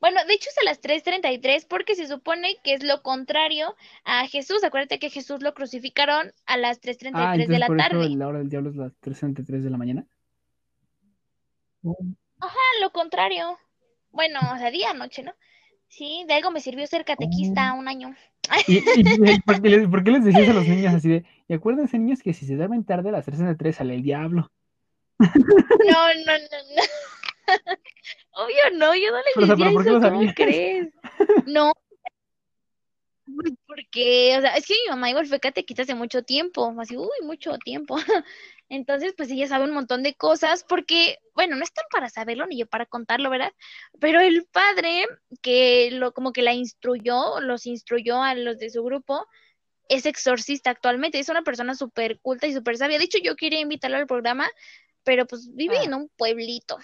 Bueno, 0.00 0.24
de 0.26 0.32
hecho 0.34 0.48
es 0.48 0.58
a 0.58 0.64
las 0.64 0.80
3:33 0.80 1.66
porque 1.66 1.94
se 1.94 2.06
supone 2.06 2.56
que 2.64 2.72
es 2.72 2.82
lo 2.82 3.02
contrario 3.02 3.74
a 4.04 4.26
Jesús. 4.26 4.64
Acuérdate 4.64 4.98
que 4.98 5.10
Jesús 5.10 5.42
lo 5.42 5.52
crucificaron 5.54 6.32
a 6.46 6.56
las 6.56 6.78
Ah, 6.78 6.80
3:33 6.80 7.36
de 7.36 7.42
entonces 7.42 7.58
la 7.58 7.66
por 7.66 7.78
eso 7.80 7.88
tarde. 7.90 8.08
la 8.16 8.28
hora 8.28 8.38
del 8.38 8.48
diablo 8.48 8.70
es 8.70 8.76
las 8.76 8.92
3.33 9.00 9.62
de 9.62 9.70
la 9.70 9.76
mañana. 9.76 10.06
Ah, 12.40 12.48
lo 12.80 12.90
contrario. 12.92 13.58
Bueno, 14.10 14.40
o 14.54 14.58
sea, 14.58 14.70
día, 14.70 14.92
noche, 14.94 15.22
¿no? 15.22 15.32
Sí, 15.88 16.24
de 16.28 16.34
algo 16.34 16.50
me 16.50 16.60
sirvió 16.60 16.86
ser 16.86 17.04
catequista 17.04 17.72
un 17.74 17.88
año. 17.88 18.14
¿Y, 18.66 18.78
y- 18.78 18.82
y 19.34 19.40
por, 19.40 19.60
qué 19.60 19.68
les, 19.70 19.88
por 19.88 20.04
qué 20.04 20.10
les 20.12 20.24
decías 20.24 20.48
a 20.48 20.52
los 20.52 20.66
niños 20.66 20.94
así 20.94 21.08
de, 21.08 21.24
y 21.48 21.54
acuérdense 21.54 21.98
niños 21.98 22.22
que 22.22 22.32
si 22.32 22.46
se 22.46 22.56
duermen 22.56 22.84
tarde 22.84 23.08
a 23.08 23.12
las 23.12 23.26
3.33 23.26 23.72
sale 23.76 23.94
el 23.94 24.02
diablo? 24.02 24.50
No, 25.18 25.28
no, 25.28 26.38
no, 26.38 26.58
no. 26.76 26.82
Obvio 28.32 28.56
no, 28.74 28.94
yo 28.94 29.10
no 29.10 29.16
les 29.18 29.34
Pero, 29.34 29.46
decía 29.48 29.66
¿pero 29.76 29.98
eso, 29.98 30.10
¿cómo 30.10 30.34
crees? 30.34 30.88
No, 31.46 31.72
pues, 33.36 33.52
porque, 33.66 34.34
o 34.38 34.40
sea, 34.40 34.56
es 34.56 34.66
que 34.66 34.74
mi 34.84 34.90
mamá 34.90 35.10
igual 35.10 35.26
fue 35.26 35.40
catequista 35.40 35.82
hace 35.82 35.94
mucho 35.94 36.22
tiempo, 36.22 36.74
así, 36.80 36.96
uy, 36.96 37.08
mucho 37.22 37.56
tiempo. 37.58 37.96
Entonces, 38.68 39.14
pues 39.16 39.30
ella 39.30 39.48
sabe 39.48 39.64
un 39.64 39.72
montón 39.72 40.02
de 40.02 40.14
cosas, 40.14 40.64
porque, 40.68 41.18
bueno, 41.34 41.56
no 41.56 41.64
están 41.64 41.84
para 41.90 42.08
saberlo 42.08 42.46
ni 42.46 42.58
yo 42.58 42.66
para 42.66 42.86
contarlo, 42.86 43.30
¿verdad? 43.30 43.52
Pero 43.98 44.20
el 44.20 44.46
padre 44.46 45.06
que 45.42 45.90
lo, 45.92 46.12
como 46.12 46.32
que 46.32 46.42
la 46.42 46.52
instruyó, 46.52 47.40
los 47.40 47.66
instruyó 47.66 48.22
a 48.22 48.34
los 48.34 48.58
de 48.58 48.70
su 48.70 48.82
grupo, 48.84 49.26
es 49.88 50.06
exorcista 50.06 50.70
actualmente, 50.70 51.18
es 51.18 51.28
una 51.28 51.42
persona 51.42 51.74
súper 51.74 52.20
culta 52.20 52.46
y 52.46 52.54
súper 52.54 52.76
sabia. 52.76 52.98
De 52.98 53.04
hecho, 53.04 53.18
yo 53.18 53.34
quería 53.34 53.60
invitarlo 53.60 53.96
al 53.96 54.06
programa, 54.06 54.48
pero 55.02 55.26
pues 55.26 55.52
vive 55.54 55.78
Ah. 55.78 55.84
en 55.84 55.94
un 55.94 56.08
pueblito 56.16 56.78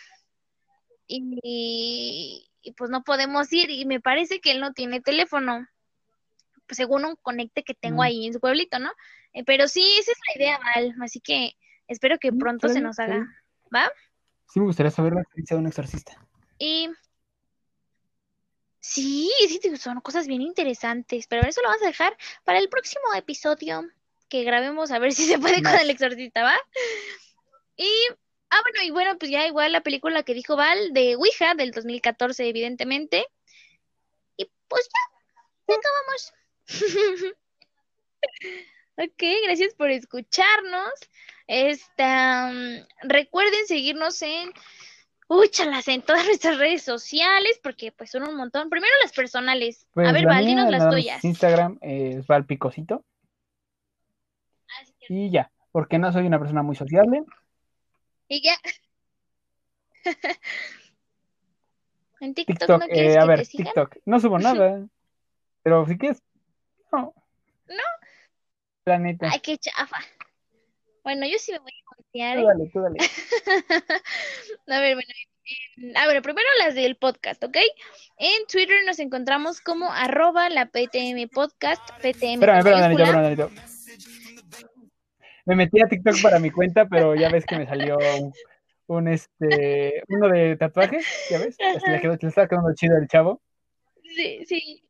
y, 1.06 2.48
y, 2.62 2.72
pues 2.72 2.90
no 2.90 3.04
podemos 3.04 3.52
ir 3.52 3.70
y 3.70 3.84
me 3.84 4.00
parece 4.00 4.40
que 4.40 4.50
él 4.50 4.60
no 4.60 4.72
tiene 4.72 5.00
teléfono, 5.00 5.66
pues, 6.66 6.76
según 6.76 7.04
un 7.04 7.16
conecte 7.16 7.62
que 7.62 7.74
tengo 7.74 7.98
Mm. 7.98 8.06
ahí 8.06 8.26
en 8.26 8.32
su 8.32 8.40
pueblito, 8.40 8.78
¿no? 8.78 8.90
Eh, 9.32 9.44
pero 9.44 9.68
sí, 9.68 9.82
esa 9.98 10.12
es 10.12 10.18
la 10.28 10.42
idea, 10.42 10.58
Val, 10.58 10.94
así 11.02 11.20
que 11.20 11.56
espero 11.88 12.18
que 12.18 12.32
pronto 12.32 12.68
se 12.68 12.80
nos 12.80 12.98
haga. 12.98 13.26
¿va? 13.74 13.90
Sí 14.48 14.60
me 14.60 14.66
gustaría 14.66 14.90
saber 14.90 15.14
la 15.14 15.20
experiencia 15.22 15.56
de 15.56 15.60
un 15.60 15.66
exorcista. 15.66 16.26
Y 16.58 16.88
sí, 18.80 19.30
sí, 19.48 19.76
son 19.76 20.00
cosas 20.00 20.26
bien 20.26 20.42
interesantes, 20.42 21.26
pero 21.26 21.46
eso 21.46 21.60
lo 21.60 21.68
vamos 21.68 21.82
a 21.82 21.86
dejar 21.86 22.16
para 22.44 22.58
el 22.58 22.68
próximo 22.68 23.04
episodio 23.14 23.84
que 24.28 24.44
grabemos 24.44 24.90
a 24.90 24.98
ver 24.98 25.12
si 25.12 25.24
se 25.24 25.38
puede 25.38 25.62
con 25.62 25.74
el 25.74 25.90
exorcista, 25.90 26.42
¿va? 26.42 26.56
Y, 27.76 27.90
ah, 28.50 28.60
bueno, 28.62 28.82
y 28.82 28.90
bueno, 28.90 29.18
pues 29.18 29.30
ya 29.30 29.46
igual 29.46 29.72
la 29.72 29.82
película 29.82 30.22
que 30.22 30.34
dijo 30.34 30.56
Val 30.56 30.92
de 30.92 31.16
Ouija 31.16 31.54
del 31.54 31.70
2014, 31.70 32.48
evidentemente. 32.48 33.26
Y 34.36 34.50
pues 34.68 34.88
ya, 34.88 35.00
ya 35.68 35.74
acabamos. 35.76 36.32
Ok, 38.98 39.22
gracias 39.44 39.74
por 39.74 39.90
escucharnos. 39.90 40.90
Esta, 41.46 42.50
recuerden 43.02 43.66
seguirnos 43.66 44.22
en 44.22 44.52
Úchalas 45.28 45.88
en 45.88 46.02
todas 46.02 46.24
nuestras 46.24 46.58
redes 46.58 46.82
sociales, 46.82 47.60
porque 47.62 47.92
pues 47.92 48.10
son 48.10 48.28
un 48.28 48.36
montón. 48.36 48.70
Primero 48.70 48.92
las 49.02 49.12
personales. 49.12 49.86
Pues 49.92 50.08
A 50.08 50.12
ver, 50.12 50.22
la 50.22 50.34
Val, 50.34 50.46
dinos 50.46 50.70
las 50.70 50.88
tuyas. 50.88 51.24
Instagram 51.24 51.78
es 51.82 52.26
Valpicosito 52.26 53.04
Así 54.80 54.94
que- 55.00 55.12
y 55.12 55.30
ya, 55.30 55.50
porque 55.72 55.98
no 55.98 56.12
soy 56.12 56.26
una 56.26 56.38
persona 56.38 56.62
muy 56.62 56.76
sociable. 56.76 57.24
Y 58.28 58.42
ya. 58.42 58.56
En 62.18 62.34
TikTok, 62.34 62.58
TikTok, 62.58 62.80
no 62.80 62.88
quieres 62.88 63.14
eh, 63.14 63.18
a 63.18 63.22
que 63.22 63.28
ver, 63.28 63.38
te 63.40 63.44
sigan. 63.44 63.64
TikTok, 63.66 63.96
no 64.06 64.20
subo 64.20 64.38
nada, 64.38 64.86
pero 65.62 65.86
si 65.86 65.98
quieres, 65.98 66.22
no. 66.90 67.12
No. 67.68 67.84
La 68.86 68.98
neta, 68.98 69.28
Ay, 69.30 69.40
qué 69.40 69.58
chafa. 69.58 69.98
Bueno, 71.04 71.26
yo 71.26 71.38
sí 71.38 71.52
me 71.52 71.58
voy 71.58 71.72
a 71.72 71.94
confiar, 71.94 72.38
tú 72.38 72.46
dale, 72.46 72.70
tú 72.72 72.80
dale. 72.80 72.96
A 74.66 74.80
ver, 74.80 74.94
bueno, 74.94 75.12
em, 75.76 75.96
a 75.96 76.06
ver, 76.06 76.22
primero 76.22 76.48
las 76.58 76.74
del 76.74 76.96
podcast, 76.96 77.44
¿ok? 77.44 77.58
En 78.16 78.46
Twitter 78.50 78.78
nos 78.86 78.98
encontramos 78.98 79.60
como 79.60 79.92
arroba 79.92 80.48
la 80.48 80.66
PTM 80.66 81.28
Podcast, 81.30 81.86
PTM 81.98 82.40
Espérame, 82.40 82.58
espérame, 82.58 82.80
Danito, 82.80 83.02
espérame, 83.02 83.22
Danito. 83.22 83.50
Me 85.46 85.54
metí 85.56 85.80
a 85.80 85.86
TikTok 85.88 86.20
para 86.22 86.38
mi 86.38 86.50
cuenta, 86.50 86.86
pero 86.86 87.14
ya 87.14 87.30
ves 87.30 87.46
que 87.46 87.56
me 87.56 87.66
salió 87.66 87.96
un, 87.98 88.32
un, 88.88 89.08
este, 89.08 90.02
uno 90.08 90.28
de 90.28 90.56
tatuajes, 90.56 91.06
ya 91.30 91.38
ves, 91.38 91.56
le, 91.86 92.00
quedó, 92.00 92.16
le 92.20 92.28
estaba 92.28 92.48
quedando 92.48 92.74
chido 92.74 92.96
el 92.98 93.08
chavo. 93.08 93.40
Sí, 94.02 94.44
sí. 94.46 94.82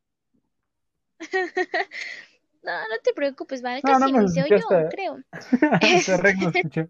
No, 2.63 2.73
no 2.73 2.97
te 3.01 3.13
preocupes, 3.13 3.61
No, 3.61 3.69
casi 3.81 4.11
no 4.11 4.17
me 4.17 4.23
ni 4.25 4.29
se 4.29 4.43
oyó, 4.43 4.57
hasta- 4.57 4.89
creo. 4.89 5.19
Se 6.01 6.17
re 6.17 6.31
escuché. 6.31 6.89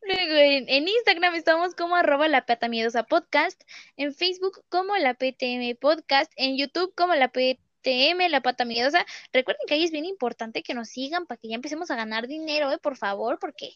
Luego 0.00 0.34
en, 0.36 0.68
en 0.70 0.88
Instagram 0.88 1.34
estamos 1.34 1.74
como 1.74 1.96
arroba 1.96 2.28
la 2.28 2.46
pata 2.46 2.68
miedosa 2.68 3.02
podcast, 3.02 3.60
en 3.98 4.14
Facebook 4.14 4.64
como 4.70 4.96
la 4.96 5.12
PTM 5.14 5.76
podcast, 5.78 6.32
en 6.36 6.56
YouTube 6.56 6.94
como 6.94 7.14
la 7.14 7.28
PTM, 7.28 7.58
la 7.84 8.40
pata 8.40 8.64
miedosa. 8.64 9.04
Recuerden 9.32 9.66
que 9.66 9.74
ahí 9.74 9.84
es 9.84 9.90
bien 9.90 10.04
importante 10.04 10.62
que 10.62 10.74
nos 10.74 10.88
sigan 10.88 11.26
para 11.26 11.38
que 11.38 11.48
ya 11.48 11.54
empecemos 11.54 11.90
a 11.90 11.96
ganar 11.96 12.26
dinero, 12.26 12.70
eh, 12.70 12.78
por 12.78 12.96
favor, 12.96 13.38
porque 13.38 13.72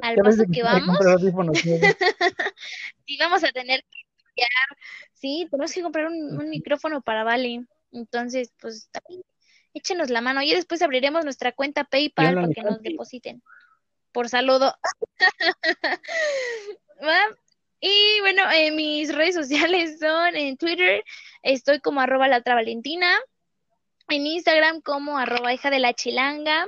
al 0.00 0.16
paso 0.16 0.44
que 0.52 0.62
vamos, 0.62 0.98
sí 3.06 3.16
vamos 3.18 3.44
a 3.44 3.52
tener 3.52 3.82
que 3.82 4.00
estudiar, 4.00 4.78
sí, 5.14 5.48
tenemos 5.50 5.72
que 5.72 5.82
comprar 5.82 6.06
un, 6.06 6.40
un 6.40 6.50
micrófono 6.50 7.02
para 7.02 7.24
Vale. 7.24 7.66
Entonces, 7.92 8.52
pues 8.60 8.88
también 8.90 9.22
échenos 9.74 10.10
la 10.10 10.20
mano. 10.20 10.42
Y 10.42 10.54
después 10.54 10.82
abriremos 10.82 11.24
nuestra 11.24 11.52
cuenta 11.52 11.84
PayPal 11.84 12.34
para 12.34 12.48
que 12.48 12.62
nos 12.62 12.82
depositen. 12.82 13.42
Por 14.12 14.28
saludo. 14.28 14.74
Y 17.84 18.20
bueno, 18.20 18.44
eh, 18.52 18.70
mis 18.70 19.12
redes 19.12 19.34
sociales 19.34 19.98
son 19.98 20.36
en 20.36 20.56
Twitter, 20.56 21.04
estoy 21.42 21.80
como 21.80 22.00
arroba 22.00 22.28
la 22.28 22.38
otra 22.38 22.54
Valentina, 22.54 23.12
en 24.08 24.26
Instagram 24.26 24.80
como 24.80 25.18
arroba 25.18 25.52
hija 25.52 25.70
de 25.70 25.78
la 25.78 25.94
chilanga 25.94 26.66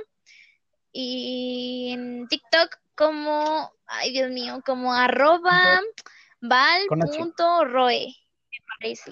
y 0.91 1.91
en 1.93 2.27
TikTok 2.27 2.77
como, 2.95 3.71
ay 3.87 4.11
Dios 4.11 4.31
mío, 4.31 4.61
como 4.65 4.93
arroba 4.93 5.81
val.roe, 6.41 8.15
me 8.51 8.57
parece. 8.79 9.11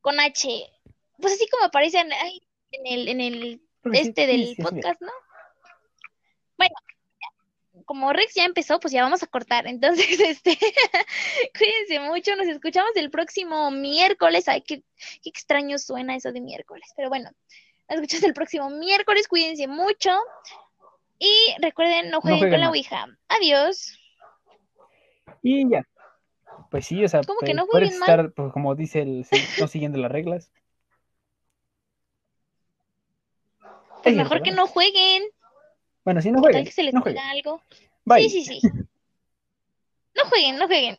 Con 0.00 0.20
H. 0.20 0.70
Pues 1.18 1.34
así 1.34 1.46
como 1.48 1.66
aparecen, 1.66 2.12
ay, 2.12 2.42
en 2.72 2.86
el, 2.86 3.08
en 3.08 3.20
el 3.20 3.60
sí, 3.84 3.90
este 3.92 4.26
del 4.26 4.56
podcast, 4.56 5.00
¿no? 5.00 5.12
Bueno, 6.56 6.74
como 7.84 8.12
Rex 8.12 8.34
ya 8.34 8.44
empezó, 8.44 8.80
pues 8.80 8.92
ya 8.92 9.02
vamos 9.02 9.22
a 9.22 9.26
cortar. 9.26 9.66
Entonces, 9.66 10.06
este, 10.20 10.58
cuídense 11.56 12.00
mucho. 12.00 12.36
Nos 12.36 12.46
escuchamos 12.46 12.90
el 12.96 13.10
próximo 13.10 13.70
miércoles. 13.70 14.48
Ay, 14.48 14.62
qué, 14.62 14.82
qué 15.22 15.30
extraño 15.30 15.78
suena 15.78 16.16
eso 16.16 16.32
de 16.32 16.40
miércoles. 16.40 16.92
Pero 16.96 17.08
bueno, 17.08 17.30
nos 17.88 17.96
escuchamos 17.96 18.24
el 18.24 18.34
próximo 18.34 18.70
miércoles. 18.70 19.28
Cuídense 19.28 19.66
mucho. 19.66 20.10
Y 21.18 21.54
recuerden, 21.60 22.10
no 22.10 22.20
jueguen 22.20 22.40
jueguen 22.40 22.54
con 22.54 22.60
la. 22.60 22.70
Ouija. 22.70 23.06
Adiós. 23.28 23.98
Y 25.42 25.68
ya. 25.70 25.86
Pues 26.70 26.86
sí, 26.86 27.04
o 27.04 27.08
sea, 27.08 27.20
¿Cómo 27.22 27.40
que 27.40 27.46
pues, 27.46 27.56
no 27.56 27.66
jueguen 27.66 27.98
mal? 27.98 28.08
estar, 28.08 28.32
pues, 28.32 28.52
como 28.52 28.74
dice 28.74 29.02
el, 29.02 29.26
no 29.60 29.68
siguiendo 29.68 29.98
las 29.98 30.10
reglas. 30.10 30.50
Pues 34.02 34.16
mejor 34.16 34.42
que 34.42 34.50
no 34.52 34.66
jueguen. 34.66 35.22
Bueno, 36.04 36.20
si 36.20 36.30
no 36.30 36.34
Tal 36.36 36.42
jueguen, 36.42 36.64
que 36.64 36.72
se 36.72 36.82
les 36.82 36.94
no 36.94 37.00
jueguen. 37.00 37.22
algo. 37.24 37.62
Bye. 38.04 38.28
Sí, 38.28 38.44
sí, 38.44 38.60
sí. 38.60 38.68
No 40.16 40.26
jueguen, 40.26 40.56
no 40.58 40.66
jueguen. 40.68 40.96